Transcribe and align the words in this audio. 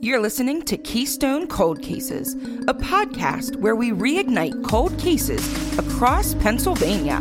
You're 0.00 0.20
listening 0.20 0.60
to 0.64 0.76
Keystone 0.76 1.46
Cold 1.46 1.80
Cases, 1.80 2.34
a 2.68 2.74
podcast 2.74 3.56
where 3.56 3.74
we 3.74 3.92
reignite 3.92 4.62
cold 4.62 4.96
cases 4.98 5.42
across 5.78 6.34
Pennsylvania. 6.34 7.20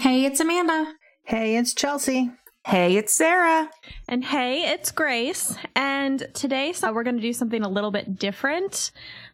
Hey, 0.00 0.24
it's 0.24 0.40
Amanda. 0.40 0.94
Hey, 1.24 1.56
it's 1.58 1.74
Chelsea. 1.74 2.30
Hey, 2.66 2.96
it's 2.96 3.12
Sarah. 3.12 3.70
And 4.08 4.24
hey, 4.24 4.70
it's 4.70 4.90
Grace. 4.90 5.54
And 5.76 6.26
today 6.34 6.72
so 6.72 6.92
we're 6.92 7.04
going 7.04 7.16
to 7.16 7.22
do 7.22 7.32
something 7.34 7.62
a 7.62 7.68
little 7.68 7.90
bit 7.90 8.18
different 8.18 8.90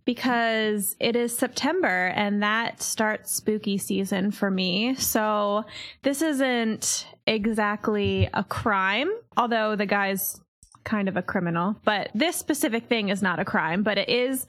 because 0.06 0.96
it 0.98 1.16
is 1.16 1.36
September 1.36 2.06
and 2.14 2.42
that 2.42 2.80
starts 2.80 3.32
spooky 3.32 3.76
season 3.76 4.30
for 4.30 4.50
me. 4.50 4.94
So 4.94 5.64
this 6.02 6.22
isn't 6.22 7.06
exactly 7.26 8.30
a 8.32 8.44
crime, 8.44 9.10
although 9.36 9.76
the 9.76 9.84
guy's 9.84 10.40
kind 10.84 11.08
of 11.08 11.16
a 11.16 11.22
criminal, 11.22 11.76
but 11.84 12.10
this 12.14 12.36
specific 12.36 12.86
thing 12.86 13.08
is 13.08 13.20
not 13.20 13.40
a 13.40 13.44
crime, 13.44 13.82
but 13.82 13.98
it 13.98 14.08
is 14.08 14.46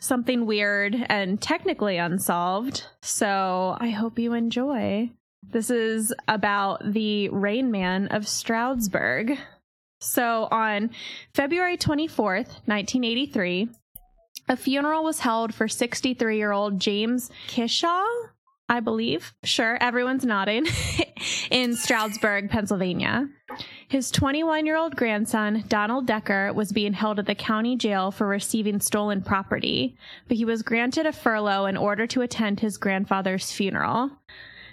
something 0.00 0.44
weird 0.44 0.96
and 1.08 1.40
technically 1.40 1.96
unsolved. 1.96 2.84
So 3.00 3.76
I 3.80 3.90
hope 3.90 4.18
you 4.18 4.32
enjoy. 4.32 5.12
This 5.50 5.70
is 5.70 6.12
about 6.26 6.92
the 6.92 7.28
Rain 7.28 7.70
Man 7.70 8.08
of 8.08 8.26
Stroudsburg. 8.26 9.38
So 10.00 10.48
on 10.50 10.90
February 11.34 11.76
24th, 11.76 12.66
1983, 12.66 13.68
a 14.48 14.56
funeral 14.56 15.04
was 15.04 15.20
held 15.20 15.54
for 15.54 15.68
63 15.68 16.36
year 16.36 16.52
old 16.52 16.80
James 16.80 17.30
Kishaw, 17.48 18.04
I 18.68 18.80
believe. 18.80 19.34
Sure, 19.44 19.78
everyone's 19.80 20.24
nodding. 20.24 20.66
in 21.50 21.74
Stroudsburg, 21.76 22.50
Pennsylvania. 22.50 23.28
His 23.88 24.10
21 24.10 24.66
year 24.66 24.76
old 24.76 24.96
grandson, 24.96 25.64
Donald 25.68 26.06
Decker, 26.06 26.52
was 26.52 26.72
being 26.72 26.92
held 26.92 27.18
at 27.18 27.26
the 27.26 27.34
county 27.34 27.76
jail 27.76 28.10
for 28.10 28.26
receiving 28.26 28.80
stolen 28.80 29.22
property, 29.22 29.96
but 30.28 30.36
he 30.36 30.44
was 30.44 30.62
granted 30.62 31.06
a 31.06 31.12
furlough 31.12 31.66
in 31.66 31.76
order 31.76 32.06
to 32.08 32.22
attend 32.22 32.60
his 32.60 32.76
grandfather's 32.76 33.50
funeral. 33.50 34.10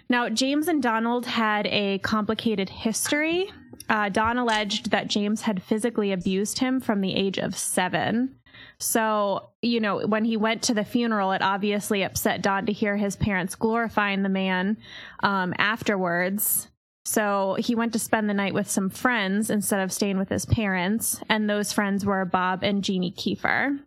Now, 0.09 0.29
James 0.29 0.67
and 0.67 0.83
Donald 0.83 1.25
had 1.25 1.65
a 1.67 1.97
complicated 1.99 2.69
history. 2.69 3.51
Uh, 3.89 4.09
Don 4.09 4.37
alleged 4.37 4.91
that 4.91 5.07
James 5.07 5.41
had 5.41 5.63
physically 5.63 6.11
abused 6.11 6.59
him 6.59 6.79
from 6.79 7.01
the 7.01 7.15
age 7.15 7.39
of 7.39 7.57
seven. 7.57 8.35
So, 8.79 9.49
you 9.61 9.79
know, 9.79 10.05
when 10.05 10.25
he 10.25 10.37
went 10.37 10.63
to 10.63 10.73
the 10.73 10.83
funeral, 10.83 11.31
it 11.31 11.41
obviously 11.41 12.03
upset 12.03 12.41
Don 12.41 12.65
to 12.65 12.73
hear 12.73 12.97
his 12.97 13.15
parents 13.15 13.55
glorifying 13.55 14.23
the 14.23 14.29
man 14.29 14.77
um, 15.23 15.53
afterwards. 15.57 16.67
So 17.05 17.55
he 17.59 17.75
went 17.75 17.93
to 17.93 17.99
spend 17.99 18.29
the 18.29 18.33
night 18.33 18.53
with 18.53 18.69
some 18.69 18.89
friends 18.89 19.49
instead 19.49 19.79
of 19.79 19.93
staying 19.93 20.17
with 20.17 20.29
his 20.29 20.45
parents, 20.45 21.21
and 21.29 21.49
those 21.49 21.71
friends 21.71 22.03
were 22.03 22.25
Bob 22.25 22.63
and 22.63 22.83
Jeannie 22.83 23.11
Kiefer. 23.11 23.79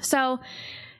So 0.00 0.38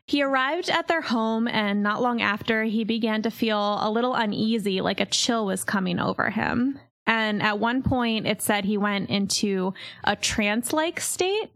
he 0.07 0.23
arrived 0.23 0.71
at 0.71 0.89
their 0.89 1.03
home, 1.03 1.47
and 1.47 1.83
not 1.83 2.03
long 2.03 2.21
after, 2.23 2.65
he 2.65 2.85
began 2.85 3.23
to 3.23 3.31
feel 3.31 3.79
a 3.81 3.91
little 3.91 4.15
uneasy, 4.15 4.81
like 4.81 5.01
a 5.01 5.07
chill 5.07 5.47
was 5.47 5.63
coming 5.63 6.01
over 6.01 6.31
him. 6.31 6.81
And 7.07 7.43
at 7.43 7.59
one 7.59 7.83
point, 7.83 8.27
it 8.27 8.41
said 8.41 8.65
he 8.65 8.79
went 8.79 9.11
into 9.11 9.75
a 10.03 10.17
trance 10.17 10.73
like 10.73 11.01
state, 11.01 11.51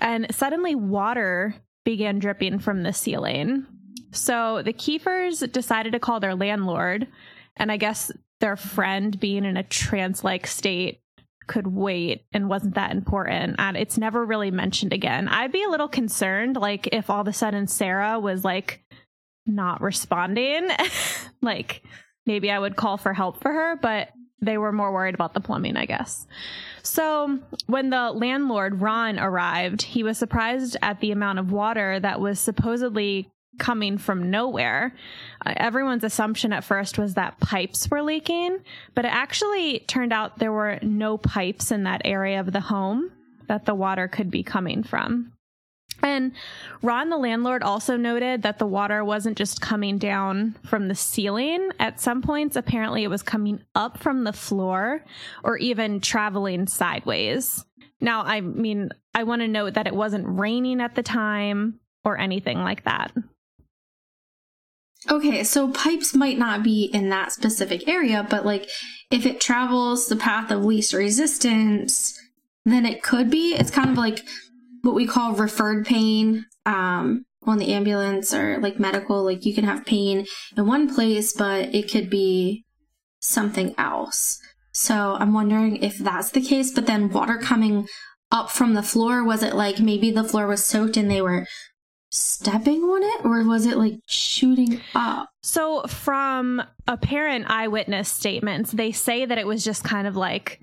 and 0.00 0.26
suddenly 0.34 0.74
water 0.74 1.54
began 1.84 2.18
dripping 2.18 2.58
from 2.58 2.82
the 2.82 2.92
ceiling. 2.92 3.66
So 4.12 4.62
the 4.62 4.72
Kiefers 4.72 5.50
decided 5.50 5.92
to 5.92 6.00
call 6.00 6.20
their 6.20 6.34
landlord, 6.34 7.06
and 7.56 7.70
I 7.70 7.76
guess 7.76 8.10
their 8.40 8.56
friend 8.56 9.18
being 9.18 9.44
in 9.44 9.56
a 9.56 9.62
trance 9.62 10.24
like 10.24 10.46
state 10.46 11.00
could 11.46 11.66
wait 11.66 12.24
and 12.32 12.48
wasn't 12.48 12.76
that 12.76 12.92
important. 12.92 13.56
And 13.58 13.76
it's 13.76 13.98
never 13.98 14.24
really 14.24 14.50
mentioned 14.50 14.92
again. 14.92 15.28
I'd 15.28 15.52
be 15.52 15.64
a 15.64 15.68
little 15.68 15.88
concerned, 15.88 16.56
like, 16.56 16.88
if 16.92 17.10
all 17.10 17.20
of 17.20 17.28
a 17.28 17.32
sudden 17.32 17.66
Sarah 17.66 18.20
was 18.20 18.44
like 18.44 18.84
not 19.46 19.80
responding, 19.80 20.68
like 21.42 21.82
maybe 22.26 22.50
I 22.50 22.58
would 22.58 22.76
call 22.76 22.96
for 22.96 23.12
help 23.12 23.40
for 23.40 23.52
her, 23.52 23.76
but 23.76 24.08
they 24.40 24.58
were 24.58 24.72
more 24.72 24.92
worried 24.92 25.14
about 25.14 25.34
the 25.34 25.40
plumbing, 25.40 25.76
I 25.76 25.86
guess. 25.86 26.26
So 26.82 27.38
when 27.66 27.90
the 27.90 28.10
landlord, 28.10 28.80
Ron, 28.80 29.18
arrived, 29.18 29.82
he 29.82 30.02
was 30.02 30.18
surprised 30.18 30.76
at 30.82 31.00
the 31.00 31.12
amount 31.12 31.38
of 31.38 31.52
water 31.52 32.00
that 32.00 32.20
was 32.20 32.40
supposedly 32.40 33.30
coming 33.58 33.98
from 33.98 34.30
nowhere. 34.30 34.94
Uh, 35.44 35.52
everyone's 35.56 36.04
assumption 36.04 36.52
at 36.52 36.64
first 36.64 36.98
was 36.98 37.14
that 37.14 37.38
pipes 37.40 37.90
were 37.90 38.02
leaking, 38.02 38.58
but 38.94 39.04
it 39.04 39.12
actually 39.12 39.80
turned 39.80 40.12
out 40.12 40.38
there 40.38 40.52
were 40.52 40.78
no 40.82 41.18
pipes 41.18 41.70
in 41.70 41.84
that 41.84 42.02
area 42.04 42.40
of 42.40 42.52
the 42.52 42.60
home 42.60 43.12
that 43.48 43.66
the 43.66 43.74
water 43.74 44.08
could 44.08 44.30
be 44.30 44.42
coming 44.42 44.82
from. 44.82 45.32
And 46.02 46.32
Ron, 46.82 47.10
the 47.10 47.16
landlord, 47.16 47.62
also 47.62 47.96
noted 47.96 48.42
that 48.42 48.58
the 48.58 48.66
water 48.66 49.04
wasn't 49.04 49.36
just 49.36 49.60
coming 49.60 49.98
down 49.98 50.56
from 50.64 50.88
the 50.88 50.94
ceiling. 50.94 51.70
At 51.78 52.00
some 52.00 52.22
points, 52.22 52.56
apparently, 52.56 53.04
it 53.04 53.10
was 53.10 53.22
coming 53.22 53.62
up 53.74 53.98
from 53.98 54.24
the 54.24 54.32
floor 54.32 55.04
or 55.44 55.56
even 55.58 56.00
traveling 56.00 56.66
sideways. 56.66 57.64
Now, 58.00 58.22
I 58.22 58.40
mean, 58.40 58.90
I 59.14 59.24
want 59.24 59.42
to 59.42 59.48
note 59.48 59.74
that 59.74 59.86
it 59.86 59.94
wasn't 59.94 60.38
raining 60.38 60.80
at 60.80 60.94
the 60.94 61.02
time 61.02 61.80
or 62.04 62.18
anything 62.18 62.60
like 62.60 62.84
that. 62.84 63.12
Okay, 65.10 65.44
so 65.44 65.70
pipes 65.70 66.14
might 66.14 66.38
not 66.38 66.62
be 66.62 66.84
in 66.84 67.08
that 67.08 67.32
specific 67.32 67.88
area, 67.88 68.26
but 68.28 68.44
like 68.44 68.68
if 69.10 69.24
it 69.24 69.40
travels 69.40 70.08
the 70.08 70.16
path 70.16 70.50
of 70.50 70.64
least 70.64 70.92
resistance, 70.92 72.20
then 72.66 72.84
it 72.84 73.02
could 73.02 73.30
be. 73.30 73.54
It's 73.54 73.70
kind 73.70 73.90
of 73.90 73.96
like 73.96 74.22
what 74.82 74.94
we 74.94 75.06
call 75.06 75.34
referred 75.34 75.86
pain 75.86 76.46
um, 76.66 77.24
on 77.44 77.58
the 77.58 77.72
ambulance 77.72 78.34
or 78.34 78.58
like 78.58 78.78
medical. 78.78 79.22
Like 79.24 79.44
you 79.44 79.54
can 79.54 79.64
have 79.64 79.84
pain 79.84 80.26
in 80.56 80.66
one 80.66 80.92
place, 80.92 81.32
but 81.32 81.74
it 81.74 81.90
could 81.90 82.10
be 82.10 82.64
something 83.20 83.74
else. 83.78 84.38
So 84.72 85.16
I'm 85.18 85.34
wondering 85.34 85.76
if 85.76 85.98
that's 85.98 86.30
the 86.30 86.40
case, 86.40 86.72
but 86.72 86.86
then 86.86 87.10
water 87.10 87.38
coming 87.38 87.88
up 88.30 88.50
from 88.50 88.74
the 88.74 88.82
floor, 88.82 89.24
was 89.24 89.42
it 89.42 89.54
like 89.54 89.80
maybe 89.80 90.10
the 90.10 90.24
floor 90.24 90.46
was 90.46 90.64
soaked 90.64 90.96
and 90.96 91.10
they 91.10 91.20
were 91.20 91.46
stepping 92.10 92.82
on 92.82 93.02
it 93.02 93.24
or 93.24 93.44
was 93.44 93.66
it 93.66 93.76
like 93.76 93.98
shooting 94.06 94.80
up? 94.94 95.28
So, 95.42 95.82
from 95.82 96.62
apparent 96.86 97.50
eyewitness 97.50 98.08
statements, 98.08 98.72
they 98.72 98.92
say 98.92 99.24
that 99.24 99.38
it 99.38 99.46
was 99.46 99.64
just 99.64 99.82
kind 99.82 100.06
of 100.06 100.16
like, 100.16 100.60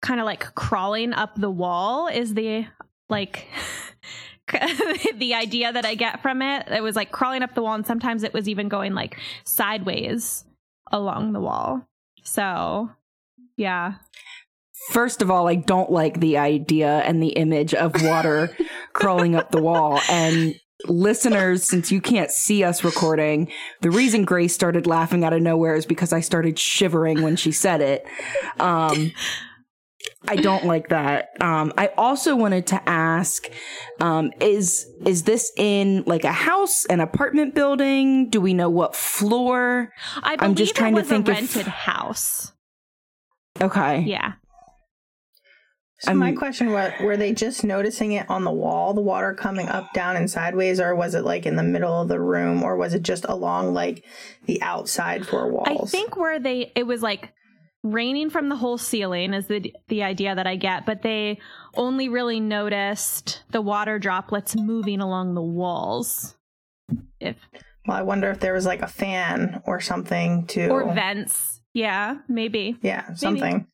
kind 0.00 0.20
of 0.20 0.26
like 0.26 0.54
crawling 0.54 1.12
up 1.12 1.34
the 1.36 1.50
wall, 1.50 2.08
is 2.08 2.34
the 2.34 2.66
like. 3.08 3.46
the 5.16 5.32
idea 5.32 5.72
that 5.72 5.86
I 5.86 5.94
get 5.94 6.20
from 6.20 6.42
it, 6.42 6.68
it 6.68 6.82
was 6.82 6.94
like 6.94 7.10
crawling 7.10 7.42
up 7.42 7.54
the 7.54 7.62
wall, 7.62 7.74
and 7.74 7.86
sometimes 7.86 8.22
it 8.22 8.34
was 8.34 8.46
even 8.46 8.68
going 8.68 8.92
like 8.92 9.18
sideways 9.44 10.44
along 10.92 11.32
the 11.32 11.40
wall. 11.40 11.88
So, 12.22 12.90
yeah. 13.56 13.94
First 14.90 15.22
of 15.22 15.30
all, 15.30 15.48
I 15.48 15.54
don't 15.54 15.90
like 15.90 16.20
the 16.20 16.38
idea 16.38 16.98
and 17.00 17.22
the 17.22 17.28
image 17.28 17.74
of 17.74 18.02
water 18.02 18.54
crawling 18.92 19.34
up 19.34 19.50
the 19.50 19.62
wall. 19.62 20.00
And 20.10 20.58
listeners, 20.86 21.64
since 21.64 21.90
you 21.90 22.00
can't 22.00 22.30
see 22.30 22.64
us 22.64 22.84
recording, 22.84 23.50
the 23.80 23.90
reason 23.90 24.24
Grace 24.24 24.54
started 24.54 24.86
laughing 24.86 25.24
out 25.24 25.32
of 25.32 25.42
nowhere 25.42 25.74
is 25.74 25.86
because 25.86 26.12
I 26.12 26.20
started 26.20 26.58
shivering 26.58 27.22
when 27.22 27.36
she 27.36 27.52
said 27.52 27.80
it. 27.80 28.06
Um, 28.60 29.12
I 30.26 30.36
don't 30.36 30.64
like 30.64 30.88
that. 30.88 31.30
Um, 31.40 31.72
I 31.76 31.90
also 31.96 32.34
wanted 32.36 32.66
to 32.68 32.88
ask, 32.88 33.48
um, 34.00 34.32
is 34.40 34.86
is 35.04 35.24
this 35.24 35.52
in 35.56 36.04
like 36.06 36.24
a 36.24 36.32
house, 36.32 36.84
an 36.86 37.00
apartment 37.00 37.54
building? 37.54 38.30
Do 38.30 38.40
we 38.40 38.54
know 38.54 38.70
what 38.70 38.96
floor? 38.96 39.92
I 40.22 40.36
am 40.40 40.54
just 40.54 40.74
trying 40.74 40.94
to 40.96 41.02
think 41.02 41.28
of 41.28 41.34
a 41.34 41.40
rented 41.40 41.60
if... 41.62 41.66
house. 41.66 42.52
Okay. 43.60 44.00
Yeah. 44.00 44.34
So 46.00 46.10
I'm, 46.10 46.18
my 46.18 46.32
question 46.32 46.72
was 46.72 46.92
were 47.00 47.16
they 47.16 47.32
just 47.32 47.64
noticing 47.64 48.12
it 48.12 48.28
on 48.28 48.44
the 48.44 48.50
wall, 48.50 48.94
the 48.94 49.00
water 49.00 49.32
coming 49.32 49.68
up, 49.68 49.92
down, 49.94 50.16
and 50.16 50.30
sideways, 50.30 50.80
or 50.80 50.94
was 50.94 51.14
it 51.14 51.24
like 51.24 51.46
in 51.46 51.56
the 51.56 51.62
middle 51.62 52.02
of 52.02 52.08
the 52.08 52.20
room, 52.20 52.62
or 52.62 52.76
was 52.76 52.94
it 52.94 53.02
just 53.02 53.24
along 53.26 53.74
like 53.74 54.04
the 54.46 54.60
outside 54.60 55.26
four 55.26 55.50
walls? 55.50 55.94
I 55.94 55.96
think 55.96 56.16
where 56.16 56.38
they 56.38 56.72
it 56.74 56.86
was 56.86 57.02
like 57.02 57.32
raining 57.84 58.30
from 58.30 58.48
the 58.48 58.56
whole 58.56 58.78
ceiling 58.78 59.32
is 59.34 59.46
the 59.46 59.72
the 59.88 60.02
idea 60.02 60.34
that 60.34 60.46
I 60.46 60.56
get, 60.56 60.86
but 60.86 61.02
they 61.02 61.38
only 61.76 62.08
really 62.08 62.40
noticed 62.40 63.42
the 63.50 63.60
water 63.60 63.98
droplets 64.00 64.56
moving 64.56 65.00
along 65.00 65.34
the 65.34 65.42
walls. 65.42 66.34
If 67.20 67.36
well, 67.86 67.96
I 67.96 68.02
wonder 68.02 68.30
if 68.30 68.40
there 68.40 68.54
was 68.54 68.66
like 68.66 68.82
a 68.82 68.88
fan 68.88 69.62
or 69.66 69.80
something 69.80 70.46
to 70.48 70.68
or 70.68 70.92
vents. 70.92 71.60
Yeah, 71.74 72.18
maybe. 72.28 72.78
Yeah, 72.82 73.14
something. 73.14 73.52
Maybe. 73.52 73.66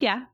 Yeah, 0.00 0.24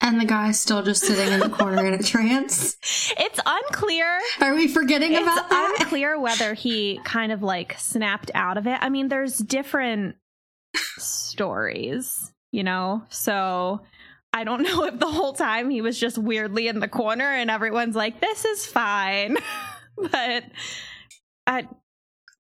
And 0.00 0.18
the 0.18 0.24
guy's 0.24 0.58
still 0.58 0.82
just 0.82 1.04
sitting 1.04 1.30
in 1.34 1.40
the 1.40 1.50
corner 1.50 1.84
in 1.86 1.92
a 1.94 2.02
trance. 2.02 2.76
It's 3.18 3.38
unclear. 3.44 4.18
Are 4.40 4.54
we 4.54 4.68
forgetting 4.68 5.12
it's 5.12 5.22
about 5.22 5.50
that? 5.50 5.76
unclear 5.80 6.18
whether 6.18 6.54
he 6.54 6.98
kind 7.04 7.30
of 7.30 7.42
like 7.42 7.74
snapped 7.78 8.30
out 8.34 8.56
of 8.56 8.66
it. 8.66 8.78
I 8.80 8.88
mean, 8.88 9.08
there's 9.08 9.36
different 9.38 10.16
stories, 10.98 12.32
you 12.52 12.64
know? 12.64 13.02
So 13.08 13.80
I 14.32 14.44
don't 14.44 14.62
know 14.64 14.84
if 14.84 14.98
the 14.98 15.06
whole 15.06 15.32
time 15.32 15.70
he 15.70 15.80
was 15.80 15.98
just 15.98 16.18
weirdly 16.18 16.68
in 16.68 16.80
the 16.80 16.88
corner 16.88 17.30
and 17.30 17.50
everyone's 17.50 17.96
like, 17.96 18.20
this 18.20 18.44
is 18.44 18.66
fine. 18.66 19.36
but 19.96 20.44
I, 21.46 21.68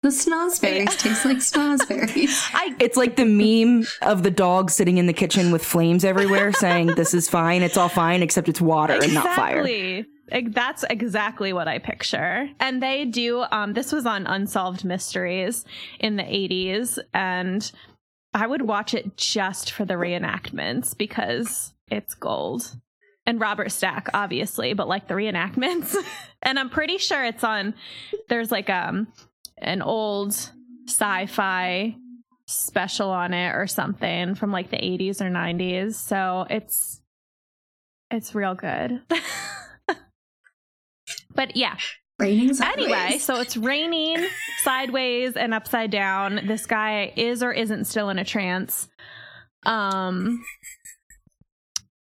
the 0.06 0.12
snozberries 0.12 1.00
taste 1.00 1.26
like 1.26 1.38
snozberries. 1.38 2.48
I, 2.54 2.76
it's 2.80 2.96
like 2.96 3.16
the 3.16 3.26
meme 3.26 3.88
of 4.04 4.22
the 4.22 4.30
dog 4.30 4.70
sitting 4.70 5.00
in 5.00 5.08
the 5.08 5.14
kitchen 5.14 5.52
with 5.52 5.66
flames 5.66 6.06
everywhere 6.06 6.54
saying, 6.54 6.94
This 6.96 7.16
is 7.16 7.28
fine. 7.28 7.64
It's 7.64 7.76
all 7.76 7.90
fine, 7.90 8.22
except 8.22 8.48
it's 8.48 8.62
water 8.62 8.94
exactly. 8.94 9.16
and 9.16 9.26
not 9.26 9.36
fire. 9.36 10.52
That's 10.52 10.84
exactly 10.92 11.54
what 11.54 11.68
I 11.68 11.80
picture. 11.80 12.48
And 12.60 12.84
they 12.84 13.06
do, 13.06 13.46
um, 13.52 13.74
this 13.74 13.92
was 13.92 14.06
on 14.06 14.28
Unsolved 14.28 14.86
Mysteries 14.86 15.66
in 16.00 16.18
the 16.18 16.24
80s. 16.24 17.00
And 17.16 17.72
I 18.36 18.46
would 18.46 18.64
watch 18.64 18.94
it 18.94 19.16
just 19.16 19.72
for 19.72 19.86
the 19.86 19.94
reenactments 19.94 20.96
because 20.96 21.74
it's 21.90 22.16
gold. 22.16 22.76
And 23.26 23.40
Robert 23.40 23.72
Stack, 23.72 24.10
obviously, 24.14 24.74
but 24.74 24.90
like 24.90 25.08
the 25.08 25.14
reenactments. 25.14 25.96
and 26.44 26.60
I'm 26.60 26.70
pretty 26.70 26.98
sure 26.98 27.24
it's 27.24 27.46
on, 27.46 27.74
there's 28.28 28.52
like 28.52 28.70
um 28.70 29.08
an 29.60 29.82
old 29.82 30.34
sci-fi 30.86 31.96
special 32.46 33.10
on 33.10 33.34
it 33.34 33.56
or 33.56 33.68
something 33.68 34.36
from 34.36 34.52
like 34.52 34.70
the 34.70 34.78
80s 34.78 35.22
or 35.22 35.32
90s. 35.32 35.94
So 35.94 36.46
it's 36.50 37.02
it's 38.12 38.36
real 38.36 38.54
good. 38.54 39.02
but 41.34 41.56
yeah. 41.56 41.78
Raining 42.18 42.54
sideways. 42.54 42.92
Anyway, 42.92 43.18
so 43.18 43.40
it's 43.42 43.58
raining 43.58 44.26
sideways 44.64 45.36
and 45.36 45.54
upside 45.54 45.92
down. 45.92 46.42
This 46.46 46.66
guy 46.66 47.12
is 47.16 47.44
or 47.44 47.52
isn't 47.52 47.86
still 47.86 48.10
in 48.10 48.20
a 48.20 48.26
trance. 48.26 48.88
Um 49.66 50.44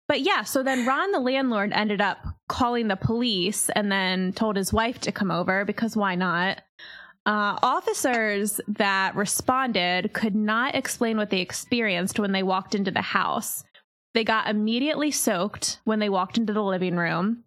but 0.09 0.21
yeah, 0.21 0.43
so 0.43 0.63
then 0.63 0.85
Ron, 0.85 1.13
the 1.13 1.21
landlord, 1.21 1.73
ended 1.73 2.03
up 2.03 2.19
calling 2.47 2.89
the 2.89 2.97
police 2.97 3.71
and 3.71 3.91
then 3.91 4.35
told 4.35 4.57
his 4.57 4.71
wife 4.71 4.99
to 5.01 5.13
come 5.13 5.31
over 5.31 5.65
because 5.65 5.97
why 5.97 6.17
not? 6.17 6.61
Uh, 7.25 7.57
officers 7.63 8.61
that 8.69 9.15
responded 9.15 10.13
could 10.13 10.35
not 10.35 10.75
explain 10.75 11.17
what 11.17 11.31
they 11.31 11.41
experienced 11.41 12.19
when 12.19 12.33
they 12.33 12.43
walked 12.43 12.75
into 12.75 12.91
the 12.91 13.01
house. 13.01 13.65
They 14.13 14.25
got 14.25 14.51
immediately 14.51 15.13
soaked 15.13 15.79
when 15.85 15.99
they 15.99 16.11
walked 16.11 16.37
into 16.37 16.53
the 16.53 16.63
living 16.63 16.97
room. 16.97 17.45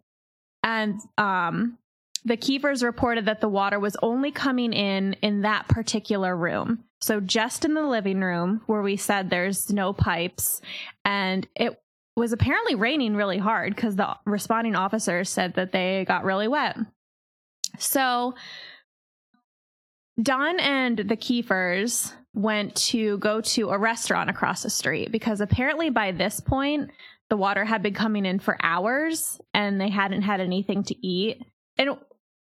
And 0.63 0.99
um, 1.19 1.77
the 2.25 2.37
Kiefers 2.37 2.83
reported 2.83 3.25
that 3.25 3.39
the 3.39 3.47
water 3.47 3.79
was 3.79 3.95
only 4.01 4.31
coming 4.31 4.73
in 4.73 5.13
in 5.21 5.41
that 5.41 5.67
particular 5.67 6.35
room. 6.35 6.83
So 6.99 7.19
just 7.19 7.63
in 7.65 7.75
the 7.75 7.85
living 7.85 8.19
room 8.19 8.61
where 8.65 8.81
we 8.81 8.97
said 8.97 9.29
there's 9.29 9.71
no 9.71 9.93
pipes. 9.93 10.59
And 11.05 11.47
it 11.55 11.79
was 12.15 12.33
apparently 12.33 12.73
raining 12.73 13.15
really 13.15 13.37
hard 13.37 13.75
because 13.75 13.95
the 13.95 14.15
responding 14.25 14.75
officers 14.75 15.29
said 15.29 15.53
that 15.53 15.71
they 15.71 16.03
got 16.07 16.23
really 16.23 16.47
wet. 16.47 16.77
So 17.77 18.33
Don 20.19 20.59
and 20.59 20.97
the 20.97 21.17
Kiefers 21.17 22.11
went 22.33 22.75
to 22.75 23.19
go 23.19 23.41
to 23.41 23.69
a 23.69 23.77
restaurant 23.77 24.31
across 24.31 24.63
the 24.63 24.69
street 24.69 25.11
because 25.11 25.41
apparently 25.41 25.91
by 25.91 26.11
this 26.11 26.39
point, 26.39 26.89
the 27.29 27.37
water 27.37 27.65
had 27.65 27.83
been 27.83 27.93
coming 27.93 28.25
in 28.25 28.39
for 28.39 28.57
hours 28.63 29.39
and 29.53 29.79
they 29.79 29.89
hadn't 29.89 30.23
had 30.23 30.41
anything 30.41 30.83
to 30.83 31.05
eat. 31.05 31.43
And 31.77 31.97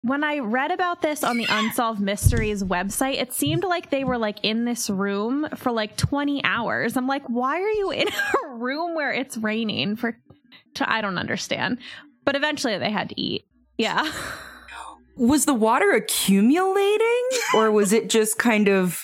when 0.03 0.23
I 0.23 0.39
read 0.39 0.71
about 0.71 1.03
this 1.03 1.25
on 1.25 1.39
the 1.39 1.47
Unsolved 1.49 2.01
Mysteries 2.01 2.63
website, 2.63 3.21
it 3.21 3.33
seemed 3.33 3.65
like 3.65 3.91
they 3.91 4.05
were 4.05 4.19
like 4.19 4.39
in 4.43 4.65
this 4.65 4.89
room 4.89 5.49
for 5.57 5.73
like 5.73 5.97
20 5.97 6.43
hours. 6.45 6.97
I'm 6.97 7.07
like, 7.07 7.25
why 7.27 7.61
are 7.61 7.71
you 7.71 7.91
in 7.91 8.09
a 8.45 8.49
room 8.49 8.95
where 8.95 9.13
it's 9.13 9.37
raining 9.37 9.97
for, 9.97 10.17
to, 10.75 10.91
I 10.91 11.01
don't 11.01 11.19
understand. 11.19 11.79
But 12.25 12.37
eventually 12.37 12.79
they 12.79 12.91
had 12.91 13.09
to 13.09 13.21
eat. 13.21 13.45
Yeah. 13.77 14.11
was 15.17 15.47
the 15.47 15.55
water 15.55 15.91
accumulating 15.91 17.29
or 17.55 17.73
was 17.73 17.93
it 17.93 18.09
just 18.09 18.39
kind 18.39 18.69
of 18.69 19.01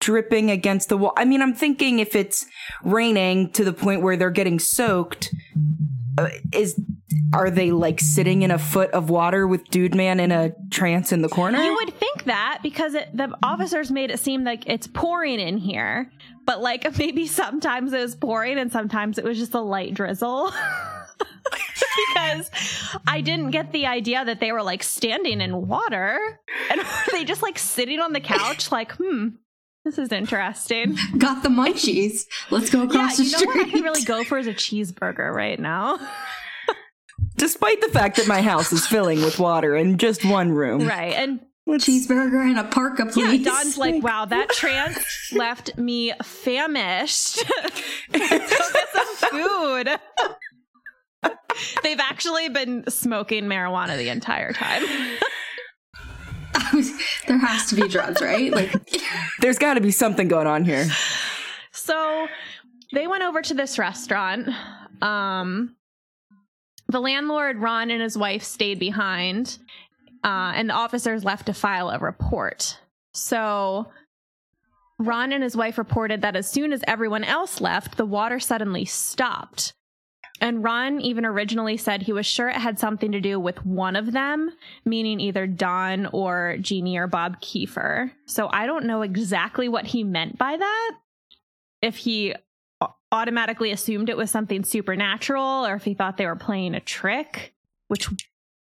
dripping 0.00 0.50
against 0.50 0.88
the 0.88 0.96
wall? 0.96 1.12
I 1.16 1.24
mean, 1.24 1.42
I'm 1.42 1.54
thinking 1.54 1.98
if 1.98 2.14
it's 2.14 2.46
raining 2.84 3.50
to 3.52 3.64
the 3.64 3.72
point 3.72 4.02
where 4.02 4.16
they're 4.16 4.30
getting 4.30 4.60
soaked, 4.60 5.34
uh, 6.16 6.28
is 6.52 6.80
are 7.32 7.50
they 7.50 7.70
like 7.70 8.00
sitting 8.00 8.42
in 8.42 8.50
a 8.50 8.58
foot 8.58 8.90
of 8.90 9.10
water 9.10 9.46
with 9.46 9.64
Dude 9.70 9.94
Man 9.94 10.20
in 10.20 10.30
a 10.32 10.52
trance 10.70 11.12
in 11.12 11.22
the 11.22 11.28
corner? 11.28 11.62
You 11.62 11.74
would 11.74 11.94
think 11.94 12.24
that 12.24 12.60
because 12.62 12.94
it, 12.94 13.08
the 13.14 13.34
officers 13.42 13.90
made 13.90 14.10
it 14.10 14.20
seem 14.20 14.44
like 14.44 14.64
it's 14.66 14.86
pouring 14.86 15.40
in 15.40 15.58
here, 15.58 16.10
but 16.44 16.60
like 16.60 16.86
maybe 16.98 17.26
sometimes 17.26 17.92
it 17.92 18.00
was 18.00 18.14
pouring 18.14 18.58
and 18.58 18.70
sometimes 18.70 19.18
it 19.18 19.24
was 19.24 19.38
just 19.38 19.54
a 19.54 19.60
light 19.60 19.94
drizzle. 19.94 20.52
because 22.08 22.50
I 23.06 23.20
didn't 23.20 23.50
get 23.50 23.72
the 23.72 23.86
idea 23.86 24.24
that 24.24 24.40
they 24.40 24.52
were 24.52 24.62
like 24.62 24.82
standing 24.82 25.40
in 25.40 25.66
water 25.66 26.18
and 26.70 26.80
they 27.12 27.24
just 27.24 27.42
like 27.42 27.58
sitting 27.58 28.00
on 28.00 28.12
the 28.12 28.20
couch, 28.20 28.70
like, 28.70 28.92
hmm, 28.92 29.28
this 29.84 29.98
is 29.98 30.12
interesting. 30.12 30.98
Got 31.16 31.42
the 31.42 31.48
munchies. 31.48 32.26
Let's 32.50 32.70
go 32.70 32.82
across 32.82 33.18
yeah, 33.18 33.24
the 33.24 33.30
street. 33.30 33.40
You 33.40 33.46
know 33.46 33.60
what 33.60 33.66
I 33.66 33.70
can 33.70 33.82
really 33.82 34.04
go 34.04 34.24
for 34.24 34.38
is 34.38 34.46
a 34.46 34.54
cheeseburger 34.54 35.32
right 35.32 35.58
now. 35.58 35.98
Despite 37.38 37.80
the 37.80 37.88
fact 37.88 38.16
that 38.16 38.26
my 38.26 38.42
house 38.42 38.72
is 38.72 38.86
filling 38.86 39.22
with 39.22 39.38
water 39.38 39.76
in 39.76 39.96
just 39.96 40.24
one 40.24 40.52
room. 40.52 40.86
Right. 40.86 41.14
And 41.14 41.40
cheeseburger 41.68 42.48
and 42.48 42.58
a 42.58 42.64
parka, 42.64 43.06
please. 43.06 43.40
Yeah, 43.40 43.52
Don's 43.52 43.78
like, 43.78 44.02
wow, 44.02 44.24
that 44.24 44.48
trance 44.50 44.98
left 45.32 45.76
me 45.76 46.12
famished. 46.22 47.44
Go 48.12 48.18
get 48.18 48.48
some 48.92 49.30
food. 49.30 49.88
They've 51.82 52.00
actually 52.00 52.48
been 52.48 52.84
smoking 52.88 53.44
marijuana 53.44 53.96
the 53.96 54.08
entire 54.08 54.52
time. 54.52 54.82
there 57.26 57.38
has 57.38 57.68
to 57.70 57.74
be 57.74 57.88
drugs, 57.88 58.20
right? 58.20 58.52
Like 58.52 58.72
there's 59.40 59.58
got 59.58 59.74
to 59.74 59.80
be 59.80 59.90
something 59.90 60.28
going 60.28 60.46
on 60.46 60.64
here. 60.64 60.86
So 61.72 62.28
they 62.92 63.06
went 63.06 63.24
over 63.24 63.42
to 63.42 63.54
this 63.54 63.78
restaurant. 63.78 64.48
Um 65.02 65.76
the 66.88 67.00
landlord 67.00 67.58
Ron 67.58 67.90
and 67.90 68.02
his 68.02 68.16
wife 68.16 68.42
stayed 68.42 68.78
behind. 68.78 69.58
Uh, 70.24 70.52
and 70.54 70.68
the 70.68 70.74
officers 70.74 71.24
left 71.24 71.46
to 71.46 71.54
file 71.54 71.90
a 71.90 71.98
report. 71.98 72.80
So 73.14 73.88
Ron 74.98 75.32
and 75.32 75.44
his 75.44 75.56
wife 75.56 75.78
reported 75.78 76.22
that 76.22 76.34
as 76.34 76.50
soon 76.50 76.72
as 76.72 76.82
everyone 76.88 77.22
else 77.22 77.60
left, 77.60 77.96
the 77.96 78.04
water 78.04 78.40
suddenly 78.40 78.84
stopped. 78.84 79.72
And 80.40 80.62
Ron 80.62 81.00
even 81.00 81.24
originally 81.24 81.76
said 81.76 82.02
he 82.02 82.12
was 82.12 82.26
sure 82.26 82.48
it 82.48 82.56
had 82.56 82.78
something 82.78 83.12
to 83.12 83.20
do 83.20 83.40
with 83.40 83.64
one 83.64 83.96
of 83.96 84.12
them, 84.12 84.50
meaning 84.84 85.20
either 85.20 85.46
Don 85.46 86.06
or 86.06 86.56
Jeannie 86.60 86.98
or 86.98 87.06
Bob 87.06 87.40
Kiefer. 87.40 88.12
So 88.26 88.48
I 88.52 88.66
don't 88.66 88.86
know 88.86 89.02
exactly 89.02 89.68
what 89.68 89.86
he 89.86 90.04
meant 90.04 90.38
by 90.38 90.56
that. 90.56 90.92
If 91.82 91.96
he 91.96 92.34
automatically 93.10 93.72
assumed 93.72 94.08
it 94.08 94.16
was 94.16 94.30
something 94.30 94.64
supernatural 94.64 95.66
or 95.66 95.74
if 95.74 95.84
he 95.84 95.94
thought 95.94 96.16
they 96.16 96.26
were 96.26 96.36
playing 96.36 96.74
a 96.74 96.80
trick, 96.80 97.54
which 97.88 98.08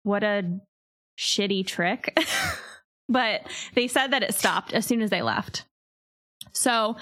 what 0.04 0.24
a 0.24 0.60
shitty 1.18 1.66
trick. 1.66 2.18
but 3.10 3.42
they 3.74 3.88
said 3.88 4.08
that 4.08 4.24
it 4.24 4.34
stopped 4.34 4.74
as 4.74 4.86
soon 4.86 5.02
as 5.02 5.10
they 5.10 5.22
left. 5.22 5.66
So, 6.54 6.98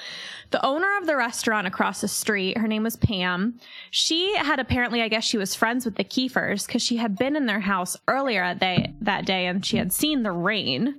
the 0.52 0.66
owner 0.66 0.98
of 0.98 1.08
the 1.08 1.16
restaurant 1.16 1.66
across 1.66 2.02
the 2.02 2.10
street, 2.10 2.58
her 2.58 2.68
name 2.68 2.84
was 2.84 2.98
Pam. 2.98 3.58
She 3.90 4.36
had 4.36 4.60
apparently, 4.60 5.02
I 5.02 5.08
guess 5.08 5.24
she 5.24 5.38
was 5.38 5.56
friends 5.56 5.86
with 5.86 5.96
the 5.96 6.04
Kiefers 6.04 6.68
because 6.68 6.82
she 6.82 6.98
had 6.98 7.18
been 7.18 7.38
in 7.38 7.46
their 7.46 7.62
house 7.62 7.96
earlier 8.08 8.54
they, 8.56 8.94
that 9.02 9.26
day 9.26 9.46
and 9.46 9.66
she 9.66 9.78
had 9.78 9.94
seen 9.94 10.24
the 10.24 10.32
rain. 10.32 10.96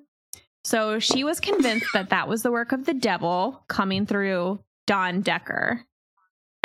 So, 0.65 0.99
she 0.99 1.23
was 1.23 1.39
convinced 1.39 1.87
that 1.93 2.11
that 2.11 2.29
was 2.29 2.43
the 2.43 2.53
work 2.53 2.73
of 2.73 2.87
the 2.87 2.95
devil 2.95 3.63
coming 3.69 4.07
through 4.07 4.61
Don 4.87 5.21
Decker. 5.21 5.85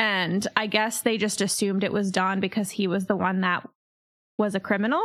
And 0.01 0.47
I 0.55 0.65
guess 0.65 1.01
they 1.01 1.19
just 1.19 1.41
assumed 1.41 1.83
it 1.83 1.93
was 1.93 2.09
Don 2.09 2.39
because 2.39 2.71
he 2.71 2.87
was 2.87 3.05
the 3.05 3.15
one 3.15 3.41
that 3.41 3.69
was 4.39 4.55
a 4.55 4.59
criminal. 4.59 5.01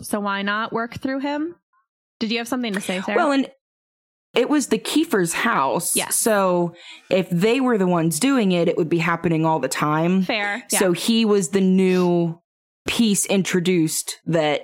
So, 0.00 0.18
why 0.20 0.40
not 0.40 0.72
work 0.72 0.94
through 0.94 1.20
him? 1.20 1.56
Did 2.20 2.32
you 2.32 2.38
have 2.38 2.48
something 2.48 2.72
to 2.72 2.80
say, 2.80 3.02
Sarah? 3.02 3.18
Well, 3.18 3.32
and 3.32 3.50
it 4.34 4.48
was 4.48 4.68
the 4.68 4.78
Kiefer's 4.78 5.34
house. 5.34 5.94
Yeah. 5.94 6.08
So 6.08 6.74
if 7.10 7.28
they 7.28 7.60
were 7.60 7.76
the 7.76 7.86
ones 7.86 8.18
doing 8.18 8.52
it, 8.52 8.66
it 8.66 8.76
would 8.76 8.88
be 8.88 8.98
happening 8.98 9.44
all 9.44 9.60
the 9.60 9.68
time. 9.68 10.22
Fair. 10.22 10.64
Yeah. 10.72 10.78
So 10.78 10.92
he 10.92 11.24
was 11.24 11.50
the 11.50 11.60
new 11.60 12.40
piece 12.86 13.26
introduced 13.26 14.20
that, 14.26 14.62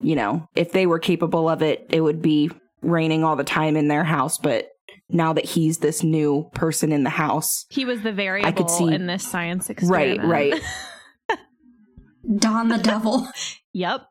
you 0.00 0.16
know, 0.16 0.48
if 0.54 0.72
they 0.72 0.86
were 0.86 0.98
capable 0.98 1.48
of 1.48 1.62
it, 1.62 1.86
it 1.90 2.00
would 2.00 2.20
be 2.20 2.50
raining 2.82 3.24
all 3.24 3.36
the 3.36 3.44
time 3.44 3.76
in 3.76 3.88
their 3.88 4.04
house. 4.04 4.36
But 4.36 4.68
now 5.12 5.32
that 5.32 5.44
he's 5.44 5.78
this 5.78 6.02
new 6.02 6.50
person 6.54 6.92
in 6.92 7.04
the 7.04 7.10
house, 7.10 7.66
he 7.68 7.84
was 7.84 8.02
the 8.02 8.12
variable 8.12 8.48
I 8.48 8.52
could 8.52 8.70
see, 8.70 8.92
in 8.92 9.06
this 9.06 9.26
science 9.26 9.70
experiment. 9.70 10.24
Right, 10.24 10.52
right. 10.52 11.38
Don 12.38 12.68
the 12.68 12.78
Devil. 12.78 13.28
yep. 13.72 14.02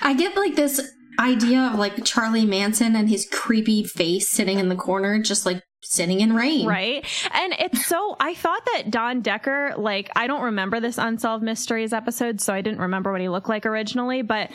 I 0.00 0.14
get 0.14 0.36
like 0.36 0.56
this 0.56 0.80
idea 1.18 1.60
of 1.60 1.78
like 1.78 2.04
Charlie 2.04 2.46
Manson 2.46 2.96
and 2.96 3.08
his 3.08 3.28
creepy 3.30 3.84
face 3.84 4.28
sitting 4.28 4.58
in 4.58 4.68
the 4.68 4.76
corner, 4.76 5.20
just 5.20 5.46
like 5.46 5.62
sitting 5.82 6.20
in 6.20 6.34
rain. 6.34 6.66
Right. 6.66 7.04
And 7.32 7.54
it's 7.58 7.86
so, 7.86 8.16
I 8.20 8.34
thought 8.34 8.64
that 8.74 8.90
Don 8.90 9.20
Decker, 9.20 9.74
like, 9.76 10.10
I 10.16 10.26
don't 10.26 10.42
remember 10.42 10.80
this 10.80 10.98
Unsolved 10.98 11.44
Mysteries 11.44 11.92
episode, 11.92 12.40
so 12.40 12.54
I 12.54 12.60
didn't 12.60 12.80
remember 12.80 13.12
what 13.12 13.20
he 13.20 13.28
looked 13.28 13.48
like 13.48 13.66
originally, 13.66 14.22
but 14.22 14.50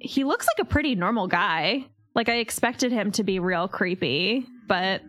he 0.00 0.24
looks 0.24 0.46
like 0.46 0.66
a 0.66 0.68
pretty 0.68 0.94
normal 0.94 1.28
guy. 1.28 1.86
Like, 2.14 2.28
I 2.28 2.36
expected 2.36 2.92
him 2.92 3.10
to 3.12 3.24
be 3.24 3.38
real 3.38 3.68
creepy, 3.68 4.46
but. 4.68 5.02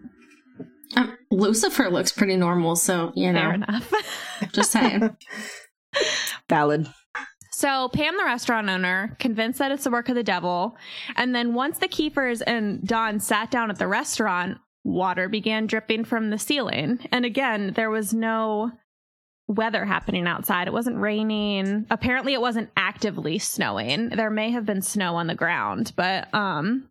Um, 0.96 1.18
Lucifer 1.32 1.90
looks 1.90 2.12
pretty 2.12 2.36
normal, 2.36 2.76
so, 2.76 3.12
you 3.16 3.32
know. 3.32 3.42
Fair 3.42 3.54
enough. 3.54 3.94
just 4.54 4.72
saying. 4.72 5.16
Valid. 6.50 6.88
So 7.52 7.88
Pam, 7.88 8.18
the 8.18 8.26
restaurant 8.26 8.70
owner, 8.70 9.16
convinced 9.18 9.60
that 9.60 9.72
it's 9.72 9.86
the 9.86 9.90
work 9.90 10.10
of 10.10 10.16
the 10.16 10.24
devil. 10.24 10.76
And 11.16 11.34
then 11.34 11.54
once 11.54 11.80
the 11.80 11.88
Kiefers 11.88 12.42
and 12.46 12.86
Don 12.86 13.22
sat 13.22 13.50
down 13.50 13.70
at 13.70 13.80
the 13.80 13.88
restaurant, 13.88 14.58
water 14.84 15.30
began 15.30 15.66
dripping 15.66 16.04
from 16.04 16.32
the 16.32 16.38
ceiling. 16.38 17.00
And 17.14 17.24
again, 17.24 17.72
there 17.74 17.90
was 17.90 18.14
no 18.14 18.72
weather 19.48 19.86
happening 19.86 20.28
outside. 20.28 20.68
It 20.68 20.74
wasn't 20.74 20.98
raining. 20.98 21.86
Apparently 21.90 22.34
it 22.34 22.42
wasn't 22.42 22.72
actively 22.76 23.40
snowing. 23.40 24.10
There 24.10 24.30
may 24.30 24.52
have 24.52 24.66
been 24.66 24.82
snow 24.82 25.16
on 25.16 25.28
the 25.28 25.36
ground, 25.36 25.94
but 25.96 26.34
um 26.34 26.90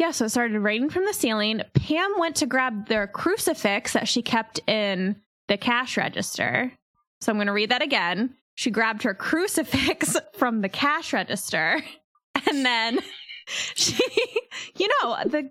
yeah, 0.00 0.10
so 0.10 0.24
it 0.24 0.30
started 0.30 0.58
raining 0.58 0.90
from 0.90 1.04
the 1.04 1.14
ceiling. 1.14 1.62
Pam 1.74 2.14
went 2.18 2.36
to 2.36 2.46
grab 2.46 2.88
their 2.88 3.06
crucifix 3.06 3.92
that 3.92 4.08
she 4.08 4.22
kept 4.22 4.58
in 4.66 5.16
the 5.48 5.56
cash 5.56 5.96
register. 5.96 6.72
So 7.20 7.30
I'm 7.30 7.36
going 7.36 7.46
to 7.46 7.52
read 7.52 7.70
that 7.70 7.82
again 7.82 8.34
she 8.60 8.70
grabbed 8.70 9.04
her 9.04 9.14
crucifix 9.14 10.18
from 10.34 10.60
the 10.60 10.68
cash 10.68 11.14
register 11.14 11.82
and 12.46 12.64
then 12.66 12.98
she, 13.74 13.98
you 14.76 14.86
know, 15.02 15.16
the 15.24 15.48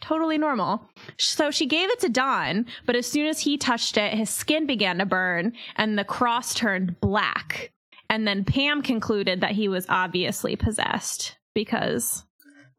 totally 0.00 0.36
normal. 0.36 0.90
So 1.18 1.52
she 1.52 1.66
gave 1.66 1.88
it 1.88 2.00
to 2.00 2.08
Don, 2.08 2.66
but 2.84 2.96
as 2.96 3.06
soon 3.06 3.26
as 3.26 3.38
he 3.38 3.56
touched 3.56 3.96
it, 3.96 4.12
his 4.12 4.28
skin 4.28 4.66
began 4.66 4.98
to 4.98 5.06
burn 5.06 5.52
and 5.76 5.96
the 5.96 6.02
cross 6.02 6.52
turned 6.52 6.98
black. 7.00 7.72
And 8.08 8.26
then 8.26 8.44
Pam 8.44 8.82
concluded 8.82 9.42
that 9.42 9.52
he 9.52 9.68
was 9.68 9.86
obviously 9.88 10.56
possessed 10.56 11.36
because. 11.54 12.24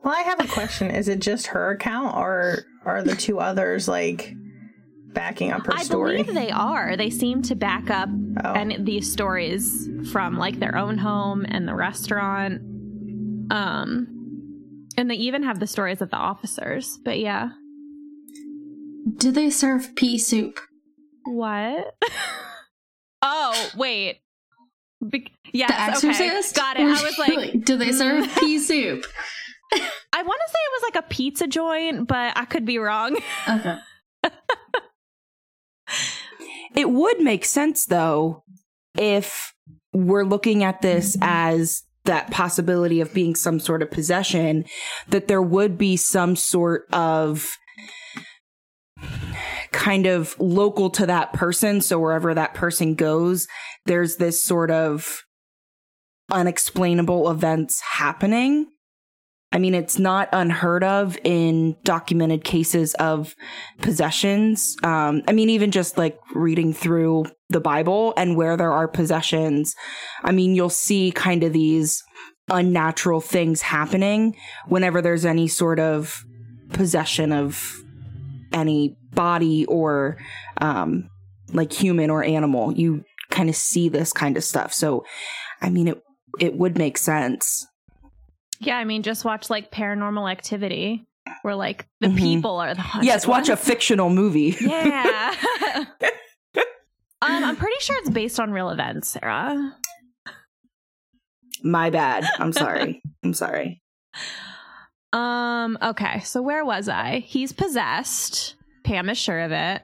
Well, 0.04 0.16
I 0.16 0.22
have 0.22 0.40
a 0.40 0.48
question. 0.48 0.90
Is 0.90 1.08
it 1.08 1.20
just 1.20 1.48
her 1.48 1.72
account 1.72 2.18
or 2.18 2.66
are 2.86 3.04
the 3.04 3.16
two 3.16 3.40
others 3.40 3.88
like 3.88 4.34
backing 5.14 5.52
up 5.52 5.66
her 5.66 5.74
I 5.74 5.84
story? 5.84 6.20
I 6.20 6.24
believe 6.24 6.36
they 6.36 6.52
are. 6.52 6.98
They 6.98 7.10
seem 7.10 7.42
to 7.44 7.56
back 7.56 7.90
up 7.90 8.10
oh. 8.44 8.54
and 8.54 8.86
these 8.86 9.12
stories 9.12 9.90
from 10.12 10.38
like 10.38 10.60
their 10.60 10.76
own 10.76 10.98
home 10.98 11.46
and 11.48 11.68
the 11.68 11.76
restaurant. 11.76 12.62
Um 13.52 14.18
and 14.98 15.10
they 15.10 15.16
even 15.16 15.44
have 15.44 15.60
the 15.60 15.68
stories 15.68 16.02
of 16.02 16.10
the 16.10 16.18
officers. 16.18 17.00
But 17.04 17.20
yeah. 17.20 17.50
Do 19.18 19.32
they 19.32 19.50
serve 19.50 19.96
pea 19.96 20.18
soup? 20.18 20.60
What? 21.26 21.96
oh, 23.22 23.70
wait. 23.76 24.20
Be- 25.08 25.32
yes, 25.54 26.04
okay. 26.04 26.42
Got 26.54 26.80
it. 26.80 26.84
I 26.84 27.04
was 27.04 27.18
like, 27.18 27.66
do 27.66 27.78
they 27.78 27.92
serve 27.92 28.28
pea 28.40 28.60
soup? 28.60 29.06
I 30.14 30.24
want 30.24 30.42
to 30.46 30.52
say 30.52 30.60
it 30.60 30.74
was 30.74 30.84
like 30.94 31.04
a 31.04 31.08
pizza 31.08 31.48
joint, 31.48 32.08
but 32.08 32.38
I 32.38 32.46
could 32.46 32.66
be 32.66 32.78
wrong. 32.78 33.18
Okay. 33.48 33.78
It 36.76 36.90
would 36.90 37.20
make 37.20 37.46
sense 37.46 37.86
though 37.86 38.44
if 38.98 39.54
we're 39.94 40.24
looking 40.24 40.64
at 40.64 40.82
this 40.82 41.18
as 41.22 41.84
that 42.06 42.32
possibility 42.32 43.02
of 43.02 43.14
being 43.14 43.36
some 43.36 43.60
sort 43.60 43.82
of 43.82 43.92
possession, 43.92 44.66
that 45.10 45.28
there 45.28 45.42
would 45.42 45.78
be 45.78 45.98
some 45.98 46.36
sort 46.36 46.88
of 46.94 47.48
kind 49.72 50.08
of 50.08 50.36
local 50.40 50.90
to 50.92 51.06
that 51.06 51.34
person. 51.34 51.82
So 51.82 52.00
wherever 52.00 52.34
that 52.34 52.54
person 52.54 52.96
goes, 52.96 53.48
there's 53.86 54.16
this 54.16 54.44
sort 54.44 54.72
of 54.72 55.24
unexplainable 56.32 57.30
events 57.30 57.82
happening. 57.82 58.68
I 59.54 59.60
mean, 59.60 59.74
it's 59.74 60.00
not 60.00 60.30
unheard 60.32 60.84
of 60.84 61.18
in 61.24 61.76
documented 61.84 62.44
cases 62.44 62.94
of 62.96 63.36
possessions. 63.82 64.78
Um, 64.84 65.24
I 65.28 65.34
mean, 65.34 65.50
even 65.50 65.72
just 65.72 65.98
like 65.98 66.18
reading 66.34 66.74
through 66.74 67.26
the 67.50 67.60
Bible 67.60 68.14
and 68.16 68.38
where 68.38 68.56
there 68.56 68.72
are 68.72 68.88
possessions, 68.88 69.76
I 70.24 70.32
mean, 70.32 70.56
you'll 70.56 70.70
see 70.70 71.12
kind 71.12 71.44
of 71.44 71.52
these 71.52 72.02
unnatural 72.50 73.20
things 73.20 73.62
happening 73.62 74.36
whenever 74.68 75.02
there's 75.02 75.26
any 75.26 75.48
sort 75.48 75.80
of 75.80 76.24
possession 76.70 77.34
of 77.34 77.76
any 78.54 78.96
body 79.14 79.66
or 79.66 80.18
um, 80.62 81.10
like 81.52 81.74
human 81.74 82.10
or 82.10 82.24
animal. 82.24 82.72
You 82.72 83.04
kind 83.30 83.50
of 83.50 83.56
see 83.56 83.90
this 83.90 84.14
kind 84.14 84.38
of 84.38 84.44
stuff. 84.44 84.74
So, 84.74 85.06
I 85.62 85.70
mean, 85.70 85.90
it 85.90 86.02
it 86.40 86.56
would 86.56 86.78
make 86.78 86.98
sense. 86.98 87.68
Yeah, 88.62 88.78
I 88.78 88.84
mean, 88.84 89.02
just 89.02 89.26
watch 89.26 89.50
like 89.50 89.72
Paranormal 89.72 90.32
Activity, 90.32 91.08
where 91.42 91.56
like 91.56 91.88
the 92.00 92.08
mm-hmm. 92.08 92.18
people 92.18 92.58
are 92.58 92.76
the 92.76 92.86
yes. 93.02 93.26
Watch 93.26 93.50
ones. 93.50 93.60
a 93.60 93.64
fictional 93.64 94.10
movie. 94.10 94.56
Yeah. 94.62 95.36
um, 97.24 97.44
I'm 97.44 97.56
pretty 97.56 97.80
sure 97.80 97.98
it's 97.98 98.10
based 98.12 98.40
on 98.40 98.52
real 98.52 98.70
events, 98.70 99.10
Sarah. 99.10 99.76
My 101.64 101.90
bad. 101.90 102.26
I'm 102.38 102.54
sorry. 102.54 103.02
I'm 103.24 103.34
sorry. 103.34 103.82
Um. 105.12 105.80
Okay. 105.82 106.20
So 106.20 106.44
where 106.44 106.64
was 106.64 106.88
I? 106.88 107.20
He's 107.26 107.52
possessed. 107.52 108.56
Pam 108.84 109.10
is 109.10 109.18
sure 109.18 109.40
of 109.40 109.52
it. 109.52 109.82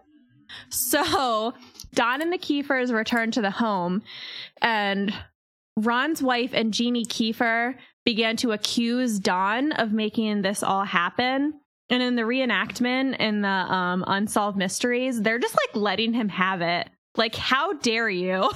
So 0.69 1.53
Don 1.95 2.21
and 2.21 2.31
the 2.31 2.37
Kiefers 2.37 2.93
return 2.93 3.31
to 3.31 3.41
the 3.41 3.51
home, 3.51 4.03
and 4.61 5.13
Ron's 5.75 6.21
wife 6.21 6.51
and 6.53 6.73
Jeannie 6.73 7.05
Kiefer 7.05 7.75
began 8.07 8.37
to 8.37 8.53
accuse 8.53 9.19
Don 9.19 9.73
of 9.73 9.91
making 9.91 10.41
this 10.41 10.63
all 10.63 10.85
happen. 10.85 11.59
And 11.89 12.01
in 12.01 12.15
the 12.15 12.21
reenactment 12.21 13.17
in 13.19 13.41
the 13.41 13.49
um, 13.49 14.05
Unsolved 14.07 14.57
Mysteries, 14.57 15.21
they're 15.21 15.39
just 15.39 15.55
like 15.55 15.75
letting 15.75 16.13
him 16.13 16.29
have 16.29 16.61
it. 16.61 16.89
Like, 17.17 17.35
how 17.35 17.73
dare 17.73 18.07
you? 18.07 18.49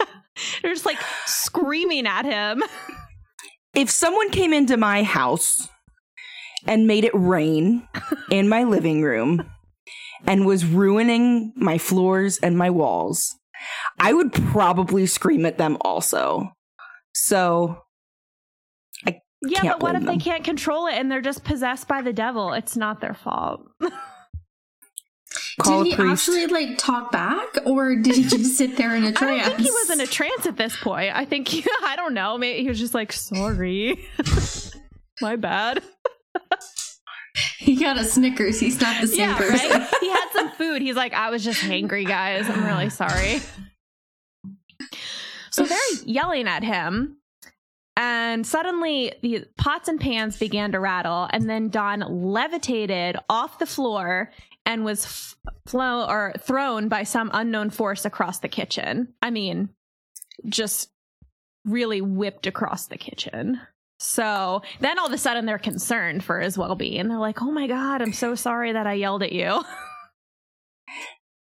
they're 0.62 0.74
just 0.74 0.84
like 0.84 0.98
screaming 1.26 2.08
at 2.08 2.24
him. 2.24 2.64
If 3.72 3.88
someone 3.88 4.30
came 4.30 4.52
into 4.52 4.76
my 4.76 5.04
house 5.04 5.68
and 6.66 6.88
made 6.88 7.04
it 7.04 7.14
rain 7.14 7.86
in 8.32 8.48
my 8.48 8.64
living 8.64 9.02
room 9.02 9.48
and 10.26 10.44
was 10.44 10.64
ruining 10.64 11.52
my 11.54 11.78
floors 11.78 12.38
and 12.38 12.58
my 12.58 12.70
walls, 12.70 13.36
I 14.00 14.12
would 14.12 14.32
probably 14.32 15.06
scream 15.06 15.46
at 15.46 15.56
them 15.56 15.76
also. 15.82 16.50
So 17.14 17.84
yeah, 19.42 19.62
but 19.62 19.82
what 19.82 19.94
if 19.94 20.04
them. 20.04 20.06
they 20.06 20.22
can't 20.22 20.44
control 20.44 20.86
it 20.86 20.94
and 20.94 21.10
they're 21.10 21.20
just 21.20 21.44
possessed 21.44 21.88
by 21.88 22.02
the 22.02 22.12
devil? 22.12 22.52
It's 22.52 22.76
not 22.76 23.00
their 23.00 23.14
fault. 23.14 23.66
did 25.64 25.86
he 25.86 25.94
actually 25.94 26.46
like 26.46 26.78
talk 26.78 27.12
back, 27.12 27.48
or 27.64 27.96
did 27.96 28.14
he 28.14 28.22
just 28.22 28.56
sit 28.56 28.76
there 28.76 28.94
in 28.94 29.04
a 29.04 29.12
trance? 29.12 29.46
I 29.46 29.50
think 29.50 29.60
he 29.60 29.70
was 29.70 29.90
in 29.90 30.00
a 30.00 30.06
trance 30.06 30.46
at 30.46 30.56
this 30.56 30.76
point. 30.76 31.14
I 31.14 31.24
think 31.24 31.48
he, 31.48 31.64
I 31.84 31.96
don't 31.96 32.14
know. 32.14 32.38
Maybe 32.38 32.62
he 32.62 32.68
was 32.68 32.78
just 32.78 32.94
like, 32.94 33.12
"Sorry, 33.12 33.98
my 35.20 35.36
bad." 35.36 35.82
he 37.58 37.76
got 37.76 37.98
a 37.98 38.04
Snickers. 38.04 38.60
He's 38.60 38.80
not 38.80 39.00
the 39.00 39.08
same 39.08 39.20
yeah, 39.20 39.36
person. 39.36 39.70
Right? 39.70 39.94
he 40.00 40.08
had 40.08 40.28
some 40.32 40.50
food. 40.52 40.82
He's 40.82 40.96
like, 40.96 41.14
"I 41.14 41.30
was 41.30 41.44
just 41.44 41.60
hangry, 41.60 42.06
guys. 42.06 42.48
I'm 42.48 42.64
really 42.64 42.90
sorry." 42.90 43.40
So 45.50 45.64
they're 45.64 45.78
yelling 46.04 46.48
at 46.48 46.64
him 46.64 47.18
and 47.96 48.46
suddenly 48.46 49.12
the 49.22 49.44
pots 49.58 49.88
and 49.88 50.00
pans 50.00 50.38
began 50.38 50.72
to 50.72 50.80
rattle, 50.80 51.28
and 51.30 51.48
then 51.48 51.68
Don 51.68 52.00
levitated 52.00 53.16
off 53.28 53.58
the 53.58 53.66
floor 53.66 54.30
and 54.64 54.84
was 54.84 55.04
f- 55.04 55.36
flown 55.66 56.08
or 56.08 56.32
thrown 56.38 56.88
by 56.88 57.02
some 57.02 57.30
unknown 57.34 57.70
force 57.70 58.04
across 58.04 58.38
the 58.38 58.48
kitchen. 58.48 59.12
I 59.20 59.30
mean, 59.30 59.70
just 60.46 60.90
really 61.64 62.00
whipped 62.00 62.46
across 62.46 62.86
the 62.86 62.96
kitchen. 62.96 63.60
So 63.98 64.62
then 64.80 64.98
all 64.98 65.06
of 65.06 65.12
a 65.12 65.18
sudden 65.18 65.46
they're 65.46 65.58
concerned 65.58 66.24
for 66.24 66.40
his 66.40 66.58
well 66.58 66.74
being. 66.74 67.08
They're 67.08 67.18
like, 67.18 67.42
oh 67.42 67.52
my 67.52 67.66
God, 67.66 68.02
I'm 68.02 68.12
so 68.12 68.34
sorry 68.34 68.72
that 68.72 68.86
I 68.86 68.94
yelled 68.94 69.22
at 69.22 69.32
you. 69.32 69.62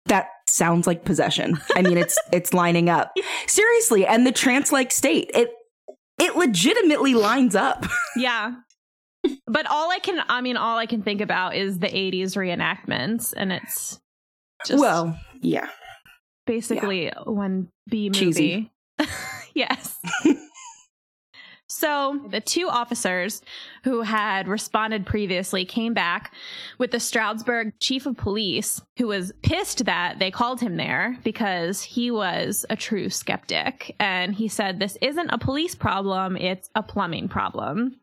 That 0.07 0.27
sounds 0.48 0.88
like 0.88 1.05
possession. 1.05 1.60
I 1.75 1.81
mean, 1.81 1.98
it's 1.98 2.17
it's 2.33 2.53
lining 2.53 2.89
up. 2.89 3.13
Seriously, 3.48 4.05
and 4.05 4.27
the 4.27 4.31
trance 4.31 4.71
like 4.71 4.91
state. 4.91 5.31
It 5.33 5.51
it 6.22 6.36
legitimately 6.36 7.16
lines 7.16 7.56
up. 7.56 7.86
yeah. 8.16 8.54
But 9.46 9.68
all 9.68 9.92
I 9.92 10.00
can, 10.00 10.24
I 10.30 10.42
mean, 10.42 10.58
all 10.58 10.78
I 10.78 10.86
can 10.86 11.04
think 11.04 11.22
about 11.22 11.56
is 11.56 11.80
the 11.80 11.88
80s 11.88 12.36
reenactments, 12.36 13.34
and 13.36 13.51
it's 13.51 14.00
just. 14.66 14.80
Well, 14.80 15.20
yeah. 15.42 15.70
Basically, 16.48 17.06
yeah. 17.06 17.20
one 17.25 17.70
B 17.90 18.10
movie. 18.10 18.72
Yes. 19.54 19.98
So 21.82 22.22
the 22.30 22.42
two 22.42 22.70
officers 22.70 23.42
who 23.84 24.04
had 24.04 24.48
responded 24.48 25.04
previously 25.04 25.66
came 25.66 25.96
back 25.96 26.32
with 26.78 26.92
the 26.92 27.00
Stroudsburg 27.00 27.74
chief 27.80 28.06
of 28.06 28.18
police, 28.18 28.80
who 29.00 29.08
was 29.08 29.34
pissed 29.42 29.86
that 29.86 30.20
they 30.20 30.30
called 30.30 30.62
him 30.62 30.78
there 30.78 31.18
because 31.24 31.82
he 31.82 32.12
was 32.12 32.68
a 32.70 32.76
true 32.76 33.10
skeptic. 33.10 33.96
And 34.00 34.36
he 34.36 34.48
said, 34.48 34.78
This 34.78 34.96
isn't 35.02 35.32
a 35.32 35.40
police 35.40 35.74
problem, 35.74 36.38
it's 36.38 36.70
a 36.76 36.84
plumbing 36.84 37.30
problem. 37.30 37.96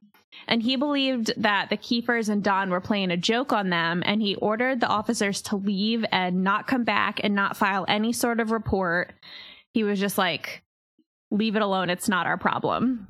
And 0.48 0.60
he 0.60 0.74
believed 0.74 1.32
that 1.36 1.70
the 1.70 1.76
Kiefers 1.76 2.28
and 2.28 2.42
Don 2.42 2.70
were 2.70 2.80
playing 2.80 3.12
a 3.12 3.16
joke 3.16 3.52
on 3.52 3.70
them, 3.70 4.02
and 4.04 4.20
he 4.20 4.34
ordered 4.34 4.80
the 4.80 4.88
officers 4.88 5.40
to 5.42 5.56
leave 5.56 6.04
and 6.10 6.42
not 6.42 6.66
come 6.66 6.82
back 6.82 7.20
and 7.22 7.32
not 7.32 7.56
file 7.56 7.84
any 7.86 8.12
sort 8.12 8.40
of 8.40 8.50
report. 8.50 9.12
He 9.72 9.84
was 9.84 10.00
just 10.00 10.18
like, 10.18 10.64
Leave 11.30 11.54
it 11.54 11.62
alone, 11.62 11.90
it's 11.90 12.08
not 12.08 12.26
our 12.26 12.38
problem 12.38 13.06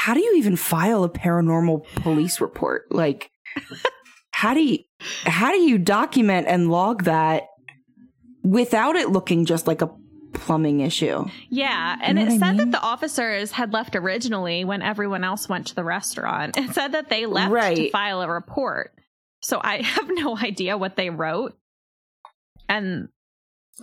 how 0.00 0.14
do 0.14 0.20
you 0.20 0.36
even 0.36 0.56
file 0.56 1.04
a 1.04 1.10
paranormal 1.10 1.84
police 1.96 2.40
report? 2.40 2.90
Like, 2.90 3.30
how 4.30 4.54
do 4.54 4.62
you 4.62 4.78
how 5.24 5.50
do 5.50 5.58
you 5.58 5.76
document 5.76 6.46
and 6.48 6.70
log 6.70 7.04
that 7.04 7.48
without 8.42 8.96
it 8.96 9.10
looking 9.10 9.44
just 9.44 9.66
like 9.66 9.82
a 9.82 9.90
plumbing 10.32 10.80
issue? 10.80 11.26
Yeah, 11.50 11.98
and 12.00 12.18
you 12.18 12.24
know 12.24 12.34
it 12.34 12.38
said 12.38 12.56
mean? 12.56 12.70
that 12.70 12.72
the 12.72 12.80
officers 12.80 13.52
had 13.52 13.74
left 13.74 13.94
originally 13.94 14.64
when 14.64 14.80
everyone 14.80 15.22
else 15.22 15.50
went 15.50 15.66
to 15.66 15.74
the 15.74 15.84
restaurant. 15.84 16.56
It 16.56 16.70
said 16.70 16.92
that 16.92 17.10
they 17.10 17.26
left 17.26 17.52
right. 17.52 17.76
to 17.76 17.90
file 17.90 18.22
a 18.22 18.28
report. 18.30 18.94
So 19.42 19.60
I 19.62 19.76
have 19.82 20.08
no 20.08 20.34
idea 20.34 20.78
what 20.78 20.96
they 20.96 21.10
wrote. 21.10 21.58
And 22.70 23.08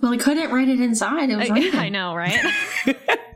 well, 0.02 0.14
I 0.14 0.18
couldn't 0.18 0.50
write 0.50 0.68
it 0.68 0.82
inside. 0.82 1.30
It 1.30 1.36
was 1.36 1.52
I, 1.52 1.70
I 1.86 1.90
know, 1.90 2.16
right? 2.16 2.40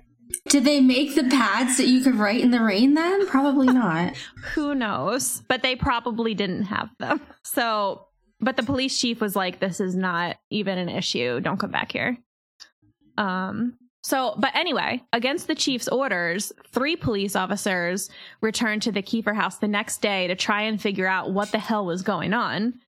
Did 0.49 0.63
they 0.65 0.81
make 0.81 1.15
the 1.15 1.23
pads 1.23 1.77
that 1.77 1.87
you 1.87 2.01
could 2.01 2.15
write 2.15 2.41
in 2.41 2.51
the 2.51 2.61
rain 2.61 2.93
then? 2.93 3.27
Probably 3.27 3.67
not. 3.73 4.15
Who 4.53 4.73
knows? 4.73 5.41
But 5.47 5.61
they 5.61 5.75
probably 5.75 6.33
didn't 6.33 6.63
have 6.63 6.89
them. 6.99 7.21
So, 7.43 8.07
but 8.39 8.55
the 8.55 8.63
police 8.63 8.97
chief 8.97 9.19
was 9.19 9.35
like, 9.35 9.59
this 9.59 9.81
is 9.81 9.93
not 9.93 10.37
even 10.51 10.77
an 10.77 10.87
issue. 10.87 11.41
Don't 11.41 11.59
come 11.59 11.71
back 11.71 11.91
here. 11.91 12.17
Um, 13.17 13.77
so, 14.03 14.35
but 14.37 14.55
anyway, 14.55 15.03
against 15.11 15.47
the 15.47 15.55
chief's 15.55 15.87
orders, 15.87 16.53
three 16.71 16.95
police 16.95 17.35
officers 17.35 18.09
returned 18.39 18.83
to 18.83 18.91
the 18.91 19.01
Kiefer 19.01 19.35
house 19.35 19.57
the 19.57 19.67
next 19.67 20.01
day 20.01 20.27
to 20.27 20.35
try 20.35 20.61
and 20.61 20.81
figure 20.81 21.07
out 21.07 21.33
what 21.33 21.51
the 21.51 21.59
hell 21.59 21.85
was 21.85 22.03
going 22.03 22.33
on. 22.33 22.79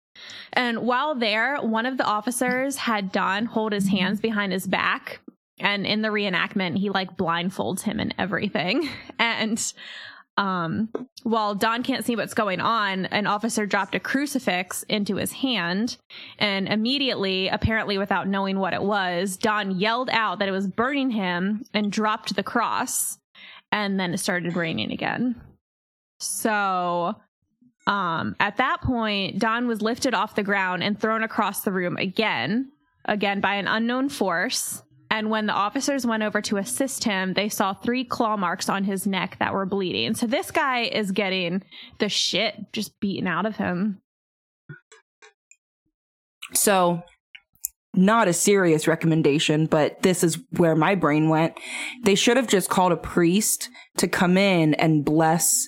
And 0.53 0.79
while 0.79 1.15
there, 1.15 1.57
one 1.57 1.86
of 1.86 1.98
the 1.98 2.05
officers 2.05 2.77
had 2.77 3.12
Don 3.12 3.45
hold 3.45 3.74
his 3.74 3.89
hands 3.89 4.22
behind 4.22 4.53
his 4.53 4.67
back 4.67 5.19
and 5.60 5.86
in 5.86 6.01
the 6.01 6.10
reenactment 6.10 6.77
he 6.77 6.89
like 6.89 7.15
blindfolds 7.17 7.81
him 7.81 8.00
and 8.00 8.13
everything. 8.17 8.89
And 9.19 9.74
um 10.36 10.89
while 11.22 11.53
don 11.53 11.83
can't 11.83 12.03
see 12.03 12.15
what's 12.15 12.33
going 12.33 12.60
on 12.60 13.05
an 13.05 13.27
officer 13.27 13.67
dropped 13.67 13.93
a 13.93 14.00
crucifix 14.00 14.83
into 14.83 15.17
his 15.17 15.31
hand. 15.31 15.98
And 16.39 16.67
immediately 16.67 17.48
apparently 17.48 17.98
without 17.98 18.27
knowing 18.27 18.60
what 18.60 18.74
it 18.74 18.81
was 18.81 19.38
don 19.38 19.79
yelled 19.79 20.10
out 20.10 20.39
that 20.39 20.50
it 20.50 20.53
was 20.53 20.67
burning 20.67 21.12
him 21.12 21.63
and 21.74 21.91
dropped 21.91 22.36
the 22.36 22.43
cross. 22.43 23.19
And 23.72 24.00
then 24.00 24.13
it 24.13 24.19
started 24.19 24.55
raining 24.55 24.91
again. 24.91 25.39
So 26.19 27.15
um 27.86 28.36
at 28.39 28.57
that 28.57 28.81
point 28.81 29.39
don 29.39 29.67
was 29.67 29.81
lifted 29.81 30.15
off 30.15 30.36
the 30.36 30.43
ground 30.43 30.83
and 30.83 31.00
thrown 31.00 31.22
across 31.22 31.62
the 31.62 31.72
room 31.72 31.98
again 31.98 32.72
again 33.05 33.39
by 33.39 33.55
an 33.55 33.67
unknown 33.67 34.10
force 34.10 34.81
and 35.13 35.29
when 35.29 35.46
the 35.46 35.53
officers 35.53 36.08
went 36.08 36.24
over 36.24 36.41
to 36.41 36.58
assist 36.58 37.03
him, 37.03 37.34
they 37.34 37.48
saw 37.48 37.72
three 37.72 38.03
claw 38.03 38.36
marks 38.36 38.67
on 38.67 38.84
his 38.84 39.05
neck 39.05 39.38
that 39.38 39.53
were 39.53 39.67
bleeding. 39.67 40.15
So 40.15 40.25
this 40.25 40.50
guy 40.50 40.86
is 40.86 41.12
getting 41.12 41.62
the 42.00 42.10
shit 42.10 42.55
just 42.74 43.00
beaten 43.00 43.27
out 43.27 43.46
of 43.46 43.58
him. 43.58 44.02
So, 46.56 47.04
not 47.93 48.28
a 48.28 48.34
serious 48.34 48.88
recommendation, 48.88 49.67
but 49.67 50.02
this 50.02 50.23
is 50.23 50.39
where 50.58 50.76
my 50.76 50.95
brain 50.95 51.30
went. 51.30 51.60
They 52.06 52.15
should 52.15 52.38
have 52.38 52.47
just 52.47 52.71
called 52.71 52.91
a 52.91 52.97
priest 52.97 53.69
to 53.97 54.08
come 54.08 54.36
in 54.36 54.73
and 54.73 55.06
bless 55.06 55.67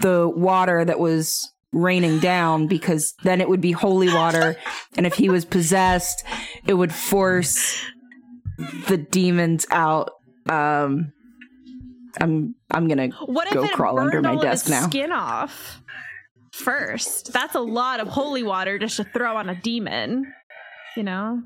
the 0.00 0.28
water 0.28 0.84
that 0.84 0.98
was 0.98 1.48
raining 1.72 2.18
down 2.18 2.66
because 2.66 3.14
then 3.22 3.40
it 3.40 3.48
would 3.48 3.60
be 3.60 3.70
holy 3.70 4.12
water. 4.12 4.56
And 4.96 5.06
if 5.06 5.14
he 5.14 5.28
was 5.28 5.44
possessed, 5.44 6.24
it 6.66 6.74
would 6.74 6.92
force 6.92 7.80
the 8.88 8.96
demons 8.96 9.66
out. 9.70 10.10
Um, 10.48 11.12
I'm 12.20 12.54
I'm 12.70 12.88
gonna 12.88 13.08
what 13.26 13.52
go 13.52 13.66
crawl 13.68 13.98
under 13.98 14.20
my 14.22 14.36
desk 14.36 14.68
now. 14.68 14.86
Skin 14.86 15.12
off 15.12 15.82
first. 16.52 17.32
That's 17.32 17.54
a 17.54 17.60
lot 17.60 18.00
of 18.00 18.08
holy 18.08 18.42
water 18.42 18.78
just 18.78 18.96
to 18.96 19.04
throw 19.04 19.36
on 19.36 19.48
a 19.48 19.54
demon. 19.54 20.32
You 20.96 21.02
know. 21.02 21.42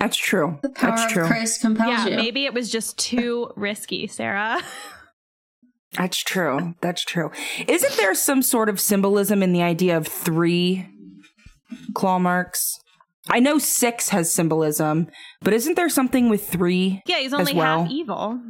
That's 0.00 0.16
true. 0.16 0.58
The 0.62 0.70
power 0.70 0.96
That's 0.96 1.12
true. 1.12 1.22
of 1.22 1.28
Christ 1.28 1.60
compels 1.60 1.88
yeah, 1.88 2.06
you. 2.08 2.16
maybe 2.16 2.46
it 2.46 2.54
was 2.54 2.70
just 2.70 2.98
too 2.98 3.52
risky, 3.54 4.08
Sarah. 4.08 4.60
That's 5.92 6.18
true. 6.18 6.74
That's 6.80 7.04
true. 7.04 7.30
Isn't 7.68 7.96
there 7.96 8.14
some 8.16 8.42
sort 8.42 8.68
of 8.68 8.80
symbolism 8.80 9.42
in 9.42 9.52
the 9.52 9.62
idea 9.62 9.96
of 9.96 10.08
three 10.08 10.88
claw 11.94 12.18
marks? 12.18 12.80
I 13.30 13.40
know 13.40 13.58
six 13.58 14.10
has 14.10 14.32
symbolism, 14.32 15.08
but 15.40 15.54
isn't 15.54 15.76
there 15.76 15.88
something 15.88 16.28
with 16.28 16.46
three? 16.48 17.02
Yeah, 17.06 17.20
he's 17.20 17.32
only 17.32 17.54
well? 17.54 17.84
half 17.84 17.90
evil. 17.90 18.40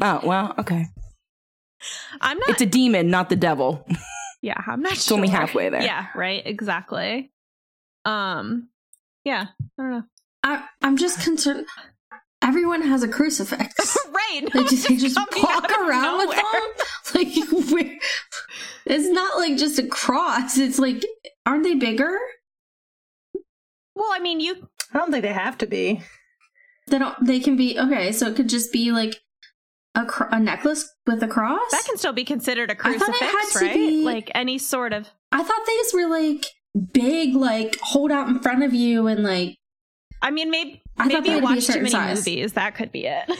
Oh 0.00 0.20
well, 0.22 0.54
okay. 0.58 0.86
I'm 2.20 2.38
not. 2.38 2.50
It's 2.50 2.62
a 2.62 2.66
demon, 2.66 3.10
not 3.10 3.28
the 3.28 3.36
devil. 3.36 3.86
Yeah, 4.42 4.60
I'm 4.66 4.82
not. 4.82 4.92
it's 4.92 5.06
sure. 5.06 5.16
only 5.16 5.28
halfway 5.28 5.68
there. 5.68 5.82
Yeah, 5.82 6.06
right. 6.14 6.42
Exactly. 6.44 7.30
Um. 8.04 8.68
Yeah, 9.24 9.46
I 9.78 9.82
don't 9.82 9.90
know. 9.90 10.02
I 10.42 10.64
I'm 10.82 10.96
just 10.96 11.22
concerned. 11.22 11.66
Everyone 12.40 12.82
has 12.82 13.02
a 13.02 13.08
crucifix, 13.08 13.98
right? 14.12 14.40
No, 14.42 14.62
they 14.62 14.68
just, 14.68 14.88
they 14.88 14.96
just 14.96 15.18
walk 15.42 15.70
around 15.72 16.28
with 16.28 16.36
them. 16.36 16.44
Like, 17.14 17.28
it's 18.84 19.08
not 19.08 19.38
like 19.38 19.56
just 19.56 19.78
a 19.78 19.86
cross. 19.86 20.58
It's 20.58 20.78
like, 20.78 21.02
aren't 21.46 21.64
they 21.64 21.74
bigger? 21.74 22.18
Well, 23.98 24.10
I 24.12 24.20
mean, 24.20 24.38
you. 24.38 24.68
I 24.94 24.98
don't 24.98 25.10
think 25.10 25.22
they 25.22 25.32
have 25.32 25.58
to 25.58 25.66
be. 25.66 26.02
They 26.86 26.98
don't. 26.98 27.16
They 27.26 27.40
can 27.40 27.56
be 27.56 27.78
okay. 27.78 28.12
So 28.12 28.28
it 28.28 28.36
could 28.36 28.48
just 28.48 28.72
be 28.72 28.92
like 28.92 29.16
a, 29.96 30.06
cr- 30.06 30.28
a 30.30 30.38
necklace 30.38 30.88
with 31.06 31.22
a 31.22 31.28
cross. 31.28 31.60
That 31.72 31.84
can 31.84 31.98
still 31.98 32.12
be 32.12 32.24
considered 32.24 32.70
a 32.70 32.76
crucifix, 32.76 33.56
right? 33.56 33.74
Be, 33.74 34.04
like 34.04 34.30
any 34.34 34.58
sort 34.58 34.92
of. 34.92 35.08
I 35.32 35.42
thought 35.42 35.66
these 35.66 35.92
were 35.92 36.08
like 36.08 36.46
big, 36.92 37.34
like 37.34 37.76
hold 37.82 38.12
out 38.12 38.28
in 38.28 38.38
front 38.40 38.62
of 38.62 38.72
you 38.72 39.08
and 39.08 39.24
like. 39.24 39.56
I 40.22 40.30
mean, 40.30 40.50
maybe 40.50 40.80
I 40.96 41.08
maybe 41.08 41.30
you 41.30 41.40
watch 41.40 41.66
too 41.66 41.74
many 41.74 41.90
size. 41.90 42.18
movies. 42.18 42.52
That 42.52 42.76
could 42.76 42.92
be 42.92 43.06
it. 43.06 43.30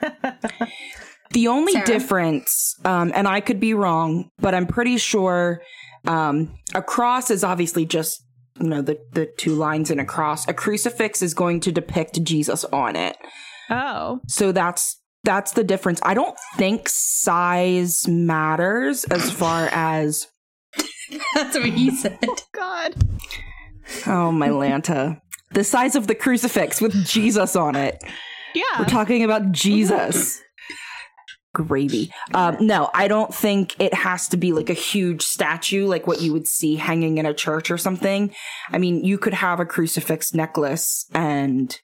the 1.32 1.48
only 1.48 1.72
Sarah? 1.72 1.86
difference, 1.86 2.76
um, 2.84 3.12
and 3.14 3.26
I 3.26 3.40
could 3.40 3.60
be 3.60 3.74
wrong, 3.74 4.30
but 4.38 4.54
I'm 4.54 4.66
pretty 4.66 4.98
sure 4.98 5.62
um, 6.06 6.54
a 6.74 6.82
cross 6.82 7.30
is 7.30 7.44
obviously 7.44 7.84
just 7.84 8.24
you 8.58 8.68
know 8.68 8.82
the 8.82 8.98
the 9.12 9.26
two 9.36 9.54
lines 9.54 9.90
and 9.90 10.00
a 10.00 10.04
cross 10.04 10.46
a 10.48 10.54
crucifix 10.54 11.22
is 11.22 11.34
going 11.34 11.60
to 11.60 11.72
depict 11.72 12.22
jesus 12.22 12.64
on 12.66 12.96
it. 12.96 13.16
Oh. 13.70 14.20
So 14.26 14.52
that's 14.52 15.00
that's 15.22 15.52
the 15.52 15.64
difference. 15.64 16.00
I 16.02 16.14
don't 16.14 16.36
think 16.56 16.88
size 16.88 18.08
matters 18.08 19.04
as 19.04 19.30
far 19.30 19.68
as 19.72 20.26
that's 21.34 21.56
what 21.56 21.66
he 21.66 21.90
said. 21.90 22.18
Oh, 22.28 22.36
god. 22.52 22.94
Oh 24.06 24.30
my 24.30 24.48
lanta 24.48 25.20
the 25.52 25.64
size 25.64 25.96
of 25.96 26.06
the 26.06 26.14
crucifix 26.14 26.80
with 26.80 27.04
jesus 27.06 27.56
on 27.56 27.76
it. 27.76 28.02
Yeah. 28.54 28.62
We're 28.78 28.86
talking 28.86 29.24
about 29.24 29.52
jesus 29.52 30.40
gravy. 31.54 32.12
Um, 32.34 32.56
no, 32.60 32.90
I 32.94 33.08
don't 33.08 33.34
think 33.34 33.74
it 33.80 33.94
has 33.94 34.28
to 34.28 34.36
be 34.36 34.52
like 34.52 34.70
a 34.70 34.74
huge 34.74 35.22
statue, 35.22 35.86
like 35.86 36.06
what 36.06 36.20
you 36.20 36.32
would 36.32 36.46
see 36.46 36.76
hanging 36.76 37.18
in 37.18 37.26
a 37.26 37.34
church 37.34 37.70
or 37.70 37.78
something. 37.78 38.32
I 38.70 38.78
mean, 38.78 39.04
you 39.04 39.18
could 39.18 39.34
have 39.34 39.60
a 39.60 39.66
crucifix 39.66 40.32
necklace, 40.34 41.06
and 41.12 41.76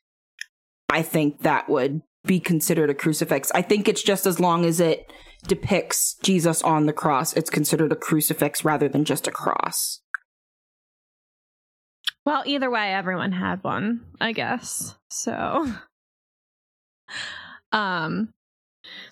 I 0.88 1.02
think 1.02 1.42
that 1.42 1.68
would 1.68 2.02
be 2.24 2.40
considered 2.40 2.90
a 2.90 2.94
crucifix. 2.94 3.50
I 3.54 3.62
think 3.62 3.88
it's 3.88 4.02
just 4.02 4.26
as 4.26 4.40
long 4.40 4.64
as 4.64 4.80
it 4.80 5.10
depicts 5.46 6.16
Jesus 6.22 6.62
on 6.62 6.86
the 6.86 6.92
cross, 6.92 7.32
it's 7.34 7.50
considered 7.50 7.92
a 7.92 7.96
crucifix 7.96 8.64
rather 8.64 8.88
than 8.88 9.04
just 9.04 9.26
a 9.26 9.30
cross. 9.30 10.00
Well, 12.24 12.42
either 12.44 12.68
way, 12.68 12.92
everyone 12.92 13.30
had 13.32 13.62
one, 13.62 14.00
I 14.20 14.32
guess. 14.32 14.96
So, 15.08 15.72
um, 17.72 18.30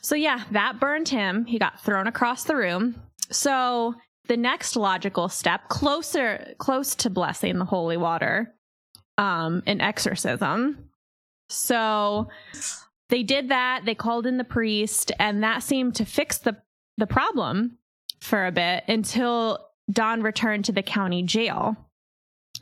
so 0.02 0.14
yeah, 0.14 0.44
that 0.52 0.80
burned 0.80 1.08
him. 1.08 1.44
He 1.44 1.58
got 1.58 1.80
thrown 1.82 2.06
across 2.06 2.44
the 2.44 2.56
room. 2.56 3.00
So 3.30 3.94
the 4.28 4.36
next 4.36 4.76
logical 4.76 5.28
step, 5.28 5.68
closer 5.68 6.54
close 6.58 6.94
to 6.96 7.10
blessing 7.10 7.58
the 7.58 7.64
holy 7.64 7.96
water, 7.96 8.54
um, 9.18 9.62
an 9.66 9.80
exorcism. 9.80 10.90
So 11.48 12.28
they 13.10 13.22
did 13.22 13.50
that. 13.50 13.82
They 13.84 13.94
called 13.94 14.26
in 14.26 14.38
the 14.38 14.44
priest, 14.44 15.12
and 15.18 15.42
that 15.42 15.62
seemed 15.62 15.96
to 15.96 16.04
fix 16.04 16.38
the 16.38 16.56
the 16.96 17.06
problem 17.06 17.78
for 18.20 18.46
a 18.46 18.52
bit 18.52 18.84
until 18.88 19.58
Don 19.90 20.22
returned 20.22 20.64
to 20.66 20.72
the 20.72 20.82
county 20.82 21.22
jail. 21.22 21.76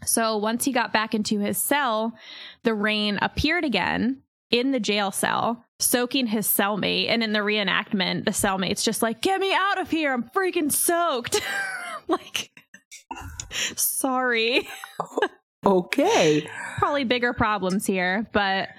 So 0.04 0.36
once 0.36 0.64
he 0.64 0.72
got 0.72 0.92
back 0.92 1.14
into 1.14 1.38
his 1.38 1.58
cell, 1.58 2.14
the 2.64 2.74
rain 2.74 3.18
appeared 3.22 3.64
again 3.64 4.22
in 4.50 4.72
the 4.72 4.80
jail 4.80 5.10
cell, 5.10 5.64
soaking 5.82 6.26
his 6.26 6.46
cellmate. 6.46 7.08
And 7.08 7.22
in 7.22 7.32
the 7.32 7.40
reenactment, 7.40 8.24
the 8.24 8.30
cellmate's 8.30 8.84
just 8.84 9.02
like, 9.02 9.20
Get 9.20 9.40
me 9.40 9.52
out 9.52 9.80
of 9.80 9.90
here. 9.90 10.12
I'm 10.12 10.24
freaking 10.24 10.72
soaked. 10.72 11.40
like, 12.08 12.50
sorry. 13.52 14.68
okay. 15.66 16.48
Probably 16.78 17.04
bigger 17.04 17.32
problems 17.32 17.86
here. 17.86 18.28
But 18.32 18.70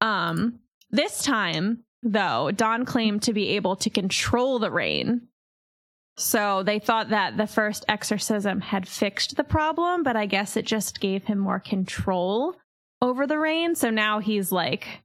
um, 0.00 0.60
this 0.90 1.22
time, 1.22 1.84
though, 2.02 2.50
Don 2.50 2.84
claimed 2.84 3.22
to 3.22 3.32
be 3.32 3.50
able 3.50 3.76
to 3.76 3.90
control 3.90 4.58
the 4.58 4.70
rain. 4.70 5.28
So 6.16 6.62
they 6.62 6.78
thought 6.78 7.08
that 7.08 7.36
the 7.36 7.48
first 7.48 7.84
exorcism 7.88 8.60
had 8.60 8.86
fixed 8.86 9.36
the 9.36 9.42
problem, 9.42 10.04
but 10.04 10.14
I 10.14 10.26
guess 10.26 10.56
it 10.56 10.64
just 10.64 11.00
gave 11.00 11.24
him 11.24 11.38
more 11.38 11.58
control 11.58 12.54
over 13.02 13.26
the 13.26 13.38
rain. 13.38 13.74
So 13.74 13.90
now 13.90 14.20
he's 14.20 14.52
like 14.52 15.03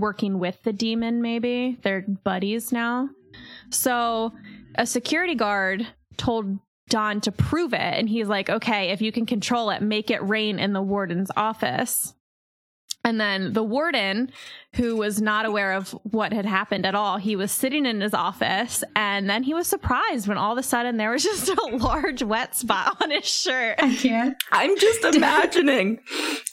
working 0.00 0.38
with 0.38 0.62
the 0.62 0.72
demon, 0.72 1.22
maybe. 1.22 1.78
They're 1.82 2.04
buddies 2.24 2.72
now. 2.72 3.10
So 3.70 4.32
a 4.74 4.86
security 4.86 5.34
guard 5.34 5.86
told 6.16 6.58
Don 6.88 7.20
to 7.22 7.32
prove 7.32 7.72
it. 7.72 7.78
And 7.80 8.08
he's 8.08 8.28
like, 8.28 8.48
okay, 8.48 8.90
if 8.90 9.02
you 9.02 9.12
can 9.12 9.26
control 9.26 9.70
it, 9.70 9.82
make 9.82 10.10
it 10.10 10.26
rain 10.26 10.58
in 10.58 10.72
the 10.72 10.82
warden's 10.82 11.30
office. 11.36 12.14
And 13.04 13.20
then 13.20 13.52
the 13.52 13.62
warden, 13.62 14.30
who 14.74 14.96
was 14.96 15.20
not 15.20 15.46
aware 15.46 15.72
of 15.72 15.92
what 16.02 16.32
had 16.32 16.44
happened 16.44 16.84
at 16.84 16.94
all, 16.94 17.16
he 17.16 17.36
was 17.36 17.52
sitting 17.52 17.86
in 17.86 18.00
his 18.00 18.12
office 18.12 18.82
and 18.96 19.30
then 19.30 19.44
he 19.44 19.54
was 19.54 19.66
surprised 19.66 20.26
when 20.26 20.36
all 20.36 20.52
of 20.52 20.58
a 20.58 20.62
sudden 20.62 20.96
there 20.96 21.12
was 21.12 21.22
just 21.22 21.48
a 21.48 21.76
large 21.76 22.22
wet 22.22 22.54
spot 22.54 22.96
on 23.00 23.10
his 23.10 23.26
shirt. 23.26 23.76
I 23.78 23.94
can't. 23.94 24.36
I'm 24.50 24.76
just 24.78 25.04
imagining 25.16 26.00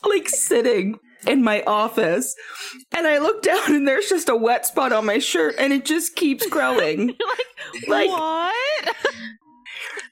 like 0.03 0.29
sitting 0.29 0.99
in 1.27 1.43
my 1.43 1.63
office 1.63 2.35
and 2.95 3.07
I 3.07 3.19
look 3.19 3.41
down 3.41 3.75
and 3.75 3.87
there's 3.87 4.09
just 4.09 4.29
a 4.29 4.35
wet 4.35 4.65
spot 4.65 4.91
on 4.91 5.05
my 5.05 5.19
shirt 5.19 5.55
and 5.57 5.73
it 5.73 5.85
just 5.85 6.15
keeps 6.15 6.47
growing. 6.47 7.07
like, 7.87 7.87
like, 7.87 8.09
what? 8.09 8.95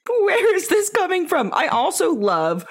where 0.08 0.56
is 0.56 0.68
this 0.68 0.90
coming 0.90 1.28
from? 1.28 1.52
I 1.54 1.68
also 1.68 2.14
love 2.14 2.66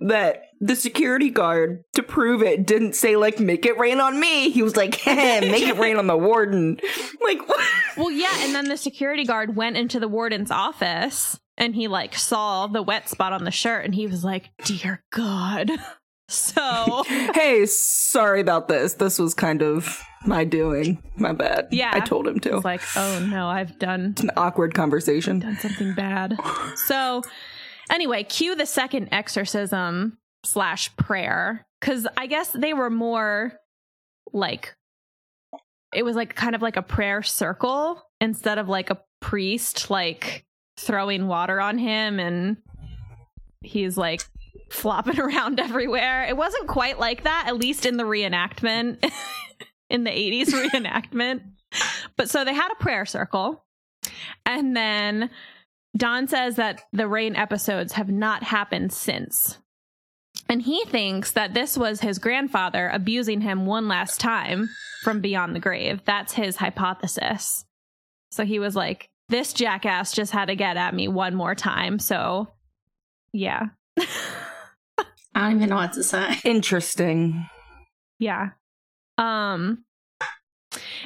that 0.00 0.44
the 0.60 0.74
security 0.74 1.30
guard, 1.30 1.84
to 1.94 2.02
prove 2.02 2.42
it, 2.42 2.66
didn't 2.66 2.94
say, 2.94 3.16
like, 3.16 3.38
make 3.38 3.64
it 3.64 3.78
rain 3.78 4.00
on 4.00 4.18
me. 4.18 4.50
He 4.50 4.62
was 4.62 4.76
like, 4.76 4.94
hey, 4.96 5.40
make 5.50 5.64
it 5.64 5.78
rain 5.78 5.96
on 5.96 6.06
the 6.06 6.16
warden. 6.16 6.80
Like, 7.20 7.46
what? 7.48 7.66
Well, 7.96 8.10
yeah. 8.10 8.32
And 8.40 8.54
then 8.54 8.68
the 8.68 8.76
security 8.76 9.24
guard 9.24 9.56
went 9.56 9.76
into 9.76 10.00
the 10.00 10.08
warden's 10.08 10.50
office 10.50 11.38
and 11.56 11.74
he, 11.74 11.88
like, 11.88 12.14
saw 12.14 12.66
the 12.66 12.82
wet 12.82 13.08
spot 13.08 13.32
on 13.32 13.44
the 13.44 13.50
shirt 13.50 13.84
and 13.84 13.94
he 13.94 14.06
was 14.06 14.24
like, 14.24 14.50
dear 14.64 15.04
God. 15.10 15.70
So, 16.28 17.04
hey, 17.34 17.64
sorry 17.66 18.40
about 18.40 18.68
this. 18.68 18.94
This 18.94 19.18
was 19.18 19.34
kind 19.34 19.62
of 19.62 20.00
my 20.26 20.44
doing. 20.44 21.02
My 21.16 21.32
bad. 21.32 21.68
Yeah. 21.70 21.90
I 21.92 22.00
told 22.00 22.26
him 22.26 22.38
to. 22.40 22.56
It's 22.56 22.64
like, 22.64 22.82
oh 22.96 23.26
no, 23.28 23.48
I've 23.48 23.78
done 23.78 24.12
it's 24.12 24.22
an 24.22 24.30
awkward 24.36 24.74
conversation. 24.74 25.38
Done 25.40 25.56
something 25.58 25.94
bad. 25.94 26.38
so, 26.86 27.22
anyway, 27.90 28.24
cue 28.24 28.54
the 28.54 28.66
second 28.66 29.08
exorcism 29.10 30.18
slash 30.44 30.94
prayer 30.96 31.66
because 31.80 32.06
I 32.16 32.26
guess 32.26 32.50
they 32.50 32.74
were 32.74 32.90
more 32.90 33.54
like 34.32 34.74
it 35.94 36.04
was 36.04 36.16
like 36.16 36.34
kind 36.34 36.54
of 36.54 36.62
like 36.62 36.76
a 36.76 36.82
prayer 36.82 37.22
circle 37.22 38.02
instead 38.20 38.58
of 38.58 38.68
like 38.68 38.90
a 38.90 39.00
priest 39.20 39.90
like 39.90 40.44
throwing 40.76 41.26
water 41.26 41.60
on 41.60 41.78
him 41.78 42.20
and 42.20 42.58
he's 43.62 43.96
like 43.96 44.22
flopping 44.70 45.20
around 45.20 45.60
everywhere. 45.60 46.24
It 46.24 46.36
wasn't 46.36 46.68
quite 46.68 46.98
like 46.98 47.24
that, 47.24 47.44
at 47.46 47.56
least 47.56 47.86
in 47.86 47.96
the 47.96 48.04
reenactment, 48.04 49.10
in 49.90 50.04
the 50.04 50.10
80s 50.10 50.48
reenactment. 50.48 51.42
But 52.16 52.30
so 52.30 52.44
they 52.44 52.54
had 52.54 52.72
a 52.72 52.82
prayer 52.82 53.06
circle. 53.06 53.64
And 54.46 54.76
then 54.76 55.30
Don 55.96 56.28
says 56.28 56.56
that 56.56 56.82
the 56.92 57.08
rain 57.08 57.36
episodes 57.36 57.94
have 57.94 58.08
not 58.08 58.42
happened 58.42 58.92
since. 58.92 59.58
And 60.48 60.62
he 60.62 60.84
thinks 60.86 61.32
that 61.32 61.52
this 61.52 61.76
was 61.76 62.00
his 62.00 62.18
grandfather 62.18 62.88
abusing 62.92 63.42
him 63.42 63.66
one 63.66 63.86
last 63.86 64.20
time 64.20 64.70
from 65.02 65.20
beyond 65.20 65.54
the 65.54 65.60
grave. 65.60 66.00
That's 66.04 66.32
his 66.32 66.56
hypothesis. 66.56 67.64
So 68.30 68.44
he 68.44 68.58
was 68.58 68.74
like, 68.74 69.10
this 69.28 69.52
jackass 69.52 70.12
just 70.12 70.32
had 70.32 70.46
to 70.46 70.56
get 70.56 70.76
at 70.76 70.94
me 70.94 71.06
one 71.08 71.34
more 71.34 71.54
time. 71.54 71.98
So, 71.98 72.48
yeah. 73.32 73.66
I 75.38 75.42
don't 75.42 75.58
even 75.58 75.68
know 75.68 75.76
what 75.76 75.92
to 75.92 76.02
say. 76.02 76.36
Interesting. 76.44 77.48
Yeah. 78.18 78.50
Um 79.18 79.84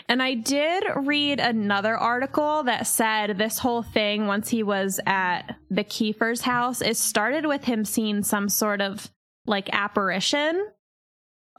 and 0.09 0.23
I 0.23 0.35
did 0.35 0.85
read 0.97 1.39
another 1.39 1.97
article 1.97 2.63
that 2.63 2.87
said 2.87 3.37
this 3.37 3.59
whole 3.59 3.83
thing 3.83 4.27
once 4.27 4.49
he 4.49 4.63
was 4.63 5.01
at 5.07 5.57
the 5.71 5.85
Kiefer's 5.85 6.41
house, 6.41 6.81
it 6.81 6.97
started 6.97 7.45
with 7.45 7.65
him 7.65 7.85
seeing 7.85 8.23
some 8.23 8.49
sort 8.49 8.81
of 8.81 9.11
like 9.47 9.69
apparition 9.71 10.67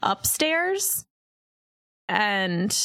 upstairs. 0.02 1.04
And 2.08 2.76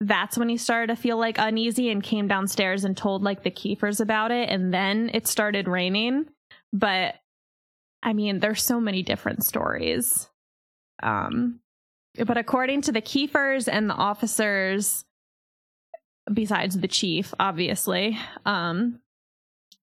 that's 0.00 0.36
when 0.36 0.50
he 0.50 0.58
started 0.58 0.94
to 0.94 1.00
feel 1.00 1.16
like 1.16 1.38
uneasy 1.38 1.90
and 1.90 2.02
came 2.02 2.28
downstairs 2.28 2.84
and 2.84 2.94
told 2.94 3.22
like 3.22 3.42
the 3.42 3.50
Kiefers 3.50 4.00
about 4.00 4.32
it. 4.32 4.50
And 4.50 4.72
then 4.72 5.10
it 5.14 5.26
started 5.26 5.66
raining. 5.66 6.26
But 6.74 7.14
I 8.02 8.12
mean, 8.12 8.40
there's 8.40 8.62
so 8.62 8.80
many 8.80 9.02
different 9.02 9.44
stories. 9.44 10.28
Um, 11.02 11.60
but 12.26 12.36
according 12.36 12.82
to 12.82 12.92
the 12.92 13.02
Kiefers 13.02 13.68
and 13.70 13.88
the 13.88 13.94
officers, 13.94 15.04
besides 16.32 16.78
the 16.78 16.88
chief, 16.88 17.34
obviously, 17.38 18.18
um, 18.44 19.00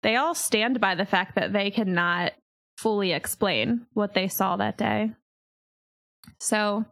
they 0.03 0.17
all 0.17 0.35
stand 0.35 0.81
by 0.81 0.95
the 0.95 1.05
fact 1.05 1.37
that 1.37 1.53
they 1.53 1.71
cannot 1.71 2.33
fully 2.77 3.13
explain 3.13 3.87
what 3.93 4.15
they 4.15 4.29
saw 4.29 4.57
that 4.57 4.79
day. 4.79 5.13
So, 6.41 6.85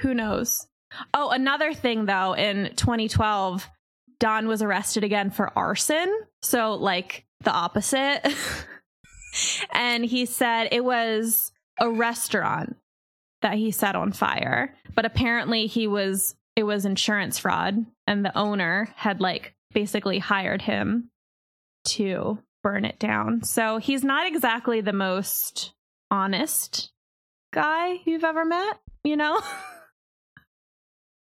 who 0.00 0.14
knows? 0.14 0.66
Oh, 1.12 1.30
another 1.30 1.74
thing 1.74 2.06
though, 2.06 2.34
in 2.34 2.74
2012, 2.76 3.68
Don 4.20 4.48
was 4.48 4.62
arrested 4.62 5.04
again 5.04 5.30
for 5.30 5.56
arson. 5.56 6.12
So, 6.42 6.74
like 6.74 7.26
the 7.42 7.52
opposite. 7.52 8.22
and 9.72 10.04
he 10.04 10.26
said 10.26 10.68
it 10.72 10.84
was 10.84 11.52
a 11.80 11.90
restaurant 11.90 12.76
that 13.42 13.54
he 13.54 13.70
set 13.70 13.94
on 13.94 14.12
fire. 14.12 14.74
But 14.94 15.04
apparently 15.04 15.66
he 15.66 15.86
was 15.86 16.34
it 16.56 16.64
was 16.64 16.84
insurance 16.84 17.38
fraud 17.38 17.86
and 18.06 18.24
the 18.24 18.36
owner 18.36 18.88
had 18.96 19.20
like 19.20 19.54
basically 19.72 20.18
hired 20.18 20.62
him 20.62 21.10
to 21.84 22.38
burn 22.62 22.84
it 22.84 22.98
down. 22.98 23.44
So 23.44 23.78
he's 23.78 24.02
not 24.02 24.26
exactly 24.26 24.80
the 24.80 24.92
most 24.92 25.72
honest 26.10 26.90
guy 27.52 28.00
you've 28.04 28.24
ever 28.24 28.44
met, 28.44 28.80
you 29.04 29.16
know? 29.16 29.40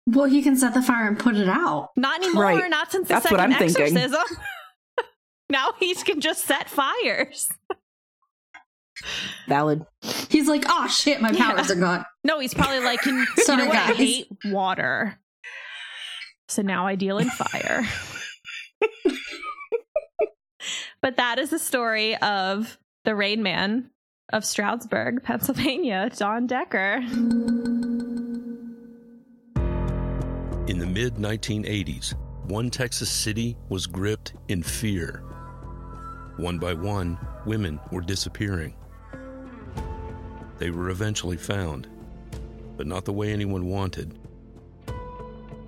Well, 0.08 0.26
he 0.26 0.42
can 0.42 0.56
set 0.56 0.74
the 0.74 0.82
fire 0.82 1.08
and 1.08 1.18
put 1.18 1.36
it 1.36 1.50
out. 1.50 1.90
Not 1.98 2.24
anymore, 2.24 2.44
right. 2.44 2.70
not 2.70 2.92
since 2.92 3.08
the 3.08 3.16
That's 3.16 3.28
second 3.28 3.54
exorcism. 3.54 4.22
now 5.50 5.74
he 5.80 5.96
can 5.96 6.22
just 6.22 6.46
set 6.46 6.70
fires. 6.70 7.50
Valid. 9.48 9.86
He's 10.30 10.48
like, 10.48 10.66
oh 10.68 10.88
shit, 10.88 11.22
my 11.22 11.32
powers 11.32 11.70
yeah. 11.70 11.76
are 11.76 11.80
gone. 11.80 12.06
No, 12.24 12.40
he's 12.40 12.54
probably 12.54 12.80
like, 12.80 13.02
Can, 13.02 13.26
Sorry, 13.38 13.64
you 13.64 13.66
know 13.66 13.70
what? 13.70 13.78
I 13.78 13.94
hate 13.94 14.28
water. 14.46 15.20
So 16.48 16.62
now 16.62 16.86
I 16.88 16.96
deal 16.96 17.18
in 17.18 17.30
fire. 17.30 17.88
but 21.02 21.18
that 21.18 21.40
is 21.40 21.50
the 21.50 21.60
story 21.60 22.16
of 22.18 22.78
the 23.04 23.16
Rain 23.16 23.44
Man 23.44 23.90
of 24.32 24.46
Stroudsburg, 24.46 25.24
Pennsylvania, 25.24 26.10
Don 26.16 26.48
Decker. 26.48 27.04
In 30.68 30.80
the 30.80 30.88
mid 30.88 31.16
1980s, 31.16 32.16
one 32.48 32.70
Texas 32.70 33.10
city 33.10 33.56
was 33.70 33.86
gripped 33.88 34.34
in 34.48 34.64
fear. 34.64 35.24
One 36.38 36.58
by 36.58 36.74
one, 36.74 37.18
women 37.46 37.80
were 37.92 38.02
disappearing. 38.02 38.76
They 40.58 40.70
were 40.70 40.90
eventually 40.90 41.38
found, 41.38 41.88
but 42.78 42.88
not 42.88 43.06
the 43.06 43.14
way 43.14 43.32
anyone 43.32 43.68
wanted. 43.68 44.18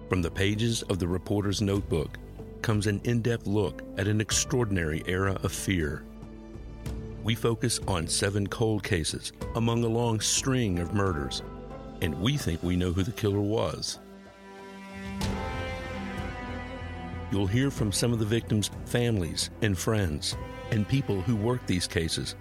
From 0.09 0.21
the 0.21 0.31
pages 0.31 0.83
of 0.83 0.99
the 0.99 1.07
reporter's 1.07 1.61
notebook 1.61 2.17
comes 2.61 2.87
an 2.87 3.01
in 3.03 3.21
depth 3.21 3.47
look 3.47 3.81
at 3.97 4.07
an 4.07 4.21
extraordinary 4.21 5.03
era 5.05 5.37
of 5.43 5.51
fear. 5.51 6.03
We 7.23 7.35
focus 7.35 7.79
on 7.87 8.07
seven 8.07 8.47
cold 8.47 8.83
cases 8.83 9.33
among 9.55 9.83
a 9.83 9.87
long 9.87 10.21
string 10.21 10.79
of 10.79 10.93
murders, 10.93 11.43
and 12.01 12.19
we 12.21 12.37
think 12.37 12.63
we 12.63 12.77
know 12.77 12.93
who 12.93 13.03
the 13.03 13.11
killer 13.11 13.41
was. 13.41 13.99
You'll 17.29 17.47
hear 17.47 17.69
from 17.69 17.91
some 17.91 18.13
of 18.13 18.19
the 18.19 18.25
victims' 18.25 18.71
families 18.85 19.49
and 19.61 19.77
friends 19.77 20.37
and 20.71 20.87
people 20.87 21.21
who 21.21 21.35
worked 21.35 21.67
these 21.67 21.87
cases, 21.87 22.35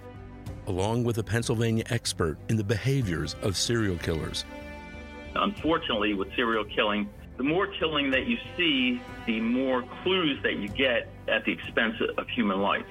along 0.67 1.05
with 1.05 1.19
a 1.19 1.23
Pennsylvania 1.23 1.85
expert 1.91 2.39
in 2.49 2.57
the 2.57 2.65
behaviors 2.65 3.35
of 3.43 3.57
serial 3.57 3.97
killers. 3.97 4.45
Unfortunately, 5.35 6.15
with 6.15 6.29
serial 6.35 6.65
killing, 6.65 7.09
the 7.37 7.43
more 7.43 7.67
killing 7.79 8.11
that 8.11 8.27
you 8.27 8.39
see, 8.57 9.01
the 9.27 9.41
more 9.41 9.85
clues 10.03 10.39
that 10.43 10.57
you 10.57 10.69
get 10.69 11.09
at 11.29 11.45
the 11.45 11.53
expense 11.53 11.95
of 12.17 12.29
human 12.29 12.61
life. 12.61 12.87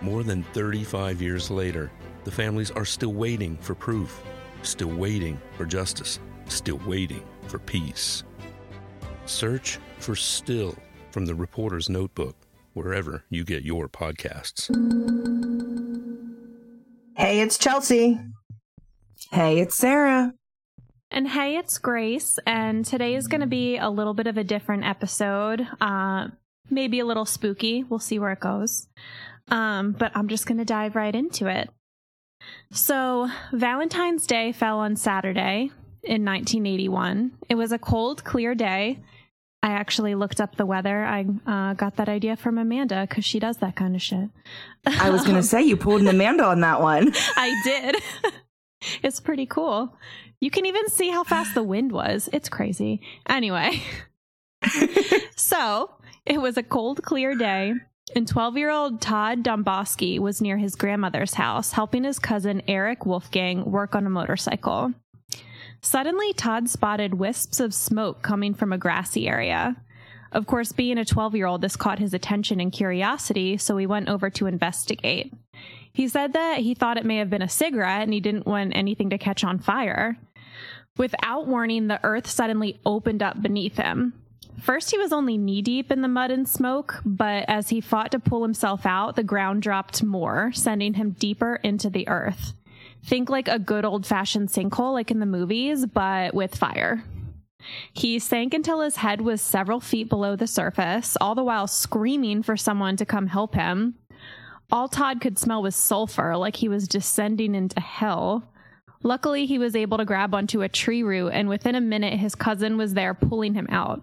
More 0.00 0.22
than 0.22 0.42
35 0.52 1.20
years 1.20 1.50
later, 1.50 1.90
the 2.24 2.30
families 2.30 2.70
are 2.70 2.84
still 2.84 3.12
waiting 3.12 3.56
for 3.58 3.74
proof, 3.74 4.22
still 4.62 4.94
waiting 4.94 5.40
for 5.56 5.64
justice, 5.64 6.20
still 6.46 6.80
waiting 6.86 7.22
for 7.48 7.58
peace. 7.58 8.22
Search 9.26 9.78
for 9.98 10.14
Still 10.14 10.76
from 11.10 11.26
the 11.26 11.34
Reporter's 11.34 11.88
Notebook, 11.88 12.36
wherever 12.74 13.24
you 13.30 13.44
get 13.44 13.62
your 13.62 13.88
podcasts. 13.88 14.70
Hey, 17.16 17.42
it's 17.42 17.58
Chelsea. 17.58 18.18
Hey, 19.30 19.60
it's 19.60 19.76
Sarah. 19.76 20.34
And 21.12 21.28
hey, 21.28 21.56
it's 21.56 21.78
Grace. 21.78 22.40
And 22.44 22.84
today 22.84 23.14
is 23.14 23.28
going 23.28 23.40
to 23.40 23.46
be 23.46 23.76
a 23.76 23.88
little 23.88 24.14
bit 24.14 24.26
of 24.26 24.36
a 24.36 24.42
different 24.42 24.84
episode. 24.84 25.64
Uh, 25.80 26.28
maybe 26.70 26.98
a 26.98 27.04
little 27.04 27.24
spooky. 27.24 27.84
We'll 27.84 28.00
see 28.00 28.18
where 28.18 28.32
it 28.32 28.40
goes. 28.40 28.88
Um, 29.48 29.92
but 29.92 30.10
I'm 30.16 30.26
just 30.26 30.46
going 30.46 30.58
to 30.58 30.64
dive 30.64 30.96
right 30.96 31.14
into 31.14 31.46
it. 31.46 31.70
So, 32.72 33.28
Valentine's 33.52 34.26
Day 34.26 34.50
fell 34.50 34.80
on 34.80 34.96
Saturday 34.96 35.70
in 36.02 36.24
1981. 36.24 37.30
It 37.48 37.54
was 37.54 37.70
a 37.70 37.78
cold, 37.78 38.24
clear 38.24 38.56
day. 38.56 38.98
I 39.64 39.68
actually 39.68 40.14
looked 40.14 40.42
up 40.42 40.56
the 40.56 40.66
weather. 40.66 41.06
I 41.06 41.24
uh, 41.46 41.72
got 41.72 41.96
that 41.96 42.10
idea 42.10 42.36
from 42.36 42.58
Amanda 42.58 43.06
because 43.08 43.24
she 43.24 43.38
does 43.38 43.56
that 43.58 43.74
kind 43.74 43.96
of 43.96 44.02
shit. 44.02 44.28
I 44.84 45.08
was 45.08 45.22
going 45.22 45.36
to 45.36 45.42
say 45.42 45.62
you 45.62 45.78
pulled 45.78 46.02
an 46.02 46.08
Amanda 46.08 46.44
on 46.44 46.60
that 46.60 46.82
one. 46.82 47.10
I 47.36 47.62
did. 47.64 47.96
it's 49.02 49.20
pretty 49.20 49.46
cool. 49.46 49.96
You 50.38 50.50
can 50.50 50.66
even 50.66 50.90
see 50.90 51.08
how 51.08 51.24
fast 51.24 51.54
the 51.54 51.62
wind 51.62 51.92
was. 51.92 52.28
It's 52.30 52.50
crazy. 52.50 53.00
Anyway, 53.26 53.82
so 55.34 55.92
it 56.26 56.42
was 56.42 56.58
a 56.58 56.62
cold, 56.62 57.02
clear 57.02 57.34
day, 57.34 57.72
and 58.14 58.28
12 58.28 58.58
year 58.58 58.68
old 58.68 59.00
Todd 59.00 59.42
Domboski 59.42 60.18
was 60.18 60.42
near 60.42 60.58
his 60.58 60.76
grandmother's 60.76 61.32
house 61.32 61.72
helping 61.72 62.04
his 62.04 62.18
cousin 62.18 62.60
Eric 62.68 63.06
Wolfgang 63.06 63.64
work 63.64 63.94
on 63.94 64.06
a 64.06 64.10
motorcycle. 64.10 64.92
Suddenly, 65.84 66.32
Todd 66.32 66.70
spotted 66.70 67.12
wisps 67.12 67.60
of 67.60 67.74
smoke 67.74 68.22
coming 68.22 68.54
from 68.54 68.72
a 68.72 68.78
grassy 68.78 69.28
area. 69.28 69.76
Of 70.32 70.46
course, 70.46 70.72
being 70.72 70.96
a 70.96 71.04
12 71.04 71.34
year 71.34 71.44
old, 71.44 71.60
this 71.60 71.76
caught 71.76 71.98
his 71.98 72.14
attention 72.14 72.58
and 72.58 72.72
curiosity, 72.72 73.58
so 73.58 73.76
he 73.76 73.86
went 73.86 74.08
over 74.08 74.30
to 74.30 74.46
investigate. 74.46 75.34
He 75.92 76.08
said 76.08 76.32
that 76.32 76.60
he 76.60 76.74
thought 76.74 76.96
it 76.96 77.04
may 77.04 77.18
have 77.18 77.28
been 77.28 77.42
a 77.42 77.50
cigarette 77.50 78.00
and 78.00 78.14
he 78.14 78.20
didn't 78.20 78.46
want 78.46 78.74
anything 78.74 79.10
to 79.10 79.18
catch 79.18 79.44
on 79.44 79.58
fire. 79.58 80.16
Without 80.96 81.46
warning, 81.46 81.88
the 81.88 82.00
earth 82.02 82.28
suddenly 82.30 82.80
opened 82.86 83.22
up 83.22 83.42
beneath 83.42 83.76
him. 83.76 84.14
First, 84.62 84.90
he 84.90 84.96
was 84.96 85.12
only 85.12 85.36
knee 85.36 85.60
deep 85.60 85.92
in 85.92 86.00
the 86.00 86.08
mud 86.08 86.30
and 86.30 86.48
smoke, 86.48 87.02
but 87.04 87.44
as 87.46 87.68
he 87.68 87.82
fought 87.82 88.10
to 88.12 88.18
pull 88.18 88.42
himself 88.42 88.86
out, 88.86 89.16
the 89.16 89.22
ground 89.22 89.60
dropped 89.60 90.02
more, 90.02 90.50
sending 90.54 90.94
him 90.94 91.10
deeper 91.10 91.56
into 91.56 91.90
the 91.90 92.08
earth. 92.08 92.54
Think 93.04 93.28
like 93.28 93.48
a 93.48 93.58
good 93.58 93.84
old 93.84 94.06
fashioned 94.06 94.48
sinkhole, 94.48 94.92
like 94.92 95.10
in 95.10 95.20
the 95.20 95.26
movies, 95.26 95.86
but 95.86 96.34
with 96.34 96.54
fire. 96.54 97.04
He 97.92 98.18
sank 98.18 98.54
until 98.54 98.80
his 98.80 98.96
head 98.96 99.20
was 99.20 99.40
several 99.40 99.80
feet 99.80 100.08
below 100.08 100.36
the 100.36 100.46
surface, 100.46 101.16
all 101.20 101.34
the 101.34 101.44
while 101.44 101.66
screaming 101.66 102.42
for 102.42 102.56
someone 102.56 102.96
to 102.96 103.06
come 103.06 103.26
help 103.26 103.54
him. 103.54 103.94
All 104.70 104.88
Todd 104.88 105.20
could 105.20 105.38
smell 105.38 105.62
was 105.62 105.76
sulfur, 105.76 106.36
like 106.36 106.56
he 106.56 106.68
was 106.68 106.88
descending 106.88 107.54
into 107.54 107.80
hell. 107.80 108.50
Luckily, 109.02 109.44
he 109.44 109.58
was 109.58 109.76
able 109.76 109.98
to 109.98 110.04
grab 110.06 110.34
onto 110.34 110.62
a 110.62 110.68
tree 110.68 111.02
root, 111.02 111.28
and 111.28 111.48
within 111.48 111.74
a 111.74 111.80
minute, 111.80 112.18
his 112.18 112.34
cousin 112.34 112.78
was 112.78 112.94
there 112.94 113.12
pulling 113.12 113.54
him 113.54 113.66
out. 113.70 114.02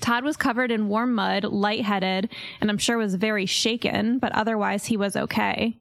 Todd 0.00 0.24
was 0.24 0.36
covered 0.36 0.70
in 0.70 0.88
warm 0.88 1.14
mud, 1.14 1.44
lightheaded, 1.44 2.30
and 2.60 2.70
I'm 2.70 2.78
sure 2.78 2.98
was 2.98 3.14
very 3.14 3.46
shaken, 3.46 4.18
but 4.18 4.32
otherwise 4.32 4.86
he 4.86 4.96
was 4.96 5.16
okay. 5.16 5.78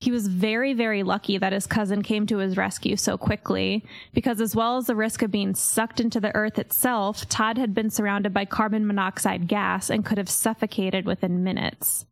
He 0.00 0.10
was 0.10 0.28
very, 0.28 0.72
very 0.72 1.02
lucky 1.02 1.36
that 1.36 1.52
his 1.52 1.66
cousin 1.66 2.02
came 2.02 2.26
to 2.28 2.38
his 2.38 2.56
rescue 2.56 2.96
so 2.96 3.18
quickly, 3.18 3.84
because 4.14 4.40
as 4.40 4.56
well 4.56 4.78
as 4.78 4.86
the 4.86 4.96
risk 4.96 5.20
of 5.20 5.30
being 5.30 5.54
sucked 5.54 6.00
into 6.00 6.20
the 6.20 6.34
earth 6.34 6.58
itself, 6.58 7.28
Todd 7.28 7.58
had 7.58 7.74
been 7.74 7.90
surrounded 7.90 8.32
by 8.32 8.46
carbon 8.46 8.86
monoxide 8.86 9.46
gas 9.46 9.90
and 9.90 10.04
could 10.04 10.16
have 10.16 10.30
suffocated 10.30 11.04
within 11.04 11.44
minutes. 11.44 12.06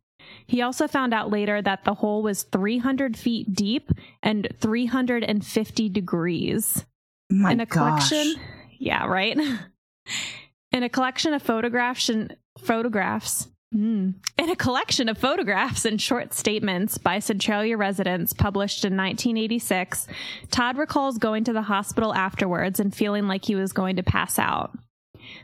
He 0.45 0.61
also 0.61 0.87
found 0.87 1.15
out 1.15 1.31
later 1.31 1.63
that 1.63 1.83
the 1.83 1.95
hole 1.95 2.21
was 2.21 2.43
300 2.43 3.17
feet 3.17 3.55
deep 3.55 3.91
and 4.21 4.47
350 4.59 5.89
degrees. 5.89 6.85
My 7.31 7.53
in 7.53 7.59
a 7.59 7.65
gosh. 7.65 8.09
collection, 8.09 8.35
yeah, 8.77 9.07
right. 9.07 9.35
in 10.71 10.83
a 10.83 10.89
collection 10.89 11.33
of 11.33 11.41
photographs 11.41 12.09
and 12.09 12.35
photographs 12.59 13.47
Mm. 13.75 14.15
In 14.37 14.49
a 14.49 14.55
collection 14.55 15.09
of 15.09 15.17
photographs 15.17 15.85
and 15.85 16.01
short 16.01 16.33
statements 16.33 16.97
by 16.97 17.19
Centralia 17.19 17.77
residents 17.77 18.33
published 18.33 18.83
in 18.83 18.97
1986, 18.97 20.07
Todd 20.49 20.77
recalls 20.77 21.19
going 21.19 21.43
to 21.43 21.53
the 21.53 21.61
hospital 21.61 22.13
afterwards 22.13 22.79
and 22.79 22.95
feeling 22.95 23.27
like 23.27 23.45
he 23.45 23.55
was 23.55 23.71
going 23.71 23.95
to 23.97 24.03
pass 24.03 24.39
out. 24.39 24.75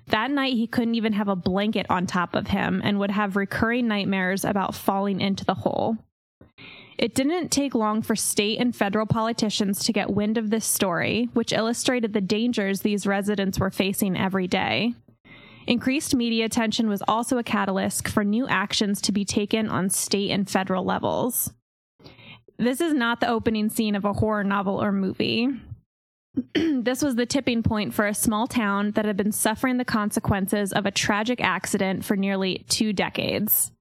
That 0.08 0.32
night, 0.32 0.54
he 0.54 0.66
couldn't 0.66 0.96
even 0.96 1.14
have 1.14 1.28
a 1.28 1.36
blanket 1.36 1.86
on 1.90 2.08
top 2.08 2.34
of 2.34 2.48
him 2.48 2.82
and 2.84 2.98
would 2.98 3.12
have 3.12 3.36
recurring 3.36 3.88
nightmares 3.88 4.44
about 4.44 4.74
falling 4.74 5.22
into 5.22 5.46
the 5.46 5.54
hole. 5.54 5.98
It 6.98 7.14
didn't 7.14 7.50
take 7.50 7.76
long 7.76 8.02
for 8.02 8.16
state 8.16 8.60
and 8.60 8.76
federal 8.76 9.06
politicians 9.06 9.84
to 9.84 9.94
get 9.94 10.10
wind 10.10 10.38
of 10.38 10.50
this 10.50 10.66
story, 10.66 11.30
which 11.34 11.52
illustrated 11.52 12.14
the 12.14 12.22
dangers 12.22 12.82
these 12.82 13.06
residents 13.06 13.60
were 13.60 13.70
facing 13.70 14.18
every 14.18 14.48
day. 14.48 14.94
Increased 15.68 16.16
media 16.16 16.46
attention 16.46 16.88
was 16.88 17.02
also 17.08 17.38
a 17.38 17.44
catalyst 17.44 18.08
for 18.08 18.24
new 18.24 18.48
actions 18.48 19.02
to 19.02 19.12
be 19.12 19.26
taken 19.26 19.68
on 19.68 19.90
state 19.90 20.30
and 20.30 20.48
federal 20.48 20.84
levels. 20.84 21.54
This 22.58 22.80
is 22.82 22.94
not 22.94 23.20
the 23.20 23.30
opening 23.30 23.70
scene 23.70 23.96
of 23.96 24.06
a 24.06 24.14
horror 24.14 24.44
novel 24.44 24.82
or 24.82 24.92
movie. 24.92 25.50
this 26.54 27.02
was 27.02 27.16
the 27.16 27.26
tipping 27.26 27.64
point 27.64 27.94
for 27.94 28.06
a 28.06 28.14
small 28.14 28.46
town 28.46 28.92
that 28.92 29.06
had 29.06 29.18
been 29.18 29.32
suffering 29.32 29.78
the 29.78 29.86
consequences 29.86 30.72
of 30.72 30.86
a 30.86 30.92
tragic 30.92 31.42
accident 31.42 32.06
for 32.06 32.16
nearly 32.16 32.64
two 32.70 32.94
decades. 32.94 33.72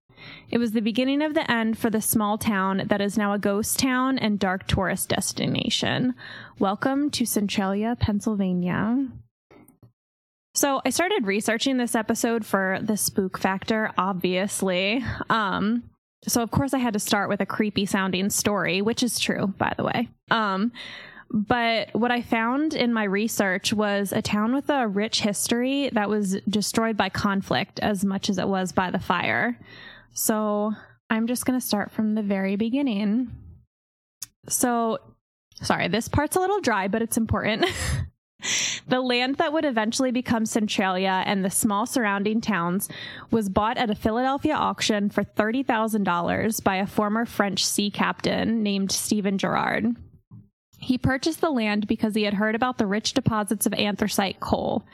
It 0.50 0.56
was 0.56 0.72
the 0.72 0.80
beginning 0.80 1.20
of 1.20 1.34
the 1.34 1.48
end 1.50 1.76
for 1.76 1.90
the 1.90 2.00
small 2.00 2.38
town 2.38 2.84
that 2.86 3.02
is 3.02 3.18
now 3.18 3.34
a 3.34 3.38
ghost 3.38 3.78
town 3.78 4.18
and 4.18 4.38
dark 4.38 4.66
tourist 4.66 5.10
destination. 5.10 6.14
Welcome 6.58 7.10
to 7.10 7.26
Centralia, 7.26 7.94
Pennsylvania. 8.00 9.08
So 10.54 10.80
I 10.84 10.90
started 10.90 11.26
researching 11.26 11.78
this 11.78 11.96
episode 11.96 12.46
for 12.46 12.78
the 12.80 12.96
spook 12.96 13.38
factor, 13.38 13.90
obviously. 13.98 15.04
Um, 15.28 15.82
so 16.26 16.42
of 16.42 16.50
course 16.52 16.72
I 16.72 16.78
had 16.78 16.94
to 16.94 17.00
start 17.00 17.28
with 17.28 17.40
a 17.40 17.46
creepy 17.46 17.86
sounding 17.86 18.30
story, 18.30 18.80
which 18.80 19.02
is 19.02 19.18
true, 19.18 19.48
by 19.58 19.74
the 19.76 19.84
way. 19.84 20.08
Um, 20.30 20.72
but 21.30 21.88
what 21.92 22.12
I 22.12 22.22
found 22.22 22.74
in 22.74 22.92
my 22.92 23.02
research 23.02 23.72
was 23.72 24.12
a 24.12 24.22
town 24.22 24.54
with 24.54 24.70
a 24.70 24.86
rich 24.86 25.22
history 25.22 25.90
that 25.92 26.08
was 26.08 26.40
destroyed 26.48 26.96
by 26.96 27.08
conflict 27.08 27.80
as 27.80 28.04
much 28.04 28.30
as 28.30 28.38
it 28.38 28.46
was 28.46 28.70
by 28.70 28.90
the 28.90 29.00
fire. 29.00 29.58
So 30.12 30.72
I'm 31.10 31.26
just 31.26 31.44
going 31.44 31.58
to 31.58 31.66
start 31.66 31.90
from 31.90 32.14
the 32.14 32.22
very 32.22 32.54
beginning. 32.54 33.32
So, 34.48 34.98
sorry, 35.62 35.88
this 35.88 36.06
part's 36.06 36.36
a 36.36 36.40
little 36.40 36.60
dry, 36.60 36.86
but 36.86 37.02
it's 37.02 37.16
important. 37.16 37.66
The 38.86 39.00
land 39.00 39.36
that 39.36 39.52
would 39.52 39.64
eventually 39.64 40.10
become 40.10 40.44
Centralia 40.44 41.22
and 41.26 41.44
the 41.44 41.50
small 41.50 41.86
surrounding 41.86 42.40
towns 42.40 42.88
was 43.30 43.48
bought 43.48 43.78
at 43.78 43.90
a 43.90 43.94
Philadelphia 43.94 44.54
auction 44.54 45.08
for 45.08 45.24
$30,000 45.24 46.62
by 46.62 46.76
a 46.76 46.86
former 46.86 47.24
French 47.24 47.64
sea 47.64 47.90
captain 47.90 48.62
named 48.62 48.92
Stephen 48.92 49.38
Girard. 49.38 49.96
He 50.78 50.98
purchased 50.98 51.40
the 51.40 51.50
land 51.50 51.86
because 51.86 52.14
he 52.14 52.24
had 52.24 52.34
heard 52.34 52.54
about 52.54 52.76
the 52.76 52.86
rich 52.86 53.14
deposits 53.14 53.64
of 53.64 53.72
anthracite 53.72 54.40
coal. 54.40 54.84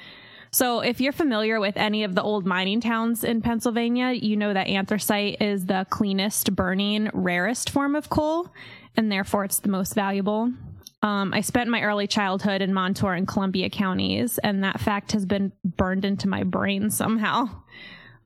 So, 0.52 0.80
if 0.80 1.00
you're 1.00 1.12
familiar 1.12 1.60
with 1.60 1.76
any 1.76 2.02
of 2.02 2.16
the 2.16 2.22
old 2.22 2.44
mining 2.44 2.80
towns 2.80 3.22
in 3.22 3.40
Pennsylvania, 3.40 4.10
you 4.10 4.36
know 4.36 4.52
that 4.52 4.66
anthracite 4.66 5.40
is 5.40 5.66
the 5.66 5.86
cleanest 5.90 6.56
burning, 6.56 7.08
rarest 7.12 7.70
form 7.70 7.94
of 7.94 8.10
coal, 8.10 8.52
and 8.96 9.12
therefore 9.12 9.44
it's 9.44 9.60
the 9.60 9.68
most 9.68 9.94
valuable. 9.94 10.52
Um, 11.02 11.32
I 11.32 11.40
spent 11.40 11.70
my 11.70 11.82
early 11.82 12.06
childhood 12.06 12.60
in 12.60 12.74
Montour 12.74 13.14
and 13.14 13.26
Columbia 13.26 13.70
counties, 13.70 14.38
and 14.38 14.62
that 14.64 14.80
fact 14.80 15.12
has 15.12 15.24
been 15.24 15.52
burned 15.64 16.04
into 16.04 16.28
my 16.28 16.42
brain 16.42 16.90
somehow. 16.90 17.48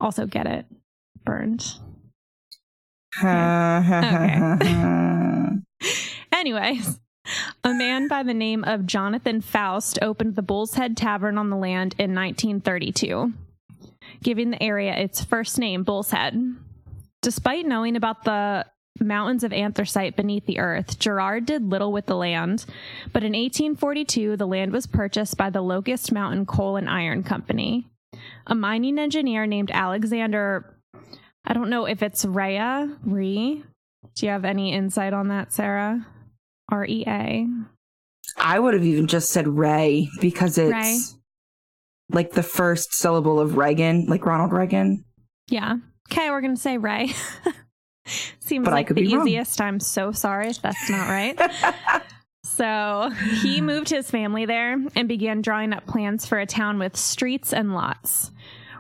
Also, 0.01 0.27
get 0.27 0.47
it 0.47 0.67
burned. 1.25 1.65
Anyways, 6.33 7.01
a 7.63 7.73
man 7.73 8.09
by 8.09 8.25
the 8.25 8.35
name 8.35 8.65
of 8.65 8.87
Jonathan 8.87 9.41
Faust 9.41 10.01
opened 10.03 10.35
the 10.35 10.43
Bull's 10.43 10.75
Head 10.75 10.97
Tavern 10.97 11.39
on 11.39 11.49
the 11.49 11.57
land 11.57 11.95
in 11.97 12.15
1932, 12.15 13.33
giving 14.23 14.51
the 14.51 14.63
area 14.63 14.95
its 14.95 15.25
first 15.25 15.59
name, 15.59 15.85
Bull's 15.85 16.11
Head. 16.11 16.57
Despite 17.23 17.67
knowing 17.67 17.97
about 17.97 18.25
the 18.25 18.67
mountains 19.01 19.43
of 19.43 19.53
anthracite 19.53 20.17
beneath 20.17 20.47
the 20.47 20.59
earth, 20.59 20.99
Girard 20.99 21.47
did 21.47 21.69
little 21.69 21.93
with 21.93 22.07
the 22.07 22.15
land, 22.15 22.65
but 23.13 23.25
in 23.25 23.33
1842, 23.33 24.37
the 24.37 24.47
land 24.47 24.73
was 24.73 24.87
purchased 24.87 25.37
by 25.37 25.51
the 25.51 25.63
Locust 25.63 26.13
Mountain 26.13 26.47
Coal 26.47 26.77
and 26.77 26.89
Iron 26.89 27.23
Company. 27.23 27.89
A 28.47 28.55
mining 28.55 28.99
engineer 28.99 29.47
named 29.47 29.71
Alexander, 29.73 30.79
I 31.45 31.53
don't 31.53 31.71
know 31.71 31.87
if 31.87 32.03
it's 32.03 32.25
Rea, 32.25 32.89
Re. 33.05 33.65
Do 34.15 34.27
you 34.27 34.33
have 34.33 34.45
any 34.45 34.73
insight 34.73 35.13
on 35.13 35.29
that, 35.29 35.53
Sarah? 35.53 36.07
R 36.71 36.85
E 36.87 37.05
A. 37.07 37.47
I 38.39 38.59
would 38.59 38.75
have 38.75 38.85
even 38.85 39.07
just 39.07 39.31
said 39.31 39.47
Ray 39.49 40.09
because 40.21 40.57
it's 40.57 40.73
Ray. 40.73 40.99
like 42.11 42.33
the 42.33 42.43
first 42.43 42.95
syllable 42.95 43.41
of 43.41 43.57
Reagan, 43.57 44.07
like 44.07 44.25
Ronald 44.25 44.53
Reagan. 44.53 45.05
Yeah. 45.49 45.77
Okay, 46.11 46.31
we're 46.31 46.41
gonna 46.41 46.57
say 46.57 46.79
Ray. 46.79 47.13
Seems 48.41 48.65
But 48.65 48.75
like 48.75 48.89
the 48.89 48.95
be 48.95 49.15
wrong. 49.17 49.27
easiest. 49.27 49.61
I'm 49.61 49.81
so 49.81 50.13
sorry 50.13 50.49
if 50.49 50.61
that's 50.63 50.91
not 50.91 51.09
right. 51.09 51.39
so 52.45 53.11
he 53.43 53.61
moved 53.61 53.89
his 53.89 54.11
family 54.11 54.45
there 54.47 54.79
and 54.95 55.09
began 55.09 55.41
drawing 55.43 55.73
up 55.73 55.87
plans 55.87 56.27
for 56.27 56.39
a 56.39 56.47
town 56.47 56.79
with 56.79 56.97
streets 56.97 57.53
and 57.53 57.75
lots. 57.75 58.31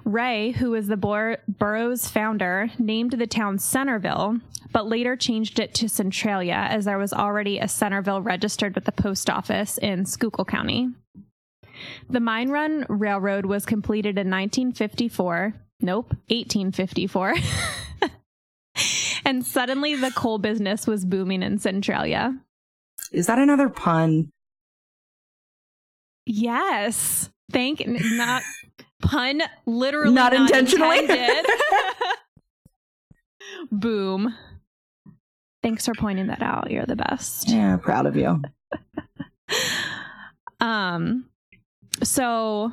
Ray, 0.04 0.50
who 0.50 0.72
was 0.72 0.86
the 0.88 0.98
bor- 0.98 1.38
borough's 1.48 2.08
founder, 2.08 2.68
named 2.78 3.12
the 3.12 3.26
town 3.26 3.58
Centerville, 3.58 4.38
but 4.70 4.86
later 4.86 5.16
changed 5.16 5.58
it 5.58 5.72
to 5.74 5.88
Centralia 5.88 6.66
as 6.68 6.84
there 6.84 6.98
was 6.98 7.14
already 7.14 7.58
a 7.58 7.68
Centerville 7.68 8.20
registered 8.20 8.74
with 8.74 8.84
the 8.84 8.92
post 8.92 9.30
office 9.30 9.78
in 9.78 10.04
Schuylkill 10.04 10.44
County. 10.44 10.90
The 12.10 12.20
Mine 12.20 12.50
Run 12.50 12.84
Railroad 12.90 13.46
was 13.46 13.64
completed 13.64 14.18
in 14.18 14.28
1954. 14.30 15.54
Nope, 15.80 16.10
1854. 16.28 17.34
and 19.24 19.44
suddenly 19.44 19.94
the 19.94 20.10
coal 20.12 20.38
business 20.38 20.86
was 20.86 21.04
booming 21.04 21.42
in 21.42 21.58
Centralia. 21.58 22.36
Is 23.12 23.26
that 23.26 23.38
another 23.38 23.68
pun? 23.68 24.30
Yes. 26.26 27.30
Thank 27.52 27.82
not 27.86 28.42
pun 29.02 29.42
literally 29.66 30.14
Not 30.14 30.32
intentionally. 30.32 31.06
Boom. 33.70 34.34
Thanks 35.62 35.84
for 35.84 35.94
pointing 35.94 36.28
that 36.28 36.42
out. 36.42 36.70
You're 36.70 36.86
the 36.86 36.96
best. 36.96 37.48
Yeah, 37.48 37.76
proud 37.76 38.06
of 38.06 38.16
you. 38.16 38.42
Um, 40.60 41.26
so 42.02 42.72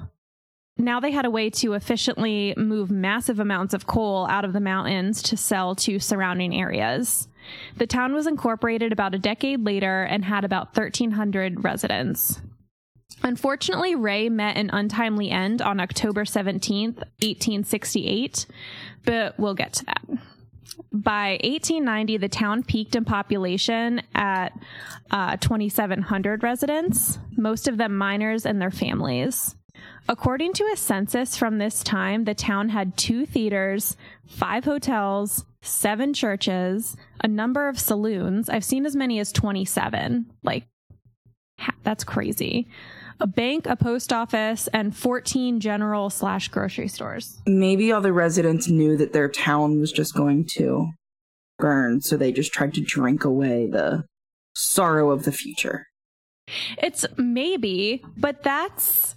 now 0.85 0.99
they 0.99 1.11
had 1.11 1.25
a 1.25 1.31
way 1.31 1.49
to 1.49 1.73
efficiently 1.73 2.53
move 2.57 2.91
massive 2.91 3.39
amounts 3.39 3.73
of 3.73 3.87
coal 3.87 4.27
out 4.27 4.45
of 4.45 4.53
the 4.53 4.59
mountains 4.59 5.21
to 5.23 5.37
sell 5.37 5.75
to 5.75 5.99
surrounding 5.99 6.55
areas. 6.55 7.27
The 7.77 7.87
town 7.87 8.13
was 8.13 8.27
incorporated 8.27 8.91
about 8.91 9.15
a 9.15 9.19
decade 9.19 9.65
later 9.65 10.03
and 10.03 10.23
had 10.23 10.45
about 10.45 10.75
1,300 10.75 11.63
residents. 11.63 12.41
Unfortunately, 13.23 13.95
Ray 13.95 14.29
met 14.29 14.57
an 14.57 14.69
untimely 14.71 15.29
end 15.29 15.61
on 15.61 15.79
October 15.79 16.23
17th, 16.23 16.97
1868, 16.97 18.45
but 19.05 19.37
we'll 19.37 19.53
get 19.53 19.73
to 19.73 19.85
that. 19.85 20.01
By 20.91 21.39
1890, 21.43 22.17
the 22.17 22.29
town 22.29 22.63
peaked 22.63 22.95
in 22.95 23.05
population 23.05 24.01
at 24.15 24.53
uh, 25.11 25.37
2,700 25.37 26.43
residents, 26.43 27.19
most 27.37 27.67
of 27.67 27.77
them 27.77 27.97
miners 27.97 28.45
and 28.45 28.61
their 28.61 28.71
families. 28.71 29.55
According 30.07 30.53
to 30.53 30.69
a 30.73 30.77
census 30.77 31.37
from 31.37 31.57
this 31.57 31.83
time, 31.83 32.25
the 32.25 32.33
town 32.33 32.69
had 32.69 32.97
two 32.97 33.25
theaters, 33.25 33.95
five 34.25 34.65
hotels, 34.65 35.45
seven 35.61 36.13
churches, 36.13 36.95
a 37.23 37.27
number 37.27 37.67
of 37.67 37.79
saloons. 37.79 38.49
I've 38.49 38.65
seen 38.65 38.85
as 38.85 38.95
many 38.95 39.19
as 39.19 39.31
27. 39.31 40.25
Like, 40.43 40.65
that's 41.83 42.03
crazy. 42.03 42.67
A 43.19 43.27
bank, 43.27 43.67
a 43.67 43.75
post 43.75 44.11
office, 44.11 44.67
and 44.73 44.95
14 44.95 45.59
general 45.59 46.09
slash 46.09 46.47
grocery 46.47 46.87
stores. 46.87 47.39
Maybe 47.45 47.91
all 47.91 48.01
the 48.01 48.13
residents 48.13 48.67
knew 48.67 48.97
that 48.97 49.13
their 49.13 49.29
town 49.29 49.79
was 49.79 49.91
just 49.91 50.15
going 50.15 50.45
to 50.55 50.89
burn, 51.59 52.01
so 52.01 52.17
they 52.17 52.31
just 52.31 52.51
tried 52.51 52.73
to 52.73 52.81
drink 52.81 53.23
away 53.23 53.67
the 53.67 54.05
sorrow 54.55 55.11
of 55.11 55.23
the 55.23 55.31
future. 55.31 55.87
It's 56.79 57.05
maybe, 57.17 58.03
but 58.17 58.41
that's 58.43 59.15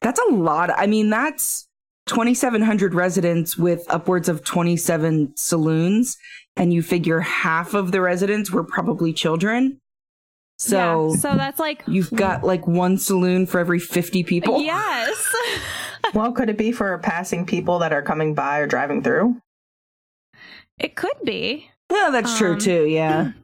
That's 0.00 0.20
a 0.20 0.32
lot. 0.34 0.70
I 0.76 0.86
mean, 0.86 1.10
that's 1.10 1.66
2,700 2.06 2.94
residents 2.94 3.56
with 3.56 3.84
upwards 3.88 4.28
of 4.28 4.44
27 4.44 5.34
saloons, 5.36 6.16
and 6.56 6.72
you 6.72 6.82
figure 6.82 7.20
half 7.20 7.74
of 7.74 7.92
the 7.92 8.00
residents 8.00 8.50
were 8.50 8.64
probably 8.64 9.12
children. 9.12 9.78
So, 10.58 11.12
yeah, 11.12 11.16
so 11.20 11.34
that's 11.36 11.58
like 11.58 11.82
you've 11.86 12.10
got 12.10 12.44
like 12.44 12.66
one 12.66 12.98
saloon 12.98 13.46
for 13.46 13.58
every 13.60 13.78
50 13.78 14.22
people. 14.24 14.60
yes. 14.60 15.34
Well, 16.14 16.32
could 16.32 16.48
it 16.50 16.58
be 16.58 16.72
for 16.72 16.98
passing 16.98 17.46
people 17.46 17.78
that 17.80 17.92
are 17.92 18.02
coming 18.02 18.34
by 18.34 18.58
or 18.58 18.66
driving 18.66 19.02
through? 19.02 19.40
it 20.78 20.96
could 20.96 21.16
be. 21.24 21.70
Yeah, 21.92 22.08
that's 22.10 22.36
true 22.36 22.54
Um, 22.54 22.58
too. 22.58 22.86
Yeah. 22.86 23.32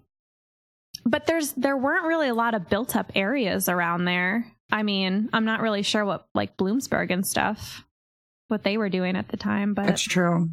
But 1.09 1.27
there's 1.29 1.53
there 1.53 1.77
weren't 1.77 2.07
really 2.07 2.29
a 2.29 2.35
lot 2.35 2.55
of 2.55 2.69
built 2.69 2.97
up 2.97 3.13
areas 3.15 3.69
around 3.69 4.07
there. 4.07 4.51
I 4.71 4.83
mean, 4.83 5.31
I'm 5.33 5.45
not 5.45 5.61
really 5.61 5.83
sure 5.83 6.05
what 6.05 6.27
like 6.35 6.57
Bloomsburg 6.57 7.11
and 7.11 7.27
stuff 7.27 7.85
what 8.49 8.63
they 8.63 8.77
were 8.77 8.89
doing 8.89 9.17
at 9.17 9.29
the 9.29 9.37
time, 9.37 9.75
but 9.75 9.87
That's 9.87 10.03
true. 10.03 10.51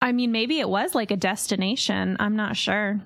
I 0.00 0.12
mean, 0.12 0.32
maybe 0.32 0.60
it 0.60 0.68
was 0.68 0.94
like 0.94 1.10
a 1.10 1.16
destination. 1.16 2.16
I'm 2.20 2.36
not 2.36 2.56
sure. 2.56 3.00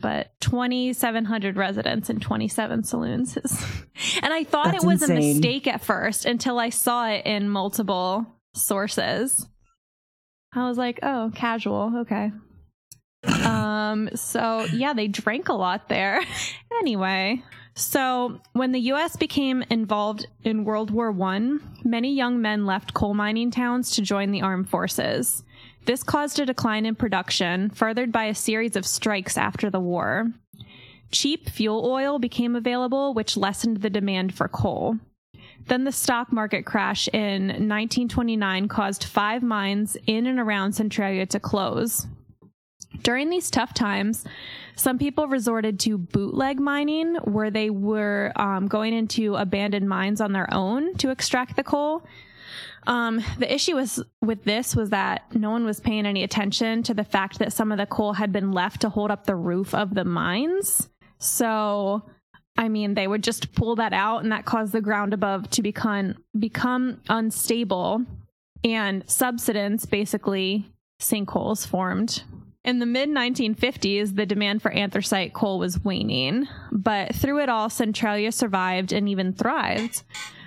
But 0.00 0.32
2,700 0.40 1.56
residents 1.56 2.10
and 2.10 2.20
27 2.20 2.84
saloons 2.84 3.36
is. 3.36 3.64
and 4.22 4.32
I 4.32 4.44
thought 4.44 4.72
That's 4.72 4.84
it 4.84 4.86
was 4.86 5.02
a 5.02 5.14
mistake 5.14 5.66
at 5.66 5.82
first 5.82 6.26
until 6.26 6.58
I 6.58 6.68
saw 6.68 7.08
it 7.08 7.24
in 7.26 7.48
multiple 7.48 8.26
sources. 8.54 9.48
I 10.52 10.68
was 10.68 10.78
like, 10.78 11.00
oh, 11.02 11.32
casual. 11.34 12.00
Okay. 12.00 12.30
Um, 13.44 14.10
so 14.14 14.66
yeah, 14.72 14.92
they 14.92 15.08
drank 15.08 15.48
a 15.48 15.54
lot 15.54 15.88
there. 15.88 16.20
anyway, 16.78 17.42
so 17.74 18.40
when 18.52 18.72
the 18.72 18.80
US 18.92 19.16
became 19.16 19.62
involved 19.70 20.26
in 20.44 20.64
World 20.64 20.90
War 20.90 21.10
I, 21.22 21.58
many 21.82 22.14
young 22.14 22.40
men 22.40 22.66
left 22.66 22.94
coal 22.94 23.14
mining 23.14 23.50
towns 23.50 23.90
to 23.92 24.02
join 24.02 24.30
the 24.30 24.42
armed 24.42 24.68
forces. 24.68 25.42
This 25.84 26.02
caused 26.02 26.38
a 26.38 26.46
decline 26.46 26.86
in 26.86 26.94
production, 26.94 27.70
furthered 27.70 28.12
by 28.12 28.24
a 28.24 28.34
series 28.34 28.76
of 28.76 28.86
strikes 28.86 29.36
after 29.36 29.70
the 29.70 29.80
war. 29.80 30.30
Cheap 31.10 31.48
fuel 31.48 31.84
oil 31.84 32.18
became 32.18 32.56
available, 32.56 33.12
which 33.12 33.36
lessened 33.36 33.78
the 33.78 33.90
demand 33.90 34.34
for 34.34 34.48
coal. 34.48 34.96
Then 35.66 35.84
the 35.84 35.92
stock 35.92 36.32
market 36.32 36.64
crash 36.66 37.08
in 37.08 37.46
1929 37.46 38.68
caused 38.68 39.04
five 39.04 39.42
mines 39.42 39.96
in 40.06 40.26
and 40.26 40.38
around 40.38 40.72
Centralia 40.74 41.26
to 41.26 41.40
close. 41.40 42.06
During 43.02 43.30
these 43.30 43.50
tough 43.50 43.74
times, 43.74 44.24
some 44.76 44.98
people 44.98 45.28
resorted 45.28 45.78
to 45.80 45.98
bootleg 45.98 46.58
mining, 46.58 47.16
where 47.16 47.50
they 47.50 47.70
were 47.70 48.32
um, 48.36 48.66
going 48.66 48.94
into 48.94 49.36
abandoned 49.36 49.88
mines 49.88 50.20
on 50.20 50.32
their 50.32 50.52
own 50.52 50.94
to 50.96 51.10
extract 51.10 51.56
the 51.56 51.64
coal. 51.64 52.02
Um, 52.86 53.22
the 53.38 53.52
issue 53.52 53.76
was 53.76 54.02
with 54.20 54.44
this 54.44 54.76
was 54.76 54.90
that 54.90 55.34
no 55.34 55.50
one 55.50 55.64
was 55.64 55.80
paying 55.80 56.06
any 56.06 56.22
attention 56.22 56.82
to 56.84 56.94
the 56.94 57.04
fact 57.04 57.38
that 57.38 57.52
some 57.52 57.72
of 57.72 57.78
the 57.78 57.86
coal 57.86 58.12
had 58.12 58.30
been 58.30 58.52
left 58.52 58.82
to 58.82 58.90
hold 58.90 59.10
up 59.10 59.24
the 59.24 59.36
roof 59.36 59.74
of 59.74 59.94
the 59.94 60.04
mines. 60.04 60.88
So, 61.18 62.02
I 62.58 62.68
mean, 62.68 62.94
they 62.94 63.06
would 63.06 63.22
just 63.22 63.54
pull 63.54 63.76
that 63.76 63.92
out, 63.92 64.22
and 64.22 64.32
that 64.32 64.44
caused 64.44 64.72
the 64.72 64.82
ground 64.82 65.14
above 65.14 65.48
to 65.50 65.62
become 65.62 66.16
become 66.38 67.00
unstable, 67.08 68.04
and 68.62 69.08
subsidence 69.08 69.86
basically 69.86 70.66
sinkholes 71.00 71.66
formed. 71.66 72.22
In 72.64 72.78
the 72.78 72.86
mid 72.86 73.10
1950s, 73.10 74.16
the 74.16 74.24
demand 74.24 74.62
for 74.62 74.70
anthracite 74.70 75.34
coal 75.34 75.58
was 75.58 75.84
waning, 75.84 76.48
but 76.72 77.14
through 77.14 77.40
it 77.40 77.50
all, 77.50 77.68
Centralia 77.68 78.32
survived 78.32 78.90
and 78.90 79.06
even 79.06 79.34
thrived. 79.34 80.02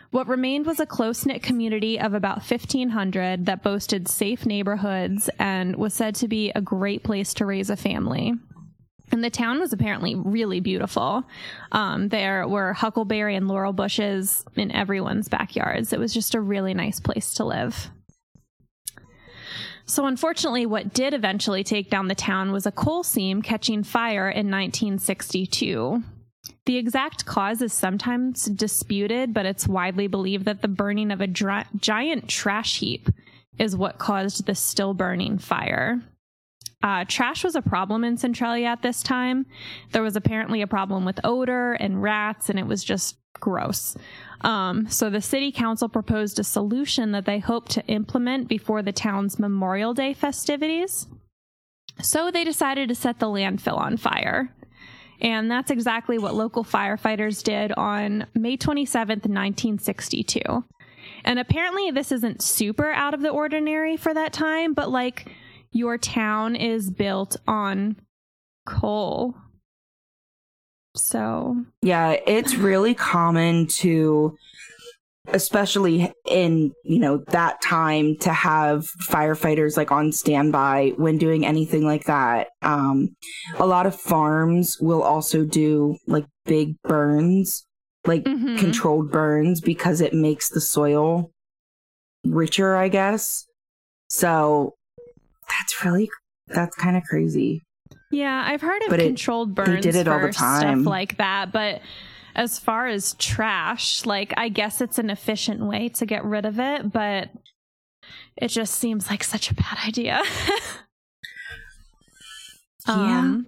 What 0.10 0.28
remained 0.28 0.66
was 0.66 0.80
a 0.80 0.88
close 0.88 1.28
knit 1.28 1.44
community 1.44 2.00
of 2.00 2.16
about 2.16 2.38
1,500 2.38 3.46
that 3.46 3.62
boasted 3.62 4.08
safe 4.08 4.48
neighborhoods 4.48 5.30
and 5.38 5.76
was 5.76 5.94
said 5.94 6.16
to 6.16 6.28
be 6.28 6.50
a 6.56 6.62
great 6.62 7.04
place 7.04 7.36
to 7.36 7.46
raise 7.46 7.70
a 7.70 7.76
family. 7.76 8.34
And 9.12 9.24
the 9.24 9.30
town 9.30 9.60
was 9.60 9.72
apparently 9.72 10.16
really 10.16 10.60
beautiful. 10.60 11.24
Um, 11.72 12.10
there 12.10 12.48
were 12.48 12.74
huckleberry 12.74 13.36
and 13.36 13.48
laurel 13.48 13.74
bushes 13.74 14.44
in 14.56 14.72
everyone's 14.72 15.30
backyards. 15.30 15.94
It 15.94 16.00
was 16.00 16.14
just 16.14 16.36
a 16.36 16.42
really 16.42 16.74
nice 16.74 17.00
place 17.00 17.36
to 17.36 17.46
live. 17.46 17.92
So, 19.88 20.06
unfortunately, 20.06 20.66
what 20.66 20.94
did 20.94 21.14
eventually 21.14 21.64
take 21.64 21.90
down 21.90 22.10
the 22.10 22.16
town 22.16 22.52
was 22.52 22.66
a 22.66 22.72
coal 22.72 23.04
seam 23.04 23.42
catching 23.42 23.84
fire 23.84 24.30
in 24.30 24.52
1962. 24.52 26.04
The 26.66 26.76
exact 26.76 27.26
cause 27.26 27.62
is 27.62 27.72
sometimes 27.72 28.46
disputed, 28.46 29.34
but 29.34 29.46
it's 29.46 29.66
widely 29.66 30.08
believed 30.08 30.44
that 30.44 30.62
the 30.62 30.68
burning 30.68 31.10
of 31.12 31.22
a 31.22 31.28
dry- 31.28 31.66
giant 31.78 32.28
trash 32.28 32.80
heap 32.80 33.10
is 33.58 33.78
what 33.78 33.98
caused 33.98 34.46
the 34.46 34.56
still 34.56 34.94
burning 34.94 35.38
fire. 35.38 36.02
Uh, 36.84 37.06
trash 37.08 37.46
was 37.46 37.56
a 37.56 37.62
problem 37.62 38.04
in 38.04 38.18
Centralia 38.18 38.68
at 38.68 38.82
this 38.82 39.02
time. 39.02 39.46
There 39.94 40.04
was 40.04 40.18
apparently 40.18 40.62
a 40.62 40.68
problem 40.68 41.06
with 41.06 41.20
odor 41.24 41.74
and 41.74 42.04
rats, 42.04 42.50
and 42.50 42.60
it 42.60 42.68
was 42.68 42.84
just 42.84 43.18
gross. 43.40 43.96
Um, 44.42 44.90
so 44.90 45.10
the 45.10 45.22
city 45.22 45.52
council 45.52 45.90
proposed 45.90 46.40
a 46.40 46.44
solution 46.44 47.12
that 47.12 47.26
they 47.26 47.40
hoped 47.40 47.72
to 47.72 47.86
implement 47.88 48.48
before 48.48 48.82
the 48.82 48.92
town's 48.92 49.40
Memorial 49.40 49.94
Day 49.94 50.14
festivities. 50.14 51.08
So 52.02 52.30
they 52.30 52.44
decided 52.44 52.90
to 52.90 52.96
set 52.96 53.20
the 53.20 53.26
landfill 53.28 53.78
on 53.78 53.98
fire. 53.98 54.54
And 55.20 55.50
that's 55.50 55.72
exactly 55.72 56.20
what 56.20 56.36
local 56.36 56.64
firefighters 56.64 57.44
did 57.44 57.72
on 57.72 58.28
May 58.36 58.56
27th, 58.56 59.26
1962. 59.26 60.42
And 61.26 61.40
apparently, 61.40 61.92
this 61.92 62.12
isn't 62.12 62.44
super 62.44 62.92
out 62.92 63.14
of 63.14 63.22
the 63.22 63.30
ordinary 63.30 63.98
for 63.98 64.14
that 64.14 64.34
time, 64.34 64.74
but 64.74 64.92
like 64.92 65.32
your 65.72 65.98
town 65.98 66.56
is 66.56 66.92
built 66.92 67.38
on 67.48 67.96
coal. 68.66 69.36
So, 70.98 71.64
yeah, 71.82 72.18
it's 72.26 72.56
really 72.56 72.94
common 72.94 73.68
to 73.68 74.36
especially 75.30 76.12
in, 76.26 76.72
you 76.84 77.00
know, 77.00 77.18
that 77.28 77.62
time 77.62 78.16
to 78.18 78.32
have 78.32 78.88
firefighters 79.10 79.76
like 79.76 79.92
on 79.92 80.12
standby 80.12 80.94
when 80.96 81.18
doing 81.18 81.46
anything 81.46 81.86
like 81.86 82.06
that. 82.06 82.48
Um 82.62 83.16
a 83.58 83.68
lot 83.68 83.86
of 83.86 84.00
farms 84.00 84.78
will 84.80 85.04
also 85.04 85.44
do 85.44 85.98
like 86.08 86.26
big 86.46 86.82
burns, 86.84 87.66
like 88.06 88.24
mm-hmm. 88.24 88.58
controlled 88.58 89.12
burns 89.12 89.60
because 89.60 90.02
it 90.02 90.14
makes 90.14 90.50
the 90.50 90.62
soil 90.62 91.30
richer, 92.24 92.76
I 92.76 92.88
guess. 92.88 93.46
So 94.10 94.76
that's 95.50 95.84
really 95.84 96.10
that's 96.48 96.76
kind 96.78 96.96
of 96.96 97.04
crazy. 97.04 97.64
Yeah, 98.12 98.44
I've 98.46 98.62
heard 98.62 98.82
of 98.84 98.90
but 98.90 99.00
controlled 99.00 99.50
it, 99.50 99.56
burns 99.56 99.70
they 99.70 99.92
did 99.92 99.96
it 99.96 100.08
all 100.08 100.20
the 100.20 100.32
time. 100.32 100.82
stuff 100.82 100.90
like 100.90 101.18
that, 101.18 101.52
but 101.52 101.82
as 102.36 102.60
far 102.60 102.88
as 102.88 103.14
trash, 103.16 104.06
like 104.06 104.34
I 104.38 104.50
guess 104.50 104.80
it's 104.80 105.00
an 105.00 105.10
efficient 105.10 105.62
way 105.62 105.90
to 105.90 106.06
get 106.06 106.24
rid 106.24 106.46
of 106.46 106.60
it, 106.60 106.92
but 106.92 107.30
it 108.38 108.50
just 108.50 108.76
seems 108.76 109.10
like 109.10 109.24
such 109.24 109.52
a 109.52 109.56
bad 109.56 109.78
idea. 109.86 110.22
yeah. 112.88 113.20
Um, 113.20 113.48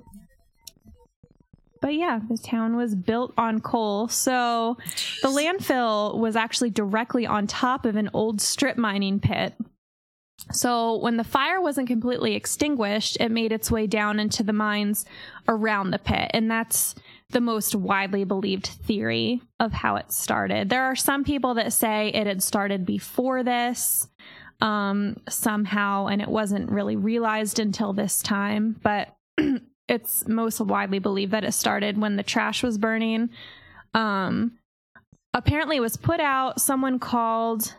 but 1.81 1.93
yeah, 1.93 2.19
the 2.27 2.37
town 2.37 2.75
was 2.75 2.95
built 2.95 3.33
on 3.37 3.61
coal. 3.61 4.09
So 4.09 4.77
the 5.21 5.29
landfill 5.29 6.17
was 6.17 6.35
actually 6.35 6.71
directly 6.71 7.25
on 7.25 7.47
top 7.47 7.85
of 7.85 7.95
an 7.95 8.09
old 8.13 8.41
strip 8.41 8.77
mining 8.77 9.19
pit 9.21 9.53
so 10.51 10.97
when 10.97 11.17
the 11.17 11.23
fire 11.23 11.61
wasn't 11.61 11.87
completely 11.87 12.35
extinguished, 12.35 13.17
it 13.19 13.29
made 13.29 13.51
its 13.51 13.69
way 13.69 13.87
down 13.87 14.19
into 14.19 14.43
the 14.43 14.53
mines 14.53 15.05
around 15.47 15.91
the 15.91 15.99
pit. 15.99 16.31
And 16.33 16.49
that's 16.49 16.95
the 17.29 17.41
most 17.41 17.75
widely 17.75 18.23
believed 18.23 18.65
theory 18.65 19.41
of 19.59 19.71
how 19.71 19.95
it 19.97 20.11
started. 20.11 20.69
There 20.69 20.85
are 20.85 20.95
some 20.95 21.23
people 21.23 21.53
that 21.55 21.73
say 21.73 22.09
it 22.09 22.25
had 22.25 22.41
started 22.41 22.85
before 22.85 23.43
this 23.43 24.07
um, 24.61 25.17
somehow, 25.29 26.07
and 26.07 26.21
it 26.21 26.27
wasn't 26.27 26.71
really 26.71 26.95
realized 26.95 27.59
until 27.59 27.93
this 27.93 28.21
time. 28.21 28.79
But 28.81 29.15
it's 29.87 30.27
most 30.27 30.59
widely 30.59 30.99
believed 30.99 31.31
that 31.33 31.43
it 31.43 31.53
started 31.53 31.99
when 31.99 32.15
the 32.15 32.23
trash 32.23 32.63
was 32.63 32.79
burning. 32.79 33.29
Um, 33.93 34.57
apparently, 35.35 35.77
it 35.77 35.81
was 35.81 35.97
put 35.97 36.19
out. 36.19 36.59
Someone 36.59 36.97
called 36.97 37.75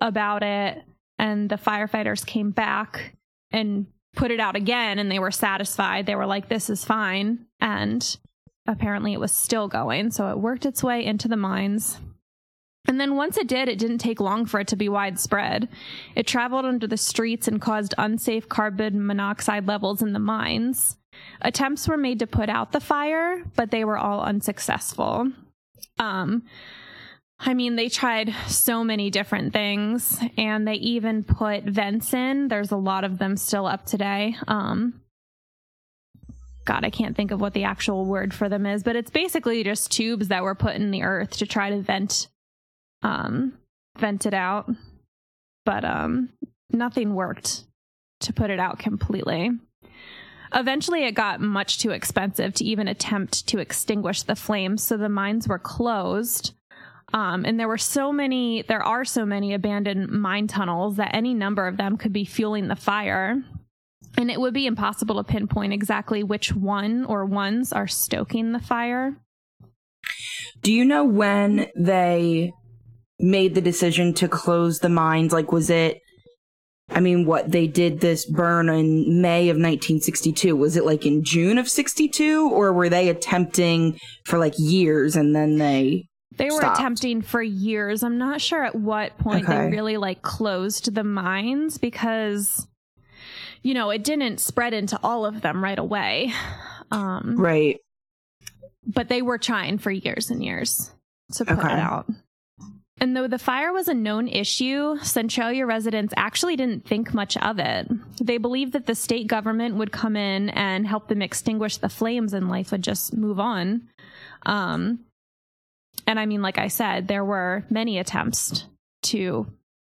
about 0.00 0.42
it 0.42 0.82
and 1.18 1.48
the 1.48 1.56
firefighters 1.56 2.24
came 2.24 2.50
back 2.50 3.16
and 3.50 3.86
put 4.14 4.30
it 4.30 4.40
out 4.40 4.56
again 4.56 4.98
and 4.98 5.10
they 5.10 5.18
were 5.18 5.30
satisfied. 5.30 6.06
They 6.06 6.14
were 6.14 6.26
like, 6.26 6.48
this 6.48 6.70
is 6.70 6.84
fine. 6.84 7.46
And 7.60 8.16
apparently 8.66 9.12
it 9.12 9.20
was 9.20 9.32
still 9.32 9.68
going. 9.68 10.10
So 10.10 10.30
it 10.30 10.38
worked 10.38 10.66
its 10.66 10.82
way 10.82 11.04
into 11.04 11.28
the 11.28 11.36
mines. 11.36 11.98
And 12.88 13.00
then 13.00 13.16
once 13.16 13.36
it 13.36 13.48
did, 13.48 13.68
it 13.68 13.78
didn't 13.78 13.98
take 13.98 14.20
long 14.20 14.46
for 14.46 14.60
it 14.60 14.68
to 14.68 14.76
be 14.76 14.88
widespread. 14.88 15.68
It 16.14 16.26
traveled 16.26 16.64
under 16.64 16.86
the 16.86 16.96
streets 16.96 17.48
and 17.48 17.60
caused 17.60 17.94
unsafe 17.98 18.48
carbon 18.48 19.04
monoxide 19.04 19.66
levels 19.66 20.02
in 20.02 20.12
the 20.12 20.18
mines. 20.18 20.96
Attempts 21.40 21.88
were 21.88 21.96
made 21.96 22.20
to 22.20 22.26
put 22.26 22.48
out 22.48 22.72
the 22.72 22.80
fire, 22.80 23.42
but 23.56 23.70
they 23.70 23.84
were 23.84 23.98
all 23.98 24.22
unsuccessful. 24.22 25.32
Um, 25.98 26.44
I 27.38 27.54
mean, 27.54 27.76
they 27.76 27.88
tried 27.88 28.34
so 28.48 28.82
many 28.82 29.10
different 29.10 29.52
things 29.52 30.18
and 30.38 30.66
they 30.66 30.74
even 30.74 31.22
put 31.22 31.64
vents 31.64 32.14
in. 32.14 32.48
There's 32.48 32.72
a 32.72 32.76
lot 32.76 33.04
of 33.04 33.18
them 33.18 33.36
still 33.36 33.66
up 33.66 33.84
today. 33.84 34.36
Um, 34.48 35.00
God, 36.64 36.84
I 36.84 36.90
can't 36.90 37.14
think 37.14 37.30
of 37.30 37.40
what 37.40 37.52
the 37.52 37.64
actual 37.64 38.06
word 38.06 38.34
for 38.34 38.48
them 38.48 38.66
is, 38.66 38.82
but 38.82 38.96
it's 38.96 39.10
basically 39.10 39.62
just 39.62 39.92
tubes 39.92 40.28
that 40.28 40.42
were 40.42 40.54
put 40.54 40.76
in 40.76 40.90
the 40.90 41.02
earth 41.02 41.36
to 41.36 41.46
try 41.46 41.70
to 41.70 41.80
vent, 41.80 42.28
um, 43.02 43.52
vent 43.98 44.26
it 44.26 44.34
out. 44.34 44.68
But, 45.64 45.84
um, 45.84 46.30
nothing 46.70 47.14
worked 47.14 47.64
to 48.20 48.32
put 48.32 48.50
it 48.50 48.58
out 48.58 48.78
completely. 48.78 49.50
Eventually, 50.54 51.04
it 51.04 51.12
got 51.12 51.40
much 51.40 51.78
too 51.78 51.90
expensive 51.90 52.54
to 52.54 52.64
even 52.64 52.88
attempt 52.88 53.46
to 53.48 53.58
extinguish 53.58 54.22
the 54.22 54.36
flames, 54.36 54.82
so 54.82 54.96
the 54.96 55.08
mines 55.08 55.46
were 55.46 55.58
closed 55.58 56.54
um, 57.12 57.44
and 57.44 57.58
there 57.58 57.68
were 57.68 57.78
so 57.78 58.12
many, 58.12 58.62
there 58.62 58.82
are 58.82 59.04
so 59.04 59.24
many 59.24 59.54
abandoned 59.54 60.10
mine 60.10 60.48
tunnels 60.48 60.96
that 60.96 61.14
any 61.14 61.34
number 61.34 61.66
of 61.66 61.76
them 61.76 61.96
could 61.96 62.12
be 62.12 62.24
fueling 62.24 62.68
the 62.68 62.76
fire. 62.76 63.42
And 64.18 64.30
it 64.30 64.40
would 64.40 64.54
be 64.54 64.66
impossible 64.66 65.16
to 65.16 65.24
pinpoint 65.24 65.72
exactly 65.72 66.22
which 66.22 66.52
one 66.52 67.04
or 67.04 67.24
ones 67.24 67.72
are 67.72 67.86
stoking 67.86 68.52
the 68.52 68.58
fire. 68.58 69.16
Do 70.62 70.72
you 70.72 70.84
know 70.84 71.04
when 71.04 71.68
they 71.76 72.52
made 73.18 73.54
the 73.54 73.60
decision 73.60 74.14
to 74.14 74.28
close 74.28 74.80
the 74.80 74.88
mines? 74.88 75.32
Like, 75.32 75.52
was 75.52 75.70
it, 75.70 76.00
I 76.88 77.00
mean, 77.00 77.26
what 77.26 77.50
they 77.52 77.66
did 77.66 78.00
this 78.00 78.24
burn 78.24 78.68
in 78.68 79.20
May 79.20 79.48
of 79.48 79.56
1962? 79.56 80.56
Was 80.56 80.76
it 80.76 80.84
like 80.84 81.04
in 81.04 81.24
June 81.24 81.58
of 81.58 81.68
62 81.68 82.50
or 82.50 82.72
were 82.72 82.88
they 82.88 83.08
attempting 83.08 83.98
for 84.24 84.38
like 84.38 84.54
years 84.56 85.14
and 85.14 85.36
then 85.36 85.58
they 85.58 86.06
they 86.36 86.46
were 86.46 86.58
stopped. 86.58 86.78
attempting 86.78 87.22
for 87.22 87.42
years. 87.42 88.02
I'm 88.02 88.18
not 88.18 88.40
sure 88.40 88.64
at 88.64 88.74
what 88.74 89.16
point 89.18 89.44
okay. 89.44 89.64
they 89.64 89.70
really 89.70 89.96
like 89.96 90.22
closed 90.22 90.94
the 90.94 91.04
mines 91.04 91.78
because 91.78 92.66
you 93.62 93.74
know, 93.74 93.90
it 93.90 94.04
didn't 94.04 94.38
spread 94.38 94.74
into 94.74 94.98
all 95.02 95.26
of 95.26 95.40
them 95.40 95.62
right 95.62 95.78
away. 95.78 96.32
Um 96.90 97.36
Right. 97.36 97.80
But 98.86 99.08
they 99.08 99.22
were 99.22 99.38
trying 99.38 99.78
for 99.78 99.90
years 99.90 100.30
and 100.30 100.44
years 100.44 100.92
to 101.32 101.44
put 101.44 101.58
okay. 101.58 101.72
it 101.72 101.78
out. 101.78 102.06
And 102.98 103.14
though 103.14 103.28
the 103.28 103.38
fire 103.38 103.72
was 103.72 103.88
a 103.88 103.94
known 103.94 104.26
issue, 104.26 104.96
Centralia 105.02 105.66
residents 105.66 106.14
actually 106.16 106.56
didn't 106.56 106.86
think 106.86 107.12
much 107.12 107.36
of 107.36 107.58
it. 107.58 107.88
They 108.22 108.38
believed 108.38 108.72
that 108.72 108.86
the 108.86 108.94
state 108.94 109.26
government 109.26 109.74
would 109.74 109.92
come 109.92 110.16
in 110.16 110.48
and 110.50 110.86
help 110.86 111.08
them 111.08 111.20
extinguish 111.20 111.76
the 111.76 111.90
flames 111.90 112.32
and 112.32 112.48
life 112.48 112.72
would 112.72 112.82
just 112.82 113.14
move 113.14 113.38
on. 113.38 113.88
Um, 114.46 115.00
and 116.06 116.18
I 116.20 116.26
mean, 116.26 116.42
like 116.42 116.58
I 116.58 116.68
said, 116.68 117.08
there 117.08 117.24
were 117.24 117.64
many 117.70 117.98
attempts 117.98 118.64
to 119.04 119.46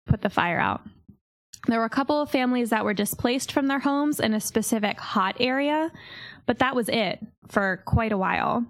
put 0.08 0.22
the 0.22 0.30
fire 0.30 0.60
out. 0.60 0.82
There 1.68 1.80
were 1.80 1.86
a 1.86 1.90
couple 1.90 2.22
of 2.22 2.32
families 2.32 2.72
that 2.72 2.86
were 2.86 2.94
displaced 2.94 3.52
from 3.52 3.68
their 3.68 3.80
homes 3.80 4.20
in 4.20 4.34
a 4.34 4.40
specific 4.40 5.00
hot 5.00 5.38
area, 5.40 5.92
but 6.46 6.60
that 6.60 6.76
was 6.76 6.90
it 6.90 7.20
for 7.48 7.82
quite 7.86 8.12
a 8.12 8.18
while. 8.18 8.66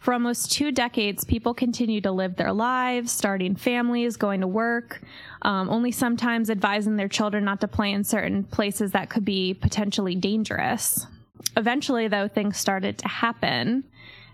For 0.00 0.14
almost 0.14 0.50
two 0.50 0.72
decades, 0.72 1.24
people 1.24 1.52
continued 1.52 2.04
to 2.04 2.10
live 2.10 2.36
their 2.36 2.54
lives, 2.54 3.12
starting 3.12 3.54
families, 3.54 4.16
going 4.16 4.40
to 4.40 4.46
work, 4.46 5.02
um, 5.42 5.68
only 5.68 5.92
sometimes 5.92 6.48
advising 6.48 6.96
their 6.96 7.08
children 7.08 7.44
not 7.44 7.60
to 7.60 7.68
play 7.68 7.92
in 7.92 8.02
certain 8.02 8.44
places 8.44 8.92
that 8.92 9.10
could 9.10 9.26
be 9.26 9.52
potentially 9.52 10.14
dangerous. 10.14 11.06
Eventually, 11.54 12.08
though, 12.08 12.28
things 12.28 12.56
started 12.56 12.96
to 12.98 13.08
happen. 13.08 13.84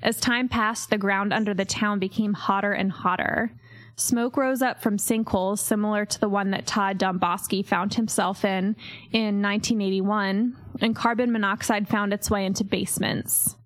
As 0.03 0.21
time 0.21 0.49
passed, 0.49 0.91
the 0.91 0.99
ground 0.99 1.33
under 1.33 1.55
the 1.55 1.65
town 1.65 1.99
became 1.99 2.35
hotter 2.35 2.73
and 2.73 2.93
hotter. 2.93 3.53
Smoke 3.97 4.37
rose 4.37 4.61
up 4.61 4.83
from 4.83 4.99
sinkholes 4.99 5.59
similar 5.59 6.05
to 6.05 6.21
the 6.21 6.29
one 6.29 6.51
that 6.51 6.67
Todd 6.67 6.99
Domboski 6.99 7.63
found 7.65 7.95
himself 7.95 8.45
in 8.45 8.77
in 9.11 9.41
1981, 9.41 10.55
and 10.83 10.95
carbon 10.95 11.33
monoxide 11.33 11.89
found 11.89 12.13
its 12.13 12.31
way 12.31 12.45
into 12.45 12.63
basements. 12.63 13.57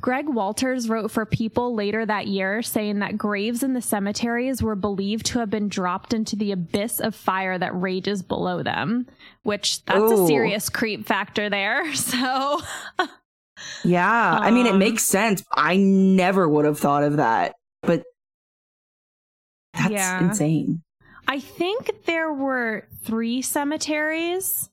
Greg 0.00 0.28
Walters 0.28 0.88
wrote 0.88 1.10
for 1.10 1.26
People 1.26 1.74
later 1.74 2.06
that 2.06 2.26
year 2.26 2.62
saying 2.62 3.00
that 3.00 3.18
graves 3.18 3.62
in 3.62 3.74
the 3.74 3.82
cemeteries 3.82 4.62
were 4.62 4.76
believed 4.76 5.26
to 5.26 5.40
have 5.40 5.50
been 5.50 5.68
dropped 5.68 6.14
into 6.14 6.36
the 6.36 6.52
abyss 6.52 7.00
of 7.00 7.14
fire 7.14 7.58
that 7.58 7.78
rages 7.78 8.22
below 8.22 8.62
them, 8.62 9.06
which 9.42 9.84
that's 9.84 9.98
Ooh. 9.98 10.24
a 10.24 10.26
serious 10.26 10.68
creep 10.68 11.06
factor 11.06 11.50
there. 11.50 11.84
So 11.94 12.60
Yeah, 13.84 14.36
um, 14.36 14.42
I 14.42 14.50
mean 14.50 14.66
it 14.66 14.72
um, 14.72 14.78
makes 14.78 15.04
sense. 15.04 15.44
I 15.52 15.76
never 15.76 16.48
would 16.48 16.64
have 16.64 16.78
thought 16.78 17.04
of 17.04 17.16
that. 17.16 17.54
But 17.82 18.04
that's 19.74 19.90
yeah. 19.90 20.28
insane. 20.28 20.82
I 21.26 21.40
think 21.40 22.04
there 22.06 22.32
were 22.32 22.88
3 23.04 23.40
cemeteries 23.40 24.68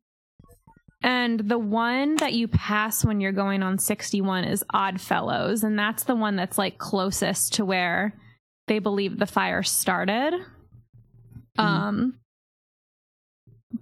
and 1.03 1.39
the 1.39 1.59
one 1.59 2.15
that 2.17 2.33
you 2.33 2.47
pass 2.47 3.05
when 3.05 3.21
you're 3.21 3.31
going 3.31 3.61
on 3.61 3.77
61 3.77 4.45
is 4.45 4.63
Oddfellows. 4.73 5.63
And 5.63 5.77
that's 5.77 6.03
the 6.03 6.15
one 6.15 6.35
that's 6.35 6.57
like 6.57 6.77
closest 6.77 7.53
to 7.55 7.65
where 7.65 8.13
they 8.67 8.79
believe 8.79 9.19
the 9.19 9.27
fire 9.27 9.63
started. 9.63 10.33
Mm-hmm. 11.57 11.61
Um, 11.61 12.19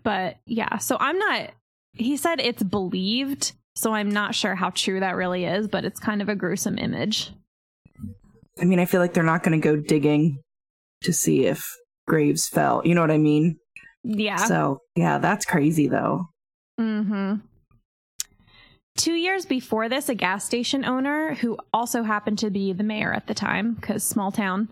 but 0.03 0.37
yeah, 0.45 0.77
so 0.77 0.97
I'm 0.99 1.17
not, 1.17 1.51
he 1.93 2.17
said 2.17 2.39
it's 2.41 2.63
believed. 2.63 3.53
So 3.75 3.93
I'm 3.93 4.09
not 4.09 4.33
sure 4.33 4.55
how 4.55 4.69
true 4.69 4.99
that 5.01 5.15
really 5.15 5.45
is, 5.45 5.67
but 5.67 5.83
it's 5.83 5.99
kind 5.99 6.21
of 6.21 6.29
a 6.29 6.35
gruesome 6.35 6.77
image. 6.77 7.31
I 8.59 8.65
mean, 8.65 8.79
I 8.79 8.85
feel 8.85 9.01
like 9.01 9.13
they're 9.13 9.23
not 9.23 9.43
going 9.43 9.59
to 9.59 9.63
go 9.63 9.75
digging 9.75 10.41
to 11.03 11.11
see 11.11 11.45
if 11.45 11.65
graves 12.07 12.47
fell. 12.47 12.81
You 12.85 12.95
know 12.95 13.01
what 13.01 13.11
I 13.11 13.17
mean? 13.17 13.57
Yeah. 14.03 14.37
So, 14.37 14.79
yeah, 14.95 15.17
that's 15.17 15.45
crazy 15.45 15.87
though. 15.87 16.29
Mm-hmm. 16.79 17.35
Two 18.97 19.13
years 19.13 19.45
before 19.45 19.89
this, 19.89 20.07
a 20.07 20.15
gas 20.15 20.45
station 20.45 20.85
owner, 20.85 21.35
who 21.35 21.57
also 21.73 22.03
happened 22.03 22.39
to 22.39 22.49
be 22.49 22.71
the 22.71 22.83
mayor 22.83 23.13
at 23.13 23.27
the 23.27 23.33
time, 23.33 23.73
because 23.73 24.03
small 24.03 24.31
town, 24.31 24.69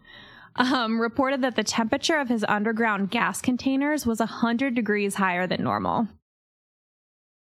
um, 0.56 1.02
reported 1.02 1.42
that 1.42 1.58
the 1.58 1.64
temperature 1.64 2.18
of 2.18 2.30
his 2.30 2.46
underground 2.48 3.12
gas 3.12 3.42
containers 3.42 4.06
was 4.06 4.20
100 4.20 4.76
degrees 4.76 5.16
higher 5.16 5.46
than 5.46 5.64
normal. 5.64 6.08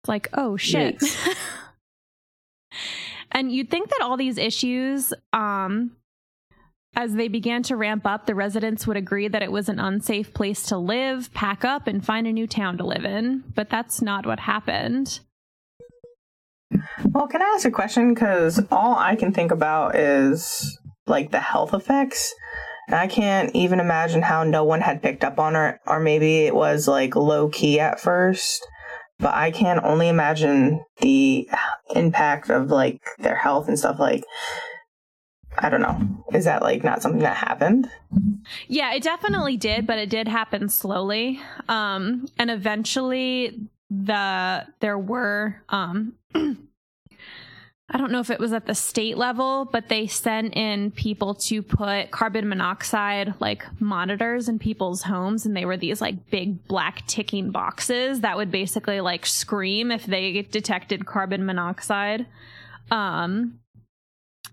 Like, 0.06 0.28
oh 0.34 0.56
shit. 0.56 1.02
and 3.36 3.52
you'd 3.52 3.70
think 3.70 3.90
that 3.90 4.00
all 4.00 4.16
these 4.16 4.38
issues 4.38 5.12
um, 5.34 5.92
as 6.96 7.12
they 7.12 7.28
began 7.28 7.62
to 7.64 7.76
ramp 7.76 8.06
up, 8.06 8.24
the 8.24 8.34
residents 8.34 8.86
would 8.86 8.96
agree 8.96 9.28
that 9.28 9.42
it 9.42 9.52
was 9.52 9.68
an 9.68 9.78
unsafe 9.78 10.32
place 10.32 10.62
to 10.68 10.78
live, 10.78 11.32
pack 11.34 11.62
up, 11.62 11.86
and 11.86 12.04
find 12.04 12.26
a 12.26 12.32
new 12.32 12.46
town 12.46 12.78
to 12.78 12.84
live 12.86 13.04
in. 13.04 13.44
But 13.54 13.68
that's 13.68 14.00
not 14.00 14.24
what 14.24 14.40
happened. 14.40 15.20
Well, 17.04 17.28
can 17.28 17.42
I 17.42 17.52
ask 17.54 17.66
a 17.66 17.70
question? 17.70 18.14
Because 18.14 18.58
all 18.70 18.96
I 18.96 19.16
can 19.16 19.32
think 19.32 19.52
about 19.52 19.96
is 19.96 20.78
like 21.06 21.30
the 21.30 21.38
health 21.38 21.74
effects. 21.74 22.34
And 22.88 22.96
I 22.96 23.06
can't 23.06 23.54
even 23.54 23.80
imagine 23.80 24.22
how 24.22 24.44
no 24.44 24.64
one 24.64 24.80
had 24.80 25.02
picked 25.02 25.24
up 25.24 25.38
on 25.38 25.54
it, 25.56 25.78
or 25.86 26.00
maybe 26.00 26.46
it 26.46 26.54
was 26.54 26.88
like 26.88 27.14
low 27.14 27.50
key 27.50 27.78
at 27.80 28.00
first. 28.00 28.66
But 29.18 29.34
I 29.34 29.50
can 29.50 29.80
only 29.82 30.08
imagine 30.08 30.84
the 31.00 31.48
impact 31.94 32.50
of 32.50 32.70
like 32.70 33.00
their 33.18 33.36
health 33.36 33.68
and 33.68 33.78
stuff. 33.78 33.98
Like, 33.98 34.24
I 35.58 35.70
don't 35.70 35.80
know. 35.80 36.24
Is 36.34 36.44
that 36.44 36.62
like 36.62 36.84
not 36.84 37.00
something 37.02 37.22
that 37.22 37.36
happened? 37.36 37.90
Yeah, 38.68 38.92
it 38.92 39.02
definitely 39.02 39.56
did, 39.56 39.86
but 39.86 39.98
it 39.98 40.10
did 40.10 40.28
happen 40.28 40.68
slowly. 40.68 41.40
Um 41.68 42.28
and 42.38 42.50
eventually 42.50 43.60
the 43.90 44.66
there 44.80 44.98
were 44.98 45.62
um 45.70 46.14
I 47.88 47.98
don't 47.98 48.10
know 48.10 48.18
if 48.18 48.30
it 48.30 48.40
was 48.40 48.52
at 48.52 48.66
the 48.66 48.74
state 48.74 49.16
level, 49.16 49.64
but 49.64 49.88
they 49.88 50.08
sent 50.08 50.56
in 50.56 50.90
people 50.90 51.34
to 51.34 51.62
put 51.62 52.10
carbon 52.10 52.48
monoxide 52.48 53.34
like 53.38 53.64
monitors 53.80 54.48
in 54.48 54.58
people's 54.58 55.02
homes. 55.02 55.46
And 55.46 55.56
they 55.56 55.64
were 55.64 55.76
these 55.76 56.00
like 56.00 56.28
big 56.28 56.66
black 56.66 57.06
ticking 57.06 57.52
boxes 57.52 58.22
that 58.22 58.36
would 58.36 58.50
basically 58.50 59.00
like 59.00 59.24
scream 59.24 59.92
if 59.92 60.04
they 60.04 60.42
detected 60.42 61.06
carbon 61.06 61.46
monoxide. 61.46 62.26
Um, 62.90 63.60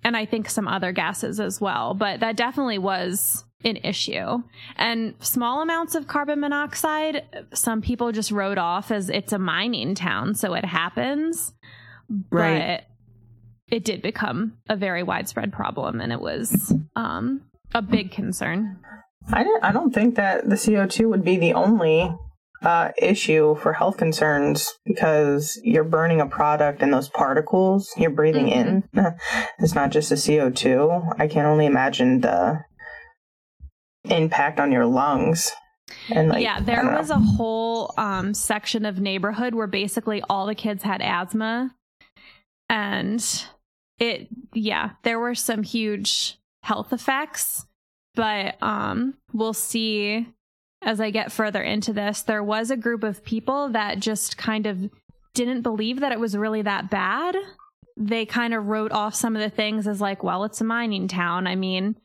and 0.03 0.15
I 0.15 0.25
think 0.25 0.47
some 0.47 0.67
other 0.67 0.91
gases 0.91 1.39
as 1.39 1.59
well. 1.59 1.95
But 1.95 2.19
that 2.19 2.35
definitely 2.35 2.77
was 2.77 3.45
an 3.63 3.77
issue. 3.77 4.43
And 4.75 5.15
small 5.21 5.63
amounts 5.63 5.95
of 5.95 6.07
carbon 6.07 6.39
monoxide, 6.39 7.23
some 7.51 7.81
people 7.81 8.11
just 8.11 8.29
wrote 8.29 8.59
off 8.59 8.91
as 8.91 9.09
it's 9.09 9.33
a 9.33 9.39
mining 9.39 9.95
town, 9.95 10.35
so 10.35 10.53
it 10.53 10.65
happens. 10.65 11.53
Right. 12.29 12.83
But 12.83 12.92
it 13.69 13.83
did 13.83 14.01
become 14.01 14.57
a 14.69 14.75
very 14.75 15.03
widespread 15.03 15.51
problem 15.51 16.01
and 16.01 16.11
it 16.11 16.21
was 16.21 16.73
um, 16.95 17.41
a 17.73 17.81
big 17.81 18.11
concern. 18.11 18.79
I, 19.31 19.45
I 19.61 19.71
don't 19.71 19.93
think 19.93 20.15
that 20.15 20.49
the 20.49 20.55
CO2 20.55 21.09
would 21.09 21.23
be 21.23 21.37
the 21.37 21.53
only 21.53 22.13
uh, 22.61 22.91
issue 22.97 23.55
for 23.55 23.73
health 23.73 23.97
concerns 23.97 24.73
because 24.85 25.59
you're 25.63 25.83
burning 25.83 26.21
a 26.21 26.25
product 26.25 26.81
and 26.81 26.93
those 26.93 27.09
particles 27.09 27.91
you're 27.97 28.09
breathing 28.09 28.47
mm-hmm. 28.47 28.99
in. 28.99 29.15
it's 29.59 29.75
not 29.75 29.91
just 29.91 30.09
the 30.09 30.15
CO2. 30.15 31.15
I 31.19 31.27
can 31.27 31.45
only 31.45 31.65
imagine 31.65 32.21
the 32.21 32.63
impact 34.05 34.59
on 34.59 34.71
your 34.71 34.85
lungs. 34.85 35.51
And 36.09 36.29
like, 36.29 36.43
yeah, 36.43 36.59
there 36.61 36.83
was 36.83 37.09
a 37.09 37.19
whole 37.19 37.93
um, 37.97 38.33
section 38.33 38.85
of 38.85 38.99
neighborhood 38.99 39.53
where 39.53 39.67
basically 39.67 40.23
all 40.29 40.45
the 40.45 40.55
kids 40.55 40.83
had 40.83 41.01
asthma. 41.01 41.75
And 42.69 43.45
it, 43.99 44.27
yeah, 44.53 44.91
there 45.03 45.19
were 45.19 45.35
some 45.35 45.63
huge 45.63 46.37
health 46.63 46.93
effects, 46.93 47.65
but 48.15 48.61
um, 48.61 49.15
we'll 49.33 49.53
see 49.53 50.27
as 50.83 50.99
I 50.99 51.11
get 51.11 51.31
further 51.31 51.61
into 51.61 51.93
this, 51.93 52.21
there 52.21 52.43
was 52.43 52.69
a 52.69 52.77
group 52.77 53.03
of 53.03 53.23
people 53.23 53.69
that 53.69 53.99
just 53.99 54.37
kind 54.37 54.65
of 54.65 54.89
didn't 55.33 55.61
believe 55.61 56.01
that 56.01 56.11
it 56.11 56.19
was 56.19 56.35
really 56.35 56.61
that 56.61 56.89
bad. 56.89 57.35
They 57.97 58.25
kind 58.25 58.53
of 58.53 58.67
wrote 58.67 58.91
off 58.91 59.15
some 59.15 59.35
of 59.35 59.41
the 59.41 59.49
things 59.49 59.87
as 59.87 60.01
like, 60.01 60.23
well, 60.23 60.43
it's 60.43 60.61
a 60.61 60.65
mining 60.65 61.07
town. 61.07 61.47
I 61.47 61.55
mean, 61.55 61.95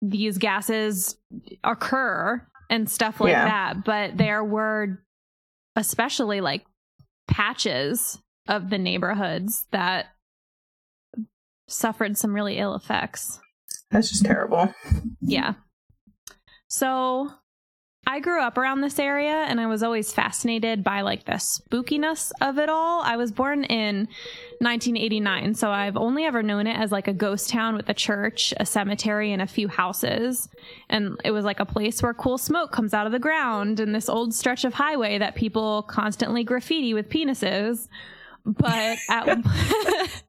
these 0.00 0.38
gases 0.38 1.16
occur 1.62 2.46
and 2.70 2.88
stuff 2.88 3.20
like 3.20 3.32
yeah. 3.32 3.44
that. 3.44 3.84
But 3.84 4.16
there 4.16 4.42
were 4.42 5.02
especially 5.74 6.40
like 6.40 6.64
patches 7.28 8.18
of 8.48 8.70
the 8.70 8.78
neighborhoods 8.78 9.66
that 9.70 10.06
suffered 11.68 12.16
some 12.16 12.34
really 12.34 12.58
ill 12.58 12.74
effects. 12.74 13.40
That's 13.90 14.08
just 14.10 14.24
terrible. 14.24 14.72
Yeah. 15.20 15.54
So 16.68 17.30
I 18.08 18.20
grew 18.20 18.40
up 18.40 18.56
around 18.56 18.82
this 18.82 19.00
area 19.00 19.32
and 19.48 19.60
I 19.60 19.66
was 19.66 19.82
always 19.82 20.12
fascinated 20.12 20.84
by 20.84 21.00
like 21.00 21.24
the 21.24 21.32
spookiness 21.32 22.30
of 22.40 22.56
it 22.58 22.68
all. 22.68 23.02
I 23.02 23.16
was 23.16 23.32
born 23.32 23.64
in 23.64 24.06
1989, 24.60 25.54
so 25.54 25.70
I've 25.70 25.96
only 25.96 26.24
ever 26.24 26.40
known 26.40 26.68
it 26.68 26.76
as 26.76 26.92
like 26.92 27.08
a 27.08 27.12
ghost 27.12 27.50
town 27.50 27.76
with 27.76 27.88
a 27.88 27.94
church, 27.94 28.54
a 28.58 28.66
cemetery, 28.66 29.32
and 29.32 29.42
a 29.42 29.46
few 29.46 29.66
houses. 29.66 30.48
And 30.88 31.20
it 31.24 31.32
was 31.32 31.44
like 31.44 31.58
a 31.58 31.66
place 31.66 32.00
where 32.00 32.14
cool 32.14 32.38
smoke 32.38 32.70
comes 32.70 32.94
out 32.94 33.06
of 33.06 33.12
the 33.12 33.18
ground 33.18 33.80
and 33.80 33.92
this 33.92 34.08
old 34.08 34.34
stretch 34.34 34.64
of 34.64 34.74
highway 34.74 35.18
that 35.18 35.34
people 35.34 35.82
constantly 35.82 36.44
graffiti 36.44 36.94
with 36.94 37.08
penises. 37.08 37.88
But 38.46 38.98
at 39.10 39.26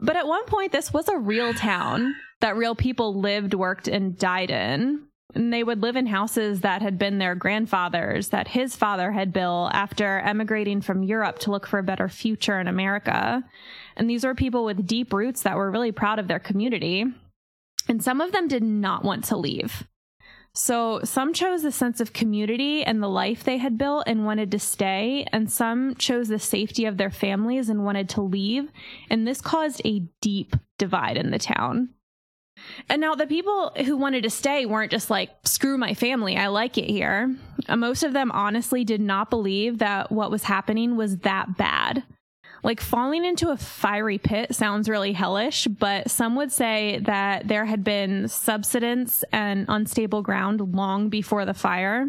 But 0.00 0.16
at 0.16 0.26
one 0.26 0.44
point 0.46 0.72
this 0.72 0.92
was 0.92 1.08
a 1.08 1.18
real 1.18 1.54
town 1.54 2.14
that 2.40 2.56
real 2.56 2.74
people 2.74 3.18
lived, 3.18 3.54
worked, 3.54 3.88
and 3.88 4.18
died 4.18 4.50
in. 4.50 5.02
And 5.34 5.52
they 5.52 5.62
would 5.62 5.82
live 5.82 5.96
in 5.96 6.06
houses 6.06 6.60
that 6.60 6.82
had 6.82 6.98
been 6.98 7.18
their 7.18 7.34
grandfather's, 7.34 8.28
that 8.28 8.48
his 8.48 8.76
father 8.76 9.12
had 9.12 9.32
built 9.32 9.72
after 9.74 10.20
emigrating 10.20 10.80
from 10.80 11.02
Europe 11.02 11.38
to 11.40 11.50
look 11.50 11.66
for 11.66 11.78
a 11.78 11.82
better 11.82 12.08
future 12.08 12.58
in 12.58 12.68
America. 12.68 13.42
And 13.96 14.08
these 14.08 14.24
were 14.24 14.34
people 14.34 14.64
with 14.64 14.86
deep 14.86 15.12
roots 15.12 15.42
that 15.42 15.56
were 15.56 15.70
really 15.70 15.92
proud 15.92 16.18
of 16.18 16.28
their 16.28 16.38
community. 16.38 17.04
And 17.88 18.02
some 18.02 18.20
of 18.20 18.32
them 18.32 18.48
did 18.48 18.62
not 18.62 19.04
want 19.04 19.24
to 19.24 19.36
leave. 19.36 19.86
So 20.56 21.00
some 21.04 21.34
chose 21.34 21.62
the 21.62 21.70
sense 21.70 22.00
of 22.00 22.14
community 22.14 22.82
and 22.82 23.02
the 23.02 23.10
life 23.10 23.44
they 23.44 23.58
had 23.58 23.76
built 23.76 24.04
and 24.06 24.24
wanted 24.24 24.50
to 24.52 24.58
stay, 24.58 25.26
and 25.30 25.52
some 25.52 25.94
chose 25.96 26.28
the 26.28 26.38
safety 26.38 26.86
of 26.86 26.96
their 26.96 27.10
families 27.10 27.68
and 27.68 27.84
wanted 27.84 28.08
to 28.10 28.22
leave. 28.22 28.72
And 29.10 29.28
this 29.28 29.42
caused 29.42 29.82
a 29.84 30.04
deep 30.22 30.56
divide 30.78 31.18
in 31.18 31.30
the 31.30 31.38
town. 31.38 31.90
And 32.88 33.02
now 33.02 33.14
the 33.14 33.26
people 33.26 33.72
who 33.84 33.98
wanted 33.98 34.22
to 34.22 34.30
stay 34.30 34.64
weren't 34.64 34.90
just 34.90 35.10
like, 35.10 35.28
screw 35.44 35.76
my 35.76 35.92
family, 35.92 36.38
I 36.38 36.46
like 36.46 36.78
it 36.78 36.88
here. 36.88 37.36
Most 37.68 38.02
of 38.02 38.14
them 38.14 38.32
honestly 38.32 38.82
did 38.82 39.02
not 39.02 39.28
believe 39.28 39.76
that 39.76 40.10
what 40.10 40.30
was 40.30 40.44
happening 40.44 40.96
was 40.96 41.18
that 41.18 41.58
bad. 41.58 42.02
Like 42.66 42.80
falling 42.80 43.24
into 43.24 43.50
a 43.50 43.56
fiery 43.56 44.18
pit 44.18 44.52
sounds 44.52 44.88
really 44.88 45.12
hellish, 45.12 45.68
but 45.68 46.10
some 46.10 46.34
would 46.34 46.50
say 46.50 46.98
that 47.04 47.46
there 47.46 47.64
had 47.64 47.84
been 47.84 48.26
subsidence 48.26 49.24
and 49.32 49.66
unstable 49.68 50.20
ground 50.20 50.74
long 50.74 51.08
before 51.08 51.44
the 51.44 51.54
fire, 51.54 52.08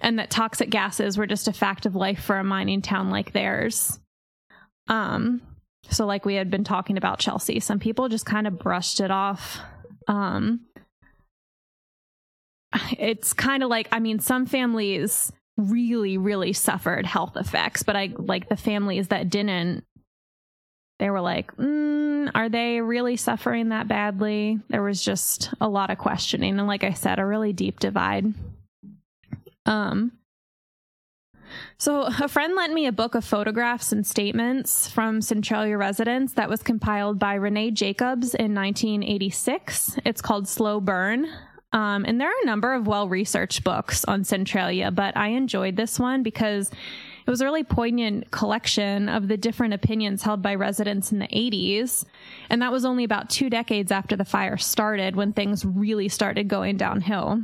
and 0.00 0.18
that 0.18 0.30
toxic 0.30 0.70
gases 0.70 1.18
were 1.18 1.26
just 1.26 1.48
a 1.48 1.52
fact 1.52 1.84
of 1.84 1.94
life 1.94 2.24
for 2.24 2.38
a 2.38 2.44
mining 2.44 2.80
town 2.80 3.10
like 3.10 3.32
theirs. 3.32 4.00
Um, 4.88 5.42
So, 5.90 6.06
like 6.06 6.24
we 6.24 6.34
had 6.34 6.50
been 6.50 6.64
talking 6.64 6.96
about 6.96 7.18
Chelsea, 7.18 7.60
some 7.60 7.78
people 7.78 8.08
just 8.08 8.24
kind 8.24 8.46
of 8.46 8.58
brushed 8.58 9.00
it 9.00 9.10
off. 9.10 9.58
Um, 10.08 10.60
it's 12.98 13.34
kind 13.34 13.62
of 13.62 13.68
like, 13.68 13.88
I 13.92 14.00
mean, 14.00 14.18
some 14.18 14.46
families 14.46 15.30
really, 15.56 16.18
really 16.18 16.52
suffered 16.52 17.06
health 17.06 17.36
effects, 17.36 17.82
but 17.82 17.96
I 17.96 18.12
like 18.16 18.48
the 18.48 18.56
families 18.56 19.08
that 19.08 19.30
didn't, 19.30 19.84
they 20.98 21.10
were 21.10 21.20
like, 21.20 21.56
mm, 21.56 22.30
are 22.34 22.48
they 22.48 22.80
really 22.80 23.16
suffering 23.16 23.68
that 23.68 23.88
badly? 23.88 24.60
There 24.68 24.82
was 24.82 25.02
just 25.02 25.52
a 25.60 25.68
lot 25.68 25.90
of 25.90 25.98
questioning. 25.98 26.58
And 26.58 26.66
like 26.66 26.84
I 26.84 26.92
said, 26.92 27.18
a 27.18 27.26
really 27.26 27.52
deep 27.52 27.80
divide. 27.80 28.32
Um, 29.66 30.12
so, 31.78 32.02
a 32.02 32.28
friend 32.28 32.54
lent 32.56 32.72
me 32.72 32.86
a 32.86 32.92
book 32.92 33.14
of 33.14 33.24
photographs 33.24 33.92
and 33.92 34.06
statements 34.06 34.88
from 34.88 35.20
Centralia 35.20 35.76
residents 35.76 36.34
that 36.34 36.48
was 36.48 36.62
compiled 36.62 37.18
by 37.18 37.34
Renee 37.34 37.70
Jacobs 37.70 38.34
in 38.34 38.54
1986. 38.54 39.98
It's 40.04 40.22
called 40.22 40.48
Slow 40.48 40.80
Burn. 40.80 41.28
Um, 41.74 42.04
and 42.06 42.20
there 42.20 42.28
are 42.28 42.42
a 42.42 42.46
number 42.46 42.72
of 42.72 42.86
well 42.86 43.08
researched 43.08 43.64
books 43.64 44.04
on 44.04 44.22
Centralia, 44.24 44.92
but 44.92 45.16
I 45.16 45.28
enjoyed 45.28 45.76
this 45.76 45.98
one 45.98 46.22
because 46.22 46.70
it 47.26 47.30
was 47.30 47.40
a 47.40 47.44
really 47.44 47.64
poignant 47.64 48.30
collection 48.30 49.08
of 49.08 49.26
the 49.26 49.36
different 49.36 49.74
opinions 49.74 50.22
held 50.22 50.40
by 50.40 50.54
residents 50.54 51.10
in 51.10 51.18
the 51.18 51.26
80s. 51.26 52.04
And 52.48 52.62
that 52.62 52.70
was 52.70 52.84
only 52.84 53.02
about 53.02 53.28
two 53.28 53.50
decades 53.50 53.90
after 53.90 54.14
the 54.14 54.24
fire 54.24 54.56
started 54.56 55.16
when 55.16 55.32
things 55.32 55.64
really 55.64 56.08
started 56.08 56.48
going 56.48 56.76
downhill. 56.76 57.42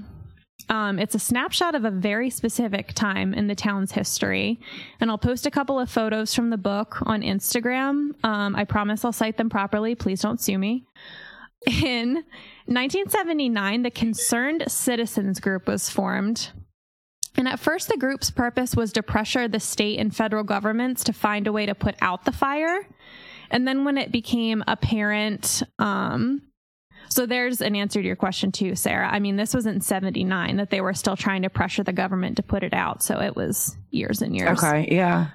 Um, 0.68 1.00
it's 1.00 1.16
a 1.16 1.18
snapshot 1.18 1.74
of 1.74 1.84
a 1.84 1.90
very 1.90 2.30
specific 2.30 2.92
time 2.92 3.34
in 3.34 3.48
the 3.48 3.56
town's 3.56 3.90
history. 3.90 4.60
And 5.00 5.10
I'll 5.10 5.18
post 5.18 5.44
a 5.44 5.50
couple 5.50 5.80
of 5.80 5.90
photos 5.90 6.34
from 6.34 6.50
the 6.50 6.58
book 6.58 6.98
on 7.02 7.22
Instagram. 7.22 8.12
Um, 8.24 8.54
I 8.54 8.64
promise 8.64 9.04
I'll 9.04 9.12
cite 9.12 9.38
them 9.38 9.50
properly. 9.50 9.96
Please 9.96 10.20
don't 10.20 10.40
sue 10.40 10.58
me. 10.58 10.84
In 11.66 12.24
1979, 12.66 13.82
the 13.82 13.90
Concerned 13.90 14.64
Citizens 14.68 15.40
Group 15.40 15.66
was 15.66 15.90
formed. 15.90 16.50
And 17.36 17.46
at 17.46 17.60
first, 17.60 17.88
the 17.88 17.96
group's 17.96 18.30
purpose 18.30 18.74
was 18.74 18.92
to 18.94 19.02
pressure 19.02 19.46
the 19.46 19.60
state 19.60 19.98
and 19.98 20.14
federal 20.14 20.42
governments 20.42 21.04
to 21.04 21.12
find 21.12 21.46
a 21.46 21.52
way 21.52 21.66
to 21.66 21.74
put 21.74 21.94
out 22.00 22.24
the 22.24 22.32
fire. 22.32 22.86
And 23.50 23.68
then, 23.68 23.84
when 23.84 23.98
it 23.98 24.10
became 24.10 24.64
apparent 24.66 25.62
um, 25.78 26.42
so 27.10 27.26
there's 27.26 27.60
an 27.60 27.74
answer 27.74 28.00
to 28.00 28.06
your 28.06 28.16
question 28.16 28.52
too, 28.52 28.76
Sarah. 28.76 29.08
I 29.08 29.18
mean, 29.18 29.36
this 29.36 29.52
was 29.52 29.66
in 29.66 29.80
79 29.80 30.56
that 30.56 30.70
they 30.70 30.80
were 30.80 30.94
still 30.94 31.16
trying 31.16 31.42
to 31.42 31.50
pressure 31.50 31.82
the 31.82 31.92
government 31.92 32.36
to 32.36 32.42
put 32.42 32.62
it 32.62 32.72
out. 32.72 33.02
So 33.02 33.20
it 33.20 33.34
was 33.34 33.76
years 33.90 34.22
and 34.22 34.34
years. 34.34 34.62
Okay. 34.62 34.88
Yeah. 34.90 35.28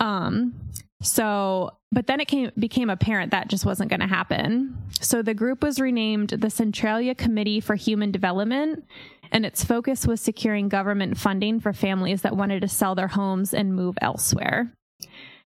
Um, 0.00 0.54
so, 1.00 1.76
but 1.94 2.08
then 2.08 2.20
it 2.20 2.26
came, 2.26 2.50
became 2.58 2.90
apparent 2.90 3.30
that 3.30 3.48
just 3.48 3.64
wasn't 3.64 3.88
going 3.88 4.00
to 4.00 4.06
happen. 4.06 4.76
So 5.00 5.22
the 5.22 5.34
group 5.34 5.62
was 5.62 5.80
renamed 5.80 6.30
the 6.30 6.50
Centralia 6.50 7.14
Committee 7.14 7.60
for 7.60 7.76
Human 7.76 8.10
Development, 8.10 8.84
and 9.30 9.46
its 9.46 9.64
focus 9.64 10.06
was 10.06 10.20
securing 10.20 10.68
government 10.68 11.16
funding 11.16 11.60
for 11.60 11.72
families 11.72 12.22
that 12.22 12.36
wanted 12.36 12.60
to 12.60 12.68
sell 12.68 12.94
their 12.94 13.08
homes 13.08 13.54
and 13.54 13.74
move 13.74 13.96
elsewhere. 14.02 14.72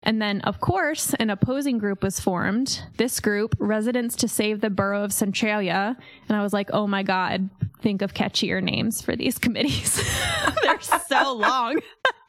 And 0.02 0.20
then, 0.20 0.40
of 0.40 0.60
course, 0.60 1.14
an 1.14 1.30
opposing 1.30 1.78
group 1.78 2.02
was 2.02 2.18
formed. 2.18 2.82
This 2.96 3.20
group, 3.20 3.54
Residents 3.60 4.16
to 4.16 4.28
Save 4.28 4.60
the 4.60 4.70
Borough 4.70 5.04
of 5.04 5.12
Centralia. 5.12 5.96
And 6.28 6.36
I 6.36 6.42
was 6.42 6.52
like, 6.52 6.70
oh 6.72 6.88
my 6.88 7.04
God, 7.04 7.48
think 7.80 8.02
of 8.02 8.12
catchier 8.12 8.60
names 8.60 9.00
for 9.00 9.14
these 9.14 9.38
committees. 9.38 10.02
They're 10.62 10.80
so 10.80 11.34
long. 11.34 11.80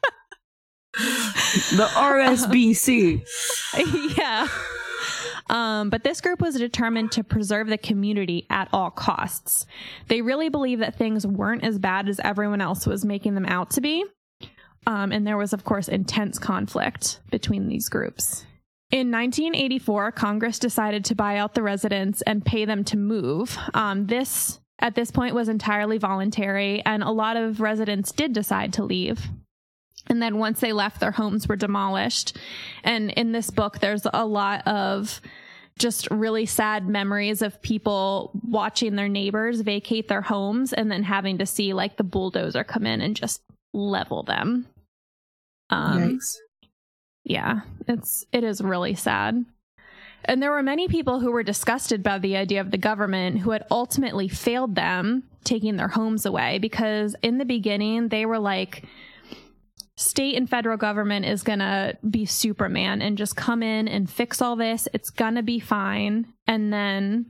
the 1.76 1.88
RSBC. 1.94 3.26
yeah. 4.16 4.48
Um, 5.50 5.90
but 5.90 6.04
this 6.04 6.20
group 6.20 6.40
was 6.40 6.54
determined 6.54 7.12
to 7.12 7.24
preserve 7.24 7.66
the 7.66 7.78
community 7.78 8.46
at 8.50 8.68
all 8.72 8.90
costs. 8.90 9.66
They 10.08 10.22
really 10.22 10.48
believed 10.48 10.82
that 10.82 10.96
things 10.96 11.26
weren't 11.26 11.64
as 11.64 11.78
bad 11.78 12.08
as 12.08 12.20
everyone 12.20 12.60
else 12.60 12.86
was 12.86 13.04
making 13.04 13.34
them 13.34 13.46
out 13.46 13.70
to 13.72 13.80
be. 13.80 14.04
Um, 14.86 15.12
and 15.12 15.26
there 15.26 15.36
was, 15.36 15.52
of 15.52 15.64
course, 15.64 15.88
intense 15.88 16.38
conflict 16.38 17.20
between 17.30 17.68
these 17.68 17.88
groups. 17.88 18.44
In 18.90 19.10
1984, 19.10 20.12
Congress 20.12 20.58
decided 20.58 21.04
to 21.06 21.14
buy 21.14 21.38
out 21.38 21.54
the 21.54 21.62
residents 21.62 22.22
and 22.22 22.44
pay 22.44 22.64
them 22.64 22.84
to 22.84 22.96
move. 22.96 23.58
Um, 23.72 24.06
this, 24.06 24.60
at 24.78 24.94
this 24.94 25.10
point, 25.10 25.34
was 25.34 25.48
entirely 25.48 25.98
voluntary, 25.98 26.82
and 26.84 27.02
a 27.02 27.10
lot 27.10 27.36
of 27.36 27.60
residents 27.60 28.12
did 28.12 28.32
decide 28.32 28.74
to 28.74 28.84
leave. 28.84 29.26
And 30.06 30.20
then 30.20 30.38
once 30.38 30.60
they 30.60 30.72
left, 30.72 31.00
their 31.00 31.10
homes 31.10 31.48
were 31.48 31.56
demolished. 31.56 32.36
And 32.82 33.10
in 33.12 33.32
this 33.32 33.50
book, 33.50 33.78
there's 33.78 34.06
a 34.12 34.26
lot 34.26 34.66
of 34.66 35.20
just 35.78 36.08
really 36.10 36.46
sad 36.46 36.88
memories 36.88 37.42
of 37.42 37.60
people 37.62 38.30
watching 38.48 38.94
their 38.94 39.08
neighbors 39.08 39.60
vacate 39.60 40.08
their 40.08 40.22
homes 40.22 40.72
and 40.72 40.90
then 40.90 41.02
having 41.02 41.38
to 41.38 41.46
see 41.46 41.72
like 41.72 41.96
the 41.96 42.04
bulldozer 42.04 42.62
come 42.62 42.86
in 42.86 43.00
and 43.00 43.16
just 43.16 43.42
level 43.72 44.22
them. 44.22 44.66
Um, 45.70 46.18
Yikes. 46.18 46.36
Yeah, 47.24 47.60
it's 47.88 48.24
it 48.32 48.44
is 48.44 48.60
really 48.60 48.94
sad. 48.94 49.44
And 50.26 50.42
there 50.42 50.52
were 50.52 50.62
many 50.62 50.88
people 50.88 51.20
who 51.20 51.30
were 51.30 51.42
disgusted 51.42 52.02
by 52.02 52.18
the 52.18 52.36
idea 52.36 52.60
of 52.60 52.70
the 52.70 52.78
government 52.78 53.40
who 53.40 53.50
had 53.50 53.66
ultimately 53.70 54.28
failed 54.28 54.74
them 54.74 55.24
taking 55.42 55.76
their 55.76 55.88
homes 55.88 56.24
away 56.24 56.58
because 56.58 57.14
in 57.22 57.36
the 57.38 57.44
beginning 57.44 58.08
they 58.08 58.24
were 58.24 58.38
like 58.38 58.84
state 59.96 60.36
and 60.36 60.50
federal 60.50 60.76
government 60.76 61.24
is 61.24 61.42
going 61.42 61.60
to 61.60 61.96
be 62.08 62.24
superman 62.26 63.00
and 63.00 63.16
just 63.16 63.36
come 63.36 63.62
in 63.62 63.86
and 63.86 64.10
fix 64.10 64.42
all 64.42 64.56
this 64.56 64.88
it's 64.92 65.10
going 65.10 65.36
to 65.36 65.42
be 65.42 65.60
fine 65.60 66.26
and 66.46 66.72
then 66.72 67.26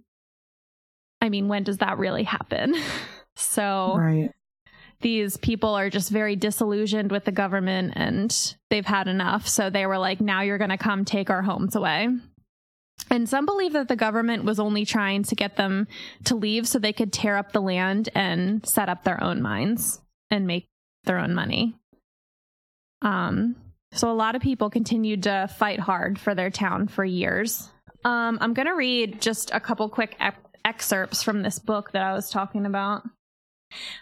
i 1.20 1.28
mean 1.28 1.48
when 1.48 1.62
does 1.62 1.78
that 1.78 1.98
really 1.98 2.22
happen 2.22 2.74
so 3.36 3.96
right 3.98 4.30
these 5.04 5.36
people 5.36 5.74
are 5.74 5.90
just 5.90 6.10
very 6.10 6.34
disillusioned 6.34 7.12
with 7.12 7.26
the 7.26 7.30
government 7.30 7.92
and 7.94 8.56
they've 8.70 8.86
had 8.86 9.06
enough. 9.06 9.46
So 9.46 9.68
they 9.68 9.84
were 9.84 9.98
like, 9.98 10.18
now 10.18 10.40
you're 10.40 10.56
going 10.56 10.70
to 10.70 10.78
come 10.78 11.04
take 11.04 11.28
our 11.28 11.42
homes 11.42 11.76
away. 11.76 12.08
And 13.10 13.28
some 13.28 13.44
believe 13.44 13.74
that 13.74 13.88
the 13.88 13.96
government 13.96 14.44
was 14.44 14.58
only 14.58 14.86
trying 14.86 15.24
to 15.24 15.34
get 15.34 15.56
them 15.56 15.88
to 16.24 16.34
leave 16.34 16.66
so 16.66 16.78
they 16.78 16.94
could 16.94 17.12
tear 17.12 17.36
up 17.36 17.52
the 17.52 17.60
land 17.60 18.08
and 18.14 18.66
set 18.66 18.88
up 18.88 19.04
their 19.04 19.22
own 19.22 19.42
mines 19.42 20.00
and 20.30 20.46
make 20.46 20.68
their 21.04 21.18
own 21.18 21.34
money. 21.34 21.74
Um, 23.04 23.54
so 23.92 24.10
a 24.10 24.12
lot 24.12 24.34
of 24.34 24.42
people 24.42 24.70
continued 24.70 25.22
to 25.24 25.48
fight 25.56 25.78
hard 25.78 26.18
for 26.18 26.34
their 26.34 26.50
town 26.50 26.88
for 26.88 27.04
years. 27.04 27.70
Um, 28.04 28.38
I'm 28.40 28.54
going 28.54 28.66
to 28.66 28.74
read 28.74 29.20
just 29.20 29.52
a 29.52 29.60
couple 29.60 29.88
quick 29.88 30.18
excerpts 30.64 31.22
from 31.22 31.42
this 31.42 31.60
book 31.60 31.92
that 31.92 32.02
I 32.02 32.12
was 32.12 32.30
talking 32.30 32.66
about. 32.66 33.02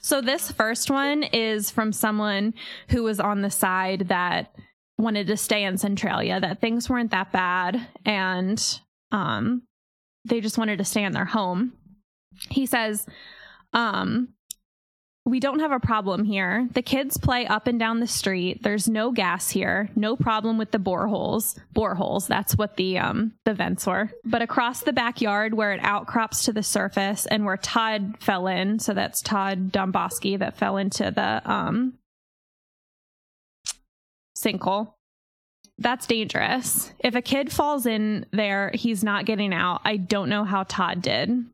So 0.01 0.21
this 0.21 0.51
first 0.51 0.91
one 0.91 1.23
is 1.23 1.71
from 1.71 1.93
someone 1.93 2.55
who 2.89 3.03
was 3.03 3.21
on 3.21 3.43
the 3.43 3.51
side 3.51 4.09
that 4.09 4.55
wanted 4.99 5.27
to 5.27 5.37
stay 5.37 5.65
in 5.65 5.77
Centralia, 5.77 6.41
that 6.41 6.61
things 6.61 6.89
weren't 6.89 7.11
that 7.11 7.33
bad 7.33 7.87
and 8.05 8.81
um 9.11 9.63
they 10.25 10.41
just 10.41 10.59
wanted 10.59 10.79
to 10.79 10.85
stay 10.85 11.03
in 11.05 11.13
their 11.13 11.25
home. 11.25 11.73
He 12.49 12.67
says, 12.67 13.05
um, 13.73 14.29
we 15.25 15.39
don't 15.39 15.61
have 15.61 15.71
a 15.71 15.79
problem 15.79 16.25
here. 16.25 16.69
The 16.73 16.83
kids 16.83 17.17
play 17.17 17.47
up 17.47 17.69
and 17.69 17.79
down 17.79 18.01
the 18.01 18.09
street. 18.09 18.63
There's 18.63 18.89
no 18.89 19.13
gas 19.13 19.51
here. 19.51 19.89
No 19.95 20.17
problem 20.17 20.59
with 20.59 20.73
the 20.73 20.79
boreholes. 20.79 21.57
Boreholes, 21.75 22.27
that's 22.27 22.57
what 22.57 22.77
the 22.77 22.99
um 22.99 23.33
the 23.45 23.55
vents 23.55 23.87
were. 23.87 24.11
But 24.25 24.43
across 24.43 24.81
the 24.81 24.93
backyard 24.93 25.55
where 25.55 25.73
it 25.73 25.81
outcrops 25.83 26.45
to 26.45 26.53
the 26.53 26.63
surface 26.63 27.27
and 27.27 27.45
where 27.45 27.57
Todd 27.57 28.17
fell 28.19 28.49
in, 28.49 28.81
so 28.81 28.95
that's 28.95 29.23
Todd 29.23 29.71
Domboski 29.71 30.37
that 30.39 30.57
fell 30.57 30.77
into 30.77 31.13
the 31.13 31.43
um 31.51 31.95
sinkhole. 34.37 34.95
That's 35.79 36.07
dangerous. 36.07 36.93
If 36.99 37.15
a 37.15 37.23
kid 37.23 37.53
falls 37.53 37.87
in 37.87 38.27
there, 38.33 38.73
he's 38.75 39.05
not 39.05 39.25
getting 39.25 39.55
out. 39.55 39.81
I 39.85 39.97
don't 39.97 40.29
know 40.29 40.45
how 40.45 40.65
Todd 40.65 41.01
did. 41.01 41.45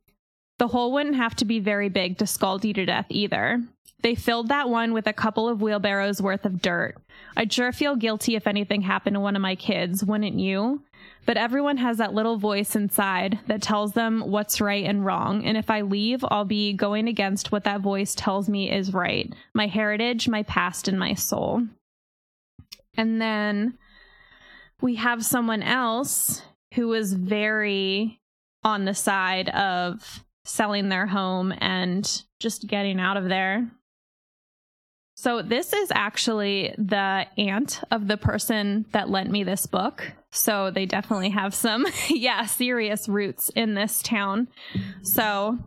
The 0.59 0.69
hole 0.69 0.93
wouldn't 0.93 1.17
have 1.17 1.37
to 1.37 1.45
be 1.45 1.61
very 1.61 1.89
big 1.89 2.19
to 2.19 2.27
scald 2.27 2.65
you 2.65 2.73
to 2.75 2.85
death 2.85 3.07
either. 3.09 3.63
They 4.03 4.15
filled 4.15 4.49
that 4.49 4.69
one 4.69 4.93
with 4.93 5.07
a 5.07 5.13
couple 5.13 5.49
of 5.49 5.61
wheelbarrows 5.61 6.23
worth 6.23 6.45
of 6.45 6.63
dirt. 6.63 6.97
I'd 7.37 7.53
sure 7.53 7.73
feel 7.73 7.97
guilty 7.97 8.37
if 8.37 8.47
anything 8.47 8.83
happened 8.83 9.15
to 9.15 9.21
one 9.21 9.35
of 9.35 9.43
my 9.43 9.57
kids, 9.57 10.05
wouldn't 10.05 10.39
you? 10.39 10.83
But 11.27 11.37
everyone 11.37 11.79
has 11.79 11.99
that 11.99 12.15
little 12.15 12.37
voice 12.37 12.77
inside 12.77 13.41
that 13.49 13.61
tells 13.61 13.93
them 13.93 14.23
what's 14.31 14.61
right 14.61 14.85
and 14.85 15.05
wrong. 15.05 15.45
And 15.45 15.57
if 15.57 15.69
I 15.69 15.81
leave, 15.81 16.25
I'll 16.29 16.45
be 16.45 16.73
going 16.73 17.09
against 17.09 17.51
what 17.51 17.65
that 17.65 17.81
voice 17.81 18.15
tells 18.15 18.49
me 18.49 18.71
is 18.71 18.95
right 18.95 19.33
my 19.53 19.67
heritage, 19.67 20.29
my 20.29 20.45
past, 20.45 20.89
and 20.89 20.99
my 20.99 21.15
soul. 21.15 21.67
And 22.97 23.21
then 23.21 23.79
we 24.81 24.95
have 24.97 25.25
someone 25.25 25.63
else 25.63 26.43
who 26.75 26.89
was 26.89 27.13
very 27.13 28.21
on 28.63 28.85
the 28.85 28.95
side 28.95 29.49
of 29.51 30.25
selling 30.49 30.89
their 30.89 31.07
home 31.07 31.53
and 31.59 32.23
just 32.41 32.67
getting 32.67 32.99
out 32.99 33.17
of 33.17 33.29
there. 33.29 33.71
So, 35.15 35.43
this 35.43 35.73
is 35.73 35.91
actually 35.93 36.73
the 36.79 37.27
aunt 37.37 37.81
of 37.91 38.07
the 38.07 38.17
person 38.17 38.87
that 38.93 39.11
lent 39.11 39.31
me 39.31 39.43
this 39.43 39.67
book. 39.67 40.13
So, 40.31 40.71
they 40.71 40.87
definitely 40.87 41.31
have 41.31 41.55
some, 41.55 41.87
yeah, 42.09 42.47
serious 42.47 43.09
roots 43.09 43.51
in 43.57 43.75
this 43.75 44.01
town. 44.01 44.47
So, 45.03 45.59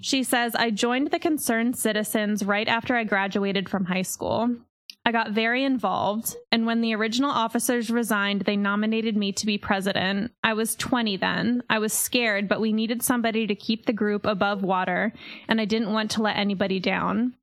she 0.00 0.24
says, 0.24 0.56
I 0.56 0.70
joined 0.70 1.12
the 1.12 1.20
Concerned 1.20 1.76
Citizens 1.76 2.44
right 2.44 2.66
after 2.66 2.96
I 2.96 3.04
graduated 3.04 3.68
from 3.68 3.84
high 3.84 4.02
school. 4.02 4.56
I 5.04 5.10
got 5.10 5.32
very 5.32 5.64
involved, 5.64 6.36
and 6.52 6.64
when 6.64 6.80
the 6.80 6.94
original 6.94 7.30
officers 7.30 7.90
resigned, 7.90 8.42
they 8.42 8.56
nominated 8.56 9.16
me 9.16 9.32
to 9.32 9.46
be 9.46 9.58
president. 9.58 10.30
I 10.44 10.54
was 10.54 10.76
20 10.76 11.16
then. 11.16 11.62
I 11.68 11.80
was 11.80 11.92
scared, 11.92 12.48
but 12.48 12.60
we 12.60 12.72
needed 12.72 13.02
somebody 13.02 13.48
to 13.48 13.54
keep 13.56 13.86
the 13.86 13.92
group 13.92 14.24
above 14.24 14.62
water, 14.62 15.12
and 15.48 15.60
I 15.60 15.64
didn't 15.64 15.92
want 15.92 16.12
to 16.12 16.22
let 16.22 16.36
anybody 16.36 16.78
down. 16.78 17.34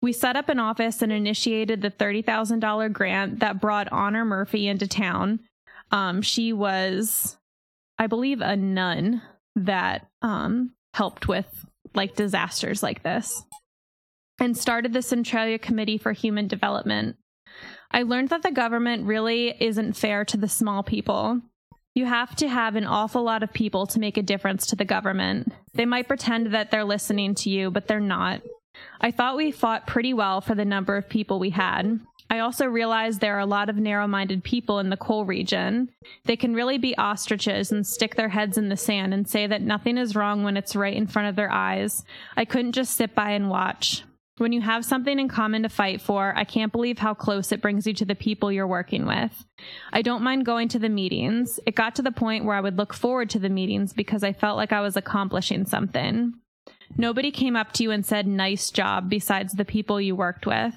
We 0.00 0.12
set 0.12 0.36
up 0.36 0.48
an 0.48 0.60
office 0.60 1.02
and 1.02 1.10
initiated 1.10 1.82
the 1.82 1.90
$30,000 1.90 2.92
grant 2.92 3.40
that 3.40 3.60
brought 3.60 3.90
Honor 3.90 4.24
Murphy 4.24 4.68
into 4.68 4.86
town. 4.86 5.40
Um, 5.90 6.22
she 6.22 6.52
was, 6.52 7.36
I 7.98 8.06
believe, 8.06 8.40
a 8.40 8.54
nun 8.54 9.22
that 9.56 10.06
um, 10.22 10.72
helped 10.94 11.26
with 11.26 11.66
like 11.94 12.14
disasters 12.14 12.80
like 12.80 13.02
this 13.02 13.42
and 14.38 14.56
started 14.56 14.92
the 14.92 15.02
Centralia 15.02 15.58
Committee 15.58 15.98
for 15.98 16.12
Human 16.12 16.46
Development. 16.46 17.16
I 17.90 18.02
learned 18.02 18.28
that 18.28 18.42
the 18.42 18.50
government 18.50 19.06
really 19.06 19.54
isn't 19.60 19.94
fair 19.94 20.24
to 20.26 20.36
the 20.36 20.48
small 20.48 20.82
people. 20.82 21.40
You 21.94 22.04
have 22.06 22.36
to 22.36 22.48
have 22.48 22.76
an 22.76 22.84
awful 22.84 23.22
lot 23.22 23.42
of 23.42 23.52
people 23.52 23.86
to 23.88 23.98
make 23.98 24.16
a 24.16 24.22
difference 24.22 24.66
to 24.66 24.76
the 24.76 24.84
government. 24.84 25.52
They 25.74 25.86
might 25.86 26.06
pretend 26.06 26.52
that 26.54 26.70
they're 26.70 26.84
listening 26.84 27.34
to 27.36 27.50
you, 27.50 27.70
but 27.70 27.88
they're 27.88 27.98
not. 27.98 28.42
I 29.00 29.10
thought 29.10 29.36
we 29.36 29.50
fought 29.50 29.86
pretty 29.86 30.14
well 30.14 30.40
for 30.40 30.54
the 30.54 30.64
number 30.64 30.96
of 30.96 31.08
people 31.08 31.38
we 31.38 31.50
had. 31.50 31.98
I 32.30 32.40
also 32.40 32.66
realized 32.66 33.20
there 33.20 33.36
are 33.36 33.40
a 33.40 33.46
lot 33.46 33.70
of 33.70 33.76
narrow 33.76 34.06
minded 34.06 34.44
people 34.44 34.80
in 34.80 34.90
the 34.90 34.96
coal 34.98 35.24
region. 35.24 35.88
They 36.26 36.36
can 36.36 36.54
really 36.54 36.76
be 36.76 36.96
ostriches 36.98 37.72
and 37.72 37.86
stick 37.86 38.16
their 38.16 38.28
heads 38.28 38.58
in 38.58 38.68
the 38.68 38.76
sand 38.76 39.14
and 39.14 39.26
say 39.26 39.46
that 39.46 39.62
nothing 39.62 39.96
is 39.96 40.14
wrong 40.14 40.44
when 40.44 40.56
it's 40.56 40.76
right 40.76 40.94
in 40.94 41.06
front 41.06 41.28
of 41.28 41.36
their 41.36 41.50
eyes. 41.50 42.04
I 42.36 42.44
couldn't 42.44 42.72
just 42.72 42.96
sit 42.96 43.14
by 43.14 43.30
and 43.30 43.48
watch. 43.48 44.04
When 44.38 44.52
you 44.52 44.60
have 44.60 44.84
something 44.84 45.18
in 45.18 45.28
common 45.28 45.64
to 45.64 45.68
fight 45.68 46.00
for, 46.00 46.32
I 46.36 46.44
can't 46.44 46.70
believe 46.70 46.98
how 46.98 47.12
close 47.12 47.50
it 47.50 47.60
brings 47.60 47.86
you 47.86 47.94
to 47.94 48.04
the 48.04 48.14
people 48.14 48.52
you're 48.52 48.68
working 48.68 49.04
with. 49.04 49.44
I 49.92 50.00
don't 50.00 50.22
mind 50.22 50.46
going 50.46 50.68
to 50.68 50.78
the 50.78 50.88
meetings. 50.88 51.58
It 51.66 51.74
got 51.74 51.96
to 51.96 52.02
the 52.02 52.12
point 52.12 52.44
where 52.44 52.56
I 52.56 52.60
would 52.60 52.78
look 52.78 52.94
forward 52.94 53.30
to 53.30 53.40
the 53.40 53.48
meetings 53.48 53.92
because 53.92 54.22
I 54.22 54.32
felt 54.32 54.56
like 54.56 54.72
I 54.72 54.80
was 54.80 54.96
accomplishing 54.96 55.66
something. 55.66 56.34
Nobody 56.96 57.32
came 57.32 57.56
up 57.56 57.72
to 57.72 57.82
you 57.82 57.90
and 57.90 58.06
said, 58.06 58.28
nice 58.28 58.70
job, 58.70 59.10
besides 59.10 59.54
the 59.54 59.64
people 59.64 60.00
you 60.00 60.14
worked 60.14 60.46
with. 60.46 60.74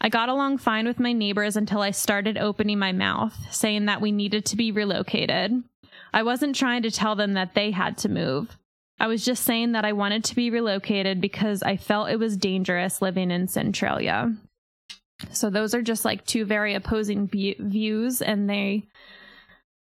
I 0.00 0.10
got 0.10 0.28
along 0.28 0.58
fine 0.58 0.86
with 0.86 1.00
my 1.00 1.12
neighbors 1.12 1.56
until 1.56 1.80
I 1.80 1.90
started 1.90 2.36
opening 2.36 2.78
my 2.78 2.92
mouth, 2.92 3.34
saying 3.50 3.86
that 3.86 4.02
we 4.02 4.12
needed 4.12 4.44
to 4.46 4.56
be 4.56 4.70
relocated. 4.70 5.64
I 6.12 6.22
wasn't 6.22 6.54
trying 6.54 6.82
to 6.82 6.90
tell 6.90 7.16
them 7.16 7.32
that 7.32 7.54
they 7.54 7.70
had 7.70 7.96
to 7.98 8.08
move. 8.10 8.57
I 9.00 9.06
was 9.06 9.24
just 9.24 9.44
saying 9.44 9.72
that 9.72 9.84
I 9.84 9.92
wanted 9.92 10.24
to 10.24 10.34
be 10.34 10.50
relocated 10.50 11.20
because 11.20 11.62
I 11.62 11.76
felt 11.76 12.10
it 12.10 12.18
was 12.18 12.36
dangerous 12.36 13.00
living 13.00 13.30
in 13.30 13.46
Centralia. 13.46 14.34
So 15.30 15.50
those 15.50 15.74
are 15.74 15.82
just 15.82 16.04
like 16.04 16.24
two 16.26 16.44
very 16.44 16.74
opposing 16.74 17.28
views 17.28 18.22
and 18.22 18.48
they 18.48 18.84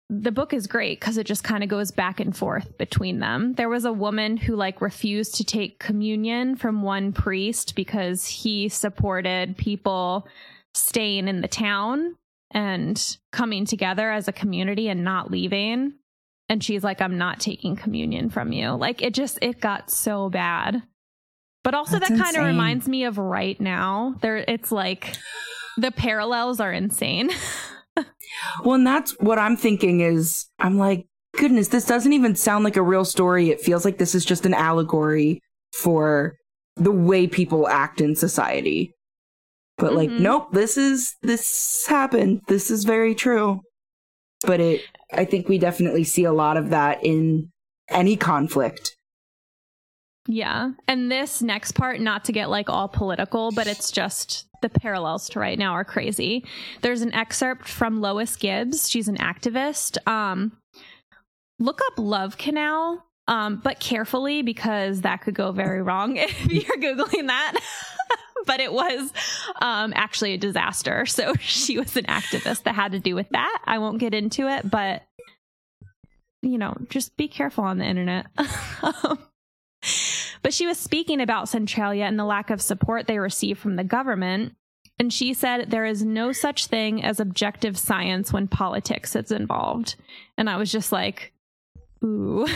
the 0.08 0.32
book 0.32 0.54
is 0.54 0.68
great 0.68 1.00
because 1.00 1.18
it 1.18 1.26
just 1.26 1.44
kind 1.44 1.64
of 1.64 1.70
goes 1.70 1.90
back 1.90 2.20
and 2.20 2.38
forth 2.38 2.78
between 2.78 3.20
them. 3.20 3.54
There 3.54 3.70
was 3.70 3.86
a 3.86 3.94
woman 3.94 4.38
who 4.38 4.56
like 4.56 4.80
refused 4.80 5.36
to 5.36 5.44
take 5.44 5.80
communion 5.80 6.56
from 6.56 6.84
one 6.84 7.12
priest 7.12 7.76
because 7.76 8.28
he 8.28 8.70
supported 8.70 9.58
people 9.58 10.28
staying 10.76 11.28
in 11.28 11.42
the 11.42 11.48
town 11.48 12.16
and 12.52 13.18
coming 13.32 13.66
together 13.66 14.12
as 14.12 14.28
a 14.28 14.34
community 14.34 14.90
and 14.90 15.04
not 15.04 15.32
leaving 15.32 15.94
and 16.50 16.64
she's 16.64 16.84
like 16.84 17.02
i'm 17.02 17.18
not 17.18 17.40
taking 17.40 17.76
communion 17.76 18.30
from 18.30 18.52
you. 18.52 18.72
Like 18.72 19.02
it 19.02 19.14
just 19.14 19.40
it 19.42 19.60
got 19.60 19.90
so 19.90 20.30
bad. 20.30 20.84
But 21.64 21.74
also 21.74 21.98
That's 21.98 22.12
that 22.12 22.20
kind 22.22 22.38
of 22.38 22.46
reminds 22.46 22.88
me 22.88 23.06
of 23.06 23.18
right 23.18 23.60
now. 23.60 24.16
There 24.22 24.38
it's 24.38 24.72
like 24.72 25.16
the 25.78 25.92
parallels 25.92 26.60
are 26.60 26.72
insane. 26.72 27.32
Well 28.66 28.76
and 28.76 28.86
that's 28.86 29.12
what 29.22 29.40
i'm 29.40 29.56
thinking 29.56 30.02
is 30.02 30.48
i'm 30.60 30.78
like 30.78 31.08
goodness 31.38 31.70
this 31.70 31.86
doesn't 31.86 32.12
even 32.12 32.36
sound 32.36 32.64
like 32.64 32.76
a 32.76 32.82
real 32.82 33.06
story. 33.06 33.50
It 33.50 33.62
feels 33.62 33.86
like 33.86 33.98
this 33.98 34.14
is 34.14 34.26
just 34.26 34.46
an 34.46 34.54
allegory 34.54 35.42
for 35.74 36.36
the 36.76 36.92
way 36.92 37.28
people 37.28 37.68
act 37.68 38.02
in 38.02 38.16
society. 38.16 38.94
But 39.78 39.88
mm-hmm. 39.88 39.96
like 39.96 40.10
nope 40.12 40.52
this 40.52 40.78
is 40.78 41.16
this 41.22 41.86
happened. 41.88 42.42
This 42.48 42.70
is 42.70 42.84
very 42.84 43.16
true. 43.16 43.62
But 44.46 44.60
it 44.60 44.82
I 45.14 45.26
think 45.26 45.48
we 45.48 45.58
definitely 45.58 46.04
see 46.04 46.24
a 46.24 46.34
lot 46.34 46.58
of 46.58 46.70
that 46.70 47.04
in 47.04 47.52
any 47.90 48.16
conflict. 48.16 48.96
Yeah. 50.28 50.72
And 50.88 51.12
this 51.12 51.42
next 51.42 51.74
part, 51.74 52.00
not 52.00 52.26
to 52.26 52.32
get 52.32 52.50
like 52.50 52.70
all 52.70 52.88
political, 52.88 53.52
but 53.52 53.68
it's 53.68 53.92
just 53.92 54.48
the 54.62 54.70
parallels 54.70 55.30
to 55.30 55.40
right 55.40 55.58
now 55.58 55.74
are 55.74 55.86
crazy. 55.86 56.44
There's 56.82 57.02
an 57.02 57.14
excerpt 57.14 57.68
from 57.68 58.02
Lois 58.02 58.36
Gibbs. 58.36 58.90
She's 58.90 59.08
an 59.08 59.18
activist. 59.18 59.98
Um, 60.08 60.54
look 61.60 61.80
up 61.88 62.00
Love 62.00 62.38
Canal, 62.38 63.06
um, 63.28 63.62
but 63.64 63.80
carefully 63.80 64.42
because 64.42 65.02
that 65.02 65.22
could 65.22 65.36
go 65.36 65.52
very 65.52 65.84
wrong 65.84 66.18
if 66.18 66.46
you're 66.48 66.78
Googling 66.78 67.28
that. 67.28 67.60
but 68.46 68.60
it 68.60 68.72
was 68.72 69.12
um, 69.62 69.94
actually 69.96 70.34
a 70.34 70.38
disaster. 70.38 71.06
So 71.06 71.34
she 71.40 71.78
was 71.78 71.96
an 71.98 72.06
activist 72.06 72.64
that 72.64 72.76
had 72.76 72.92
to 72.94 73.00
do 73.00 73.16
with 73.16 73.30
that. 73.30 73.62
I 73.66 73.78
won't 73.80 74.00
get 74.00 74.14
into 74.14 74.48
it, 74.48 74.70
but 74.70 75.04
you 76.42 76.58
know, 76.58 76.76
just 76.90 77.18
be 77.18 77.28
careful 77.28 77.64
on 77.64 77.80
the 77.80 77.86
internet. 77.86 78.28
but 80.44 80.54
she 80.54 80.68
was 80.68 80.78
speaking 80.78 81.20
about 81.20 81.50
Centralia 81.50 82.06
and 82.06 82.20
the 82.20 82.26
lack 82.26 82.52
of 82.52 82.62
support 82.62 83.08
they 83.08 83.18
receive 83.18 83.58
from 83.58 83.78
the 83.78 83.84
government. 83.84 84.54
And 85.00 85.12
she 85.12 85.34
said 85.34 85.72
there 85.72 85.86
is 85.86 86.06
no 86.06 86.32
such 86.32 86.68
thing 86.68 87.04
as 87.04 87.20
objective 87.20 87.78
science 87.78 88.32
when 88.32 88.48
politics 88.48 89.16
is 89.16 89.32
involved. 89.32 89.96
And 90.38 90.50
I 90.50 90.58
was 90.58 90.72
just 90.72 90.92
like, 90.92 91.34
ooh. 92.04 92.48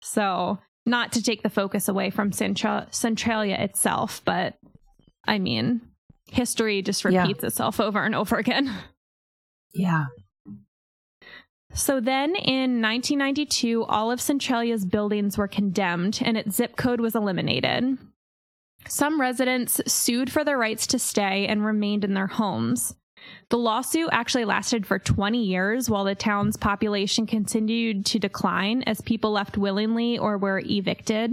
so 0.00 0.58
not 0.86 1.12
to 1.12 1.22
take 1.22 1.42
the 1.42 1.50
focus 1.50 1.88
away 1.88 2.10
from 2.10 2.30
Centra- 2.30 2.92
Centralia 2.94 3.56
itself, 3.56 4.22
but 4.24 4.54
I 5.26 5.38
mean, 5.38 5.80
history 6.30 6.80
just 6.80 7.04
repeats 7.04 7.42
yeah. 7.42 7.48
itself 7.48 7.80
over 7.80 8.02
and 8.02 8.14
over 8.14 8.36
again. 8.36 8.72
Yeah. 9.74 10.06
So 11.74 12.00
then 12.00 12.34
in 12.34 12.80
1992, 12.80 13.84
all 13.84 14.10
of 14.10 14.22
Centralia's 14.22 14.86
buildings 14.86 15.36
were 15.36 15.48
condemned 15.48 16.20
and 16.24 16.38
its 16.38 16.56
zip 16.56 16.76
code 16.76 16.98
was 16.98 17.14
eliminated. 17.14 17.98
Some 18.88 19.20
residents 19.20 19.82
sued 19.86 20.32
for 20.32 20.44
their 20.44 20.56
rights 20.56 20.86
to 20.86 20.98
stay 20.98 21.46
and 21.46 21.62
remained 21.62 22.04
in 22.04 22.14
their 22.14 22.28
homes. 22.28 22.94
The 23.48 23.58
lawsuit 23.58 24.08
actually 24.12 24.44
lasted 24.44 24.86
for 24.86 24.98
20 24.98 25.42
years 25.42 25.88
while 25.88 26.04
the 26.04 26.14
town's 26.14 26.56
population 26.56 27.26
continued 27.26 28.04
to 28.06 28.18
decline 28.18 28.82
as 28.82 29.00
people 29.00 29.30
left 29.30 29.56
willingly 29.56 30.18
or 30.18 30.36
were 30.36 30.62
evicted. 30.64 31.32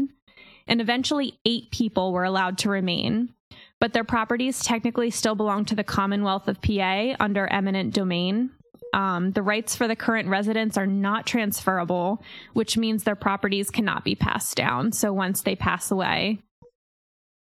And 0.67 0.79
eventually, 0.79 1.39
eight 1.45 1.71
people 1.71 2.13
were 2.13 2.23
allowed 2.23 2.57
to 2.59 2.69
remain. 2.69 3.33
But 3.79 3.93
their 3.93 4.03
properties 4.03 4.63
technically 4.63 5.09
still 5.09 5.35
belong 5.35 5.65
to 5.65 5.75
the 5.75 5.83
Commonwealth 5.83 6.47
of 6.47 6.61
PA 6.61 7.15
under 7.19 7.47
eminent 7.47 7.93
domain. 7.93 8.51
Um, 8.93 9.31
the 9.31 9.41
rights 9.41 9.75
for 9.75 9.87
the 9.87 9.95
current 9.95 10.29
residents 10.29 10.77
are 10.77 10.87
not 10.87 11.25
transferable, 11.25 12.23
which 12.53 12.77
means 12.77 13.03
their 13.03 13.15
properties 13.15 13.71
cannot 13.71 14.05
be 14.05 14.15
passed 14.15 14.55
down. 14.55 14.91
So 14.91 15.11
once 15.11 15.41
they 15.41 15.55
pass 15.55 15.89
away, 15.89 16.39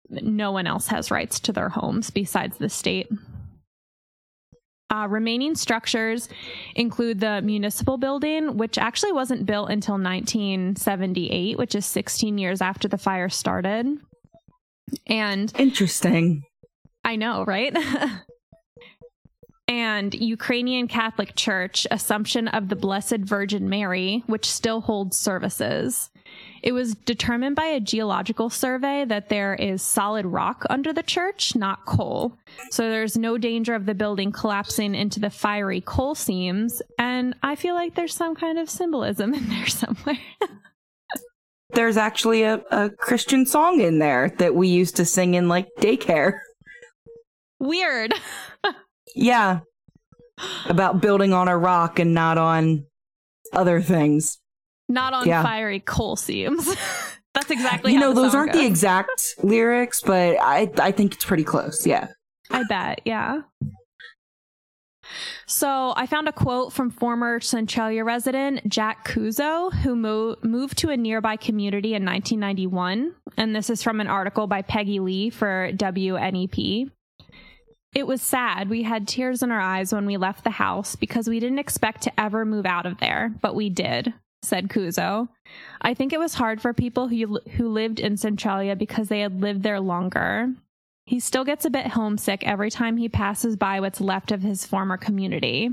no 0.08 0.52
one 0.52 0.66
else 0.66 0.88
has 0.88 1.10
rights 1.10 1.38
to 1.40 1.52
their 1.52 1.68
homes 1.68 2.10
besides 2.10 2.58
the 2.58 2.68
state. 2.68 3.10
Uh, 4.94 5.08
remaining 5.08 5.56
structures 5.56 6.28
include 6.76 7.18
the 7.18 7.42
municipal 7.42 7.98
building, 7.98 8.56
which 8.56 8.78
actually 8.78 9.10
wasn't 9.10 9.44
built 9.44 9.68
until 9.68 9.94
1978, 9.94 11.58
which 11.58 11.74
is 11.74 11.84
16 11.84 12.38
years 12.38 12.60
after 12.60 12.86
the 12.86 12.98
fire 12.98 13.28
started. 13.28 13.86
And 15.08 15.52
interesting. 15.58 16.44
I 17.04 17.16
know, 17.16 17.44
right? 17.44 17.76
and 19.68 20.14
Ukrainian 20.14 20.86
Catholic 20.86 21.34
Church 21.34 21.88
Assumption 21.90 22.46
of 22.46 22.68
the 22.68 22.76
Blessed 22.76 23.18
Virgin 23.18 23.68
Mary, 23.68 24.22
which 24.26 24.48
still 24.48 24.80
holds 24.80 25.18
services. 25.18 26.08
It 26.64 26.72
was 26.72 26.94
determined 26.94 27.56
by 27.56 27.66
a 27.66 27.78
geological 27.78 28.48
survey 28.48 29.04
that 29.04 29.28
there 29.28 29.54
is 29.54 29.82
solid 29.82 30.24
rock 30.24 30.64
under 30.70 30.94
the 30.94 31.02
church, 31.02 31.54
not 31.54 31.84
coal. 31.84 32.38
So 32.70 32.88
there's 32.88 33.18
no 33.18 33.36
danger 33.36 33.74
of 33.74 33.84
the 33.84 33.94
building 33.94 34.32
collapsing 34.32 34.94
into 34.94 35.20
the 35.20 35.28
fiery 35.28 35.82
coal 35.82 36.14
seams. 36.14 36.80
And 36.98 37.34
I 37.42 37.54
feel 37.54 37.74
like 37.74 37.94
there's 37.94 38.14
some 38.14 38.34
kind 38.34 38.58
of 38.58 38.70
symbolism 38.70 39.34
in 39.34 39.46
there 39.50 39.66
somewhere. 39.66 40.18
there's 41.74 41.98
actually 41.98 42.44
a, 42.44 42.62
a 42.70 42.88
Christian 42.88 43.44
song 43.44 43.82
in 43.82 43.98
there 43.98 44.30
that 44.38 44.54
we 44.54 44.68
used 44.68 44.96
to 44.96 45.04
sing 45.04 45.34
in 45.34 45.50
like 45.50 45.68
daycare. 45.80 46.38
Weird. 47.60 48.14
yeah. 49.14 49.60
About 50.64 51.02
building 51.02 51.34
on 51.34 51.46
a 51.46 51.58
rock 51.58 51.98
and 51.98 52.14
not 52.14 52.38
on 52.38 52.86
other 53.52 53.82
things. 53.82 54.38
Not 54.88 55.14
on 55.14 55.26
yeah. 55.26 55.42
fiery 55.42 55.80
coal 55.80 56.16
seams. 56.16 56.74
That's 57.34 57.50
exactly 57.50 57.92
you 57.92 57.98
know 57.98 58.12
those 58.12 58.34
aren't 58.34 58.52
goes. 58.52 58.62
the 58.62 58.66
exact 58.66 59.34
lyrics, 59.42 60.00
but 60.00 60.36
I 60.40 60.70
I 60.78 60.92
think 60.92 61.14
it's 61.14 61.24
pretty 61.24 61.42
close. 61.42 61.84
Yeah, 61.86 62.08
I 62.50 62.62
bet. 62.68 63.00
Yeah. 63.04 63.42
So 65.46 65.92
I 65.96 66.06
found 66.06 66.28
a 66.28 66.32
quote 66.32 66.72
from 66.72 66.90
former 66.90 67.40
Centralia 67.40 68.04
resident 68.04 68.66
Jack 68.68 69.06
Kuzo, 69.06 69.72
who 69.72 69.94
mo- 69.96 70.36
moved 70.42 70.78
to 70.78 70.90
a 70.90 70.96
nearby 70.96 71.36
community 71.36 71.94
in 71.94 72.04
1991, 72.04 73.14
and 73.36 73.54
this 73.54 73.68
is 73.68 73.82
from 73.82 74.00
an 74.00 74.06
article 74.06 74.46
by 74.46 74.62
Peggy 74.62 75.00
Lee 75.00 75.30
for 75.30 75.70
WNEP. 75.74 76.90
It 77.94 78.06
was 78.06 78.22
sad. 78.22 78.68
We 78.70 78.82
had 78.82 79.06
tears 79.06 79.42
in 79.42 79.52
our 79.52 79.60
eyes 79.60 79.92
when 79.92 80.06
we 80.06 80.16
left 80.16 80.42
the 80.42 80.50
house 80.50 80.96
because 80.96 81.28
we 81.28 81.38
didn't 81.38 81.60
expect 81.60 82.02
to 82.02 82.20
ever 82.20 82.44
move 82.44 82.66
out 82.66 82.86
of 82.86 82.98
there, 82.98 83.32
but 83.40 83.54
we 83.54 83.70
did, 83.70 84.12
said 84.44 84.68
Kuzo. 84.68 85.28
I 85.80 85.94
think 85.94 86.12
it 86.12 86.20
was 86.20 86.34
hard 86.34 86.60
for 86.60 86.72
people 86.72 87.08
who, 87.08 87.40
who 87.56 87.68
lived 87.68 88.00
in 88.00 88.16
Centralia 88.16 88.76
because 88.76 89.08
they 89.08 89.20
had 89.20 89.40
lived 89.40 89.62
there 89.62 89.80
longer. 89.80 90.52
He 91.06 91.20
still 91.20 91.44
gets 91.44 91.64
a 91.64 91.70
bit 91.70 91.88
homesick 91.88 92.46
every 92.46 92.70
time 92.70 92.96
he 92.96 93.08
passes 93.08 93.56
by 93.56 93.80
what's 93.80 94.00
left 94.00 94.32
of 94.32 94.42
his 94.42 94.66
former 94.66 94.96
community. 94.96 95.70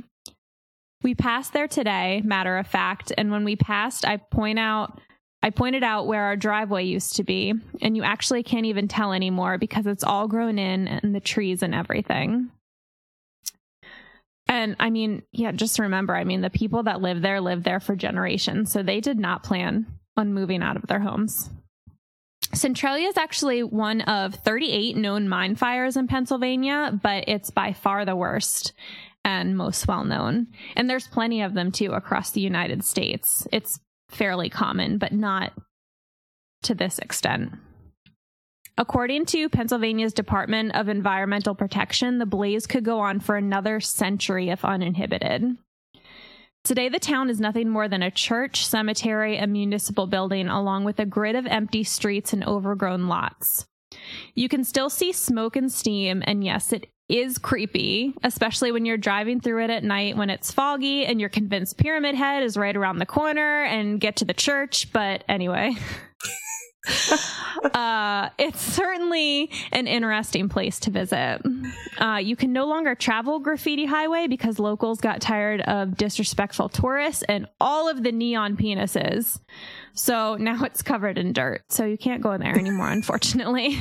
We 1.03 1.15
passed 1.15 1.53
there 1.53 1.67
today, 1.67 2.21
matter 2.23 2.57
of 2.57 2.67
fact, 2.67 3.11
and 3.17 3.31
when 3.31 3.43
we 3.43 3.55
passed, 3.55 4.05
I 4.05 4.17
point 4.17 4.59
out 4.59 4.99
I 5.43 5.49
pointed 5.49 5.83
out 5.83 6.05
where 6.05 6.25
our 6.25 6.35
driveway 6.35 6.83
used 6.83 7.15
to 7.15 7.23
be, 7.23 7.53
and 7.81 7.97
you 7.97 8.03
actually 8.03 8.43
can't 8.43 8.67
even 8.67 8.87
tell 8.87 9.11
anymore 9.11 9.57
because 9.57 9.87
it's 9.87 10.03
all 10.03 10.27
grown 10.27 10.59
in 10.59 10.87
and 10.87 11.15
the 11.15 11.19
trees 11.19 11.63
and 11.63 11.73
everything. 11.73 12.51
And 14.61 14.75
I 14.79 14.91
mean, 14.91 15.23
yeah, 15.31 15.51
just 15.51 15.79
remember, 15.79 16.15
I 16.15 16.23
mean, 16.23 16.41
the 16.41 16.51
people 16.51 16.83
that 16.83 17.01
live 17.01 17.23
there 17.23 17.41
live 17.41 17.63
there 17.63 17.79
for 17.79 17.95
generations, 17.95 18.71
so 18.71 18.83
they 18.83 19.01
did 19.01 19.17
not 19.17 19.41
plan 19.41 19.87
on 20.15 20.35
moving 20.35 20.61
out 20.61 20.75
of 20.75 20.85
their 20.85 20.99
homes. 20.99 21.49
Centralia 22.53 23.07
is 23.07 23.17
actually 23.17 23.63
one 23.63 24.01
of 24.01 24.35
38 24.35 24.95
known 24.95 25.27
mine 25.27 25.55
fires 25.55 25.97
in 25.97 26.07
Pennsylvania, 26.07 26.97
but 27.01 27.23
it's 27.27 27.49
by 27.49 27.73
far 27.73 28.05
the 28.05 28.15
worst 28.15 28.73
and 29.25 29.57
most 29.57 29.87
well 29.87 30.03
known. 30.03 30.47
And 30.75 30.87
there's 30.87 31.07
plenty 31.07 31.41
of 31.41 31.55
them 31.55 31.71
too 31.71 31.93
across 31.93 32.31
the 32.31 32.41
United 32.41 32.83
States. 32.83 33.47
It's 33.51 33.79
fairly 34.09 34.49
common, 34.49 34.99
but 34.99 35.11
not 35.11 35.53
to 36.63 36.75
this 36.75 36.99
extent. 36.99 37.53
According 38.81 39.27
to 39.27 39.47
Pennsylvania's 39.47 40.11
Department 40.11 40.73
of 40.73 40.89
Environmental 40.89 41.53
Protection, 41.53 42.17
the 42.17 42.25
blaze 42.25 42.65
could 42.65 42.83
go 42.83 42.99
on 42.99 43.19
for 43.19 43.35
another 43.35 43.79
century 43.79 44.49
if 44.49 44.65
uninhibited. 44.65 45.55
Today, 46.63 46.89
the 46.89 46.97
town 46.97 47.29
is 47.29 47.39
nothing 47.39 47.69
more 47.69 47.87
than 47.87 48.01
a 48.01 48.09
church, 48.09 48.65
cemetery, 48.65 49.37
and 49.37 49.53
municipal 49.53 50.07
building, 50.07 50.47
along 50.47 50.83
with 50.83 50.99
a 50.99 51.05
grid 51.05 51.35
of 51.35 51.45
empty 51.45 51.83
streets 51.83 52.33
and 52.33 52.43
overgrown 52.43 53.07
lots. 53.07 53.67
You 54.33 54.49
can 54.49 54.63
still 54.63 54.89
see 54.89 55.11
smoke 55.11 55.55
and 55.55 55.71
steam, 55.71 56.23
and 56.25 56.43
yes, 56.43 56.73
it 56.73 56.87
is 57.07 57.37
creepy, 57.37 58.15
especially 58.23 58.71
when 58.71 58.85
you're 58.85 58.97
driving 58.97 59.41
through 59.41 59.63
it 59.63 59.69
at 59.69 59.83
night 59.83 60.17
when 60.17 60.31
it's 60.31 60.51
foggy 60.51 61.05
and 61.05 61.19
you're 61.19 61.29
convinced 61.29 61.77
Pyramid 61.77 62.15
Head 62.15 62.41
is 62.41 62.57
right 62.57 62.75
around 62.75 62.97
the 62.97 63.05
corner 63.05 63.63
and 63.63 64.01
get 64.01 64.15
to 64.15 64.25
the 64.25 64.33
church. 64.33 64.91
But 64.91 65.23
anyway. 65.29 65.75
uh, 67.73 68.29
it's 68.39 68.61
certainly 68.61 69.51
an 69.71 69.87
interesting 69.87 70.49
place 70.49 70.79
to 70.79 70.91
visit. 70.91 71.41
Uh, 71.99 72.19
you 72.21 72.35
can 72.35 72.51
no 72.53 72.65
longer 72.65 72.95
travel 72.95 73.39
Graffiti 73.39 73.85
Highway 73.85 74.27
because 74.27 74.57
locals 74.57 74.99
got 74.99 75.21
tired 75.21 75.61
of 75.61 75.95
disrespectful 75.95 76.69
tourists 76.69 77.23
and 77.23 77.47
all 77.59 77.87
of 77.87 78.03
the 78.03 78.11
neon 78.11 78.57
penises. 78.57 79.39
So 79.93 80.37
now 80.37 80.63
it's 80.63 80.81
covered 80.81 81.17
in 81.17 81.33
dirt. 81.33 81.63
So 81.69 81.85
you 81.85 81.97
can't 81.97 82.21
go 82.21 82.31
in 82.31 82.41
there 82.41 82.57
anymore, 82.57 82.89
unfortunately. 82.91 83.77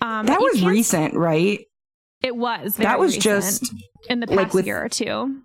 Um, 0.00 0.26
that 0.26 0.40
was 0.40 0.64
recent, 0.64 1.14
right? 1.14 1.60
It 2.22 2.36
was. 2.36 2.76
that 2.76 2.98
was 2.98 3.16
just 3.16 3.74
in 4.08 4.20
the 4.20 4.26
past 4.26 4.36
like 4.36 4.54
with, 4.54 4.66
year 4.66 4.82
or 4.82 4.88
two. 4.88 5.42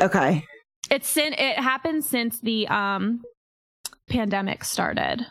Okay. 0.00 0.44
It's 0.90 1.08
sin. 1.08 1.32
It 1.32 1.58
happened 1.58 2.04
since 2.04 2.40
the 2.40 2.66
um 2.68 3.22
pandemic 4.08 4.64
started. 4.64 5.26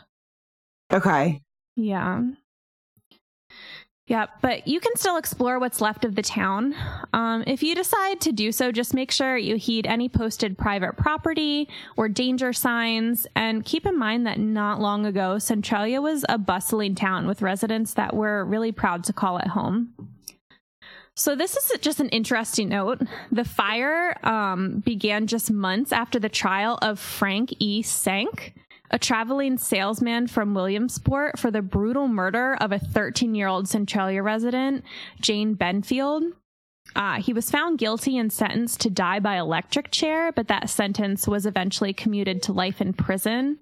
Okay. 0.94 1.40
Yeah. 1.76 2.22
Yeah, 4.06 4.26
but 4.42 4.68
you 4.68 4.80
can 4.80 4.94
still 4.96 5.16
explore 5.16 5.58
what's 5.58 5.80
left 5.80 6.04
of 6.04 6.14
the 6.14 6.22
town. 6.22 6.74
Um, 7.14 7.42
if 7.46 7.62
you 7.62 7.74
decide 7.74 8.20
to 8.20 8.32
do 8.32 8.52
so, 8.52 8.70
just 8.70 8.92
make 8.92 9.10
sure 9.10 9.36
you 9.38 9.56
heed 9.56 9.86
any 9.86 10.10
posted 10.10 10.58
private 10.58 10.98
property 10.98 11.70
or 11.96 12.10
danger 12.10 12.52
signs. 12.52 13.26
And 13.34 13.64
keep 13.64 13.86
in 13.86 13.98
mind 13.98 14.26
that 14.26 14.38
not 14.38 14.78
long 14.78 15.06
ago, 15.06 15.38
Centralia 15.38 16.02
was 16.02 16.22
a 16.28 16.36
bustling 16.36 16.94
town 16.94 17.26
with 17.26 17.40
residents 17.40 17.94
that 17.94 18.14
were 18.14 18.44
really 18.44 18.72
proud 18.72 19.04
to 19.04 19.14
call 19.14 19.38
it 19.38 19.48
home. 19.48 19.94
So 21.16 21.34
this 21.34 21.56
is 21.56 21.78
just 21.80 22.00
an 22.00 22.08
interesting 22.10 22.68
note. 22.68 23.00
The 23.30 23.44
fire 23.44 24.18
um, 24.26 24.80
began 24.80 25.28
just 25.28 25.50
months 25.50 25.92
after 25.92 26.18
the 26.18 26.28
trial 26.28 26.78
of 26.82 26.98
Frank 26.98 27.54
E. 27.60 27.82
Sank, 27.82 28.54
a 28.94 28.98
traveling 28.98 29.58
salesman 29.58 30.28
from 30.28 30.54
Williamsport 30.54 31.36
for 31.36 31.50
the 31.50 31.60
brutal 31.60 32.06
murder 32.06 32.56
of 32.60 32.70
a 32.70 32.78
13 32.78 33.34
year 33.34 33.48
old 33.48 33.68
Centralia 33.68 34.22
resident, 34.22 34.84
Jane 35.20 35.56
Benfield. 35.56 36.30
Uh, 36.94 37.20
he 37.20 37.32
was 37.32 37.50
found 37.50 37.78
guilty 37.78 38.16
and 38.16 38.32
sentenced 38.32 38.80
to 38.82 38.90
die 38.90 39.18
by 39.18 39.36
electric 39.36 39.90
chair, 39.90 40.30
but 40.30 40.46
that 40.46 40.70
sentence 40.70 41.26
was 41.26 41.44
eventually 41.44 41.92
commuted 41.92 42.40
to 42.44 42.52
life 42.52 42.80
in 42.80 42.92
prison. 42.92 43.58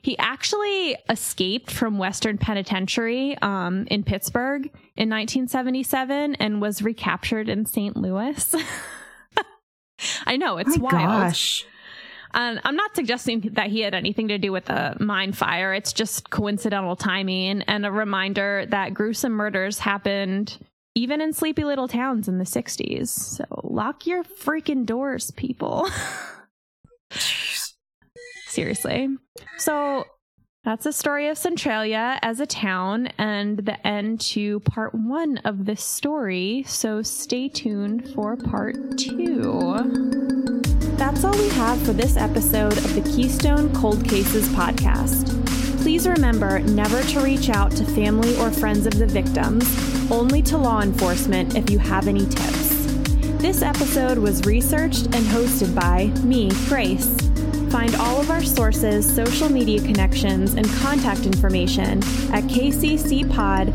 He 0.00 0.16
actually 0.16 0.96
escaped 1.10 1.72
from 1.72 1.98
Western 1.98 2.38
Penitentiary 2.38 3.36
um, 3.42 3.84
in 3.90 4.04
Pittsburgh 4.04 4.66
in 4.96 5.10
1977 5.10 6.36
and 6.36 6.62
was 6.62 6.82
recaptured 6.82 7.48
in 7.48 7.66
St. 7.66 7.96
Louis. 7.96 8.54
I 10.24 10.36
know 10.36 10.58
it's 10.58 10.78
My 10.78 10.84
wild. 10.84 11.32
Gosh. 11.32 11.66
And 12.34 12.60
I'm 12.64 12.76
not 12.76 12.94
suggesting 12.94 13.40
that 13.52 13.68
he 13.68 13.80
had 13.80 13.94
anything 13.94 14.28
to 14.28 14.38
do 14.38 14.52
with 14.52 14.66
the 14.66 14.96
mine 15.00 15.32
fire. 15.32 15.74
It's 15.74 15.92
just 15.92 16.30
coincidental 16.30 16.96
timing 16.96 17.62
and 17.62 17.86
a 17.86 17.92
reminder 17.92 18.66
that 18.68 18.94
gruesome 18.94 19.32
murders 19.32 19.78
happened 19.78 20.58
even 20.94 21.20
in 21.20 21.32
sleepy 21.32 21.62
little 21.62 21.86
towns 21.86 22.26
in 22.26 22.38
the 22.38 22.44
60s. 22.44 23.08
So 23.08 23.44
lock 23.62 24.06
your 24.06 24.24
freaking 24.24 24.84
doors, 24.84 25.30
people. 25.30 25.88
Seriously. 28.48 29.08
So 29.58 30.04
that's 30.64 30.84
the 30.84 30.92
story 30.92 31.28
of 31.28 31.38
Centralia 31.38 32.18
as 32.20 32.40
a 32.40 32.46
town 32.46 33.06
and 33.16 33.58
the 33.58 33.86
end 33.86 34.20
to 34.32 34.58
part 34.60 34.92
one 34.92 35.38
of 35.38 35.66
this 35.66 35.84
story. 35.84 36.64
So 36.66 37.02
stay 37.02 37.48
tuned 37.48 38.12
for 38.12 38.36
part 38.36 38.98
two. 38.98 40.77
That's 40.98 41.22
all 41.22 41.38
we 41.38 41.48
have 41.50 41.80
for 41.86 41.92
this 41.92 42.16
episode 42.16 42.76
of 42.76 42.94
the 42.96 43.02
Keystone 43.02 43.72
Cold 43.72 44.04
Cases 44.04 44.48
podcast. 44.48 45.32
Please 45.80 46.08
remember 46.08 46.58
never 46.58 47.00
to 47.04 47.20
reach 47.20 47.50
out 47.50 47.70
to 47.76 47.84
family 47.84 48.36
or 48.38 48.50
friends 48.50 48.84
of 48.84 48.98
the 48.98 49.06
victims, 49.06 49.64
only 50.10 50.42
to 50.42 50.58
law 50.58 50.82
enforcement 50.82 51.54
if 51.54 51.70
you 51.70 51.78
have 51.78 52.08
any 52.08 52.26
tips. 52.26 52.68
This 53.38 53.62
episode 53.62 54.18
was 54.18 54.44
researched 54.44 55.04
and 55.04 55.24
hosted 55.26 55.72
by 55.72 56.06
me, 56.24 56.50
Grace. 56.68 57.16
Find 57.70 57.94
all 57.94 58.20
of 58.20 58.28
our 58.30 58.42
sources, 58.42 59.06
social 59.14 59.48
media 59.48 59.80
connections, 59.80 60.54
and 60.54 60.68
contact 60.68 61.26
information 61.26 61.98
at 62.32 62.42
kccpod.com. 62.44 63.68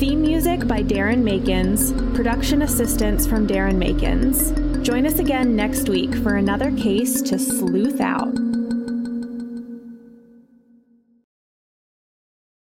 Theme 0.00 0.22
music 0.22 0.66
by 0.66 0.82
Darren 0.82 1.22
Makins, 1.22 1.92
production 2.14 2.62
assistance 2.62 3.26
from 3.26 3.46
Darren 3.46 3.76
Makins. 3.76 4.82
Join 4.82 5.04
us 5.04 5.18
again 5.18 5.54
next 5.54 5.90
week 5.90 6.14
for 6.22 6.36
another 6.36 6.74
case 6.74 7.20
to 7.20 7.38
sleuth 7.38 8.00
out. 8.00 8.34